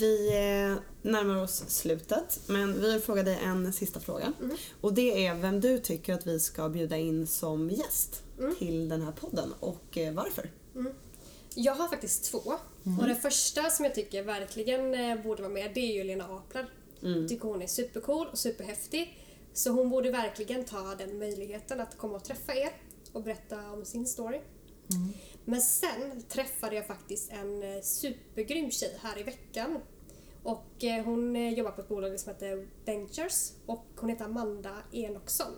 Vi 0.00 0.28
eh, 0.28 0.76
närmar 1.10 1.42
oss 1.42 1.64
slutet, 1.68 2.40
men 2.46 2.80
vi 2.80 2.92
vill 2.92 3.00
fråga 3.00 3.22
dig 3.22 3.38
en 3.44 3.72
sista 3.72 4.00
fråga. 4.00 4.32
Mm. 4.42 4.56
Och 4.80 4.94
det 4.94 5.26
är 5.26 5.34
vem 5.34 5.60
du 5.60 5.78
tycker 5.78 6.14
att 6.14 6.26
vi 6.26 6.40
ska 6.40 6.68
bjuda 6.68 6.96
in 6.96 7.26
som 7.26 7.70
gäst 7.70 8.22
Mm. 8.38 8.54
till 8.56 8.88
den 8.88 9.02
här 9.02 9.12
podden 9.12 9.54
och 9.60 9.98
eh, 9.98 10.12
varför. 10.14 10.50
Jag 11.54 11.74
har 11.74 11.88
faktiskt 11.88 12.24
två. 12.24 12.38
Och 13.00 13.06
den 13.06 13.16
första 13.16 13.70
som 13.70 13.84
jag 13.84 13.94
tycker 13.94 14.22
verkligen 14.22 14.94
eh, 14.94 15.22
borde 15.22 15.42
vara 15.42 15.52
med, 15.52 15.70
det 15.74 15.80
är 15.80 15.94
ju 15.94 16.04
Lena 16.04 16.24
Apler. 16.24 16.66
Jag 17.00 17.28
tycker 17.28 17.48
hon 17.48 17.62
är 17.62 17.66
supercool 17.66 18.26
och 18.32 18.38
superhäftig. 18.38 19.18
Så 19.52 19.70
hon 19.70 19.90
borde 19.90 20.10
verkligen 20.10 20.64
ta 20.64 20.94
den 20.98 21.18
möjligheten 21.18 21.80
att 21.80 21.98
komma 21.98 22.16
och 22.16 22.24
träffa 22.24 22.54
er 22.54 22.70
och 23.12 23.22
berätta 23.22 23.70
om 23.70 23.84
sin 23.84 24.06
story. 24.06 24.40
Men 25.44 25.60
sen 25.60 26.22
träffade 26.28 26.76
jag 26.76 26.86
faktiskt 26.86 27.32
en 27.32 27.62
eh, 27.62 27.80
supergrym 27.82 28.70
tjej 28.70 28.98
här 29.02 29.20
i 29.20 29.22
veckan. 29.22 29.78
Och 30.42 30.84
eh, 30.84 31.04
hon 31.04 31.36
eh, 31.36 31.52
jobbar 31.54 31.70
på 31.70 31.80
ett 31.80 31.88
bolag 31.88 32.20
som 32.20 32.32
heter 32.32 32.68
Ventures 32.84 33.52
och 33.66 33.86
hon 33.96 34.10
heter 34.10 34.24
Amanda 34.24 34.76
Enoksson. 34.92 35.52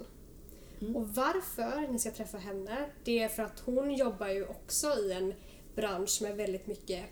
Och 0.95 1.09
varför 1.09 1.93
ni 1.93 1.99
ska 1.99 2.11
träffa 2.11 2.38
henne, 2.38 2.90
det 3.05 3.19
är 3.19 3.29
för 3.29 3.43
att 3.43 3.61
hon 3.61 3.95
jobbar 3.95 4.29
ju 4.29 4.47
också 4.47 4.87
i 4.99 5.12
en 5.12 5.35
bransch 5.75 6.23
med 6.23 6.37
väldigt 6.37 6.67
mycket 6.67 7.05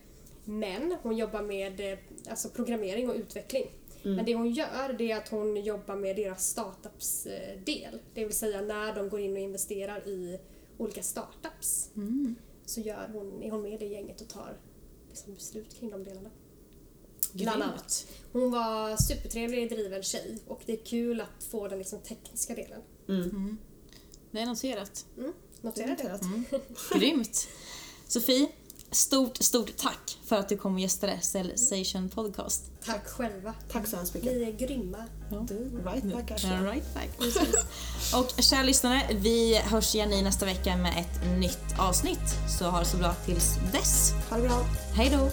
män. 0.44 0.96
Hon 1.02 1.16
jobbar 1.16 1.42
med 1.42 1.98
alltså 2.30 2.48
programmering 2.48 3.10
och 3.10 3.16
utveckling. 3.16 3.66
Men 4.02 4.24
det 4.24 4.34
hon 4.34 4.50
gör 4.50 4.94
det 4.98 5.12
är 5.12 5.16
att 5.16 5.28
hon 5.28 5.62
jobbar 5.62 5.96
med 5.96 6.16
deras 6.16 6.48
startups-del. 6.48 7.98
Det 8.14 8.24
vill 8.24 8.34
säga 8.34 8.60
när 8.60 8.94
de 8.94 9.08
går 9.08 9.20
in 9.20 9.32
och 9.32 9.38
investerar 9.38 10.08
i 10.08 10.40
olika 10.78 11.02
startups 11.02 11.90
så 12.66 12.80
gör 12.80 13.10
hon, 13.12 13.42
är 13.42 13.50
hon 13.50 13.62
med 13.62 13.72
i 13.72 13.76
det 13.76 13.86
gänget 13.86 14.20
och 14.20 14.28
tar 14.28 14.56
liksom 15.08 15.34
beslut 15.34 15.74
kring 15.74 15.90
de 15.90 16.04
delarna. 16.04 16.30
Bland 17.32 17.62
annat. 17.62 18.06
Hon 18.32 18.50
var 18.50 18.96
supertrevlig, 18.96 19.70
driven 19.70 20.02
tjej 20.02 20.38
och 20.46 20.60
det 20.66 20.72
är 20.72 20.84
kul 20.84 21.20
att 21.20 21.44
få 21.44 21.68
den 21.68 21.78
liksom 21.78 21.98
tekniska 21.98 22.54
delen. 22.54 22.80
Det 24.30 24.40
är 24.40 24.46
noterat. 24.46 25.06
Mm, 25.18 25.32
notera 25.60 25.96
det. 25.96 26.18
Grymt. 26.98 27.48
Sofie, 28.08 28.48
stort, 28.92 29.36
stort 29.36 29.76
tack 29.76 30.18
för 30.24 30.36
att 30.36 30.48
du 30.48 30.56
kom 30.56 30.74
och 30.74 30.80
gästade 30.80 31.18
Cellsation 31.20 32.08
Podcast. 32.08 32.62
Tack 32.84 33.06
själva. 33.08 33.54
Tack 33.72 33.86
så 33.86 33.96
hemskt 33.96 34.14
mycket. 34.14 34.32
Ni 34.32 34.42
är 34.42 34.52
grymma. 34.52 34.98
Du, 35.48 35.82
right 35.84 36.04
back 36.04 36.30
All 36.30 36.36
Asha. 36.36 36.62
right 36.72 36.94
back. 36.94 37.18
Precis. 37.18 37.54
Och 38.14 38.42
kära 38.42 38.62
lyssnare, 38.62 39.02
vi 39.14 39.56
hörs 39.56 39.94
igen 39.94 40.12
i 40.12 40.22
nästa 40.22 40.46
vecka 40.46 40.76
med 40.76 40.98
ett 40.98 41.38
nytt 41.38 41.78
avsnitt. 41.78 42.36
Så 42.58 42.64
ha 42.64 42.78
det 42.78 42.84
så 42.84 42.96
bra 42.96 43.14
tills 43.26 43.54
dess. 43.72 44.12
Ha 44.30 44.36
det 44.36 44.42
bra. 44.42 44.64
Hej 44.94 45.10
då! 45.10 45.30